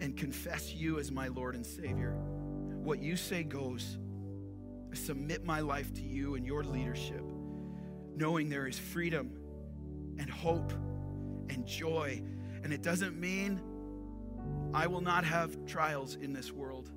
and 0.00 0.16
confess 0.16 0.72
you 0.72 1.00
as 1.00 1.10
my 1.10 1.26
Lord 1.26 1.56
and 1.56 1.66
Savior. 1.66 2.12
What 2.12 3.00
you 3.00 3.16
say 3.16 3.42
goes. 3.42 3.98
I 4.92 4.94
submit 4.94 5.44
my 5.44 5.58
life 5.58 5.92
to 5.94 6.02
you 6.02 6.36
and 6.36 6.46
your 6.46 6.62
leadership, 6.62 7.24
knowing 8.14 8.48
there 8.48 8.68
is 8.68 8.78
freedom 8.78 9.32
and 10.20 10.30
hope 10.30 10.72
and 11.48 11.66
joy. 11.66 12.22
And 12.62 12.72
it 12.72 12.82
doesn't 12.82 13.18
mean 13.18 13.60
I 14.72 14.86
will 14.86 15.00
not 15.00 15.24
have 15.24 15.66
trials 15.66 16.14
in 16.14 16.32
this 16.32 16.52
world, 16.52 16.92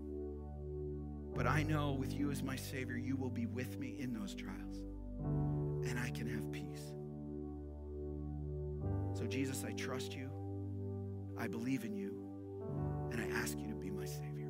but 1.33 1.47
I 1.47 1.63
know 1.63 1.93
with 1.93 2.13
you 2.13 2.29
as 2.29 2.43
my 2.43 2.55
Savior, 2.55 2.97
you 2.97 3.15
will 3.15 3.31
be 3.31 3.47
with 3.47 3.79
me 3.79 3.95
in 3.97 4.13
those 4.13 4.35
trials, 4.35 4.83
and 5.23 5.97
I 5.97 6.11
can 6.11 6.27
have 6.27 6.51
peace. 6.51 6.92
So, 9.13 9.25
Jesus, 9.27 9.63
I 9.67 9.71
trust 9.73 10.15
you. 10.15 10.29
I 11.37 11.47
believe 11.47 11.85
in 11.85 11.93
you. 11.95 12.17
And 13.11 13.21
I 13.21 13.39
ask 13.39 13.57
you 13.59 13.67
to 13.67 13.75
be 13.75 13.89
my 13.89 14.05
Savior. 14.05 14.49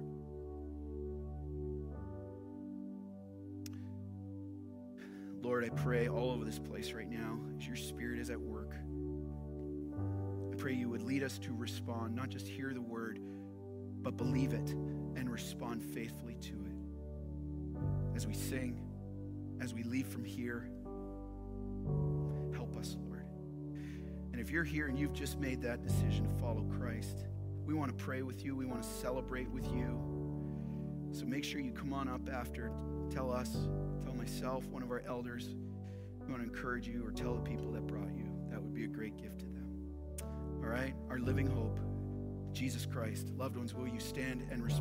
Lord, 5.42 5.66
I 5.66 5.70
pray 5.70 6.08
all 6.08 6.32
over 6.32 6.46
this 6.46 6.60
place 6.60 6.94
right 6.94 7.10
now 7.10 7.38
as 7.58 7.68
your 7.68 7.76
Spirit 7.76 8.20
is 8.20 8.30
at 8.30 8.40
work. 8.40 8.74
I 10.52 10.56
pray 10.56 10.74
you 10.74 10.90
would 10.90 11.04
lead 11.04 11.24
us 11.24 11.38
to 11.40 11.54
respond, 11.54 12.16
not 12.16 12.30
just 12.30 12.48
hear 12.48 12.74
the 12.74 12.82
word, 12.82 13.20
but 14.02 14.16
believe 14.16 14.54
it 14.54 14.70
and 14.70 15.30
respond 15.30 15.84
faithfully 15.84 16.36
to 16.36 16.54
it. 16.54 17.76
As 18.16 18.26
we 18.26 18.34
sing, 18.34 18.80
as 19.60 19.74
we 19.74 19.84
leave 19.84 20.08
from 20.08 20.24
here, 20.24 20.70
if 24.44 24.52
you're 24.52 24.66
here 24.66 24.88
and 24.88 25.00
you've 25.00 25.14
just 25.14 25.40
made 25.40 25.62
that 25.62 25.82
decision 25.82 26.28
to 26.28 26.42
follow 26.42 26.64
Christ, 26.78 27.28
we 27.66 27.74
want 27.74 27.98
to 27.98 28.04
pray 28.04 28.24
with 28.24 28.44
you. 28.44 28.58
We 28.58 28.66
want 28.66 28.84
to 28.84 28.90
celebrate 28.90 29.50
with 29.50 29.64
you. 29.72 29.98
So 31.14 31.24
make 31.24 31.46
sure 31.46 31.62
you 31.62 31.72
come 31.72 31.94
on 31.94 32.10
up 32.10 32.28
after. 32.30 32.70
Tell 33.10 33.32
us, 33.32 33.54
tell 34.04 34.14
myself, 34.14 34.66
one 34.66 34.84
of 34.84 34.92
our 34.92 35.02
elders. 35.08 35.56
We 36.20 36.30
want 36.30 36.44
to 36.44 36.50
encourage 36.50 36.90
you 36.90 37.08
or 37.08 37.12
tell 37.12 37.36
the 37.36 37.50
people 37.50 37.72
that 37.72 37.88
brought 37.88 38.14
you. 38.14 38.26
That 38.50 38.62
would 38.62 38.74
be 38.74 38.84
a 38.84 38.88
great 38.88 39.16
gift 39.16 39.40
to 39.40 39.46
them. 39.46 39.66
All 40.62 40.68
right? 40.68 40.94
Our 41.10 41.20
living 41.20 41.48
hope, 41.48 41.80
Jesus 42.52 42.86
Christ. 42.86 43.30
Loved 43.38 43.56
ones, 43.56 43.74
will 43.74 43.88
you 43.88 44.02
stand 44.02 44.46
and 44.52 44.62
respond? 44.62 44.72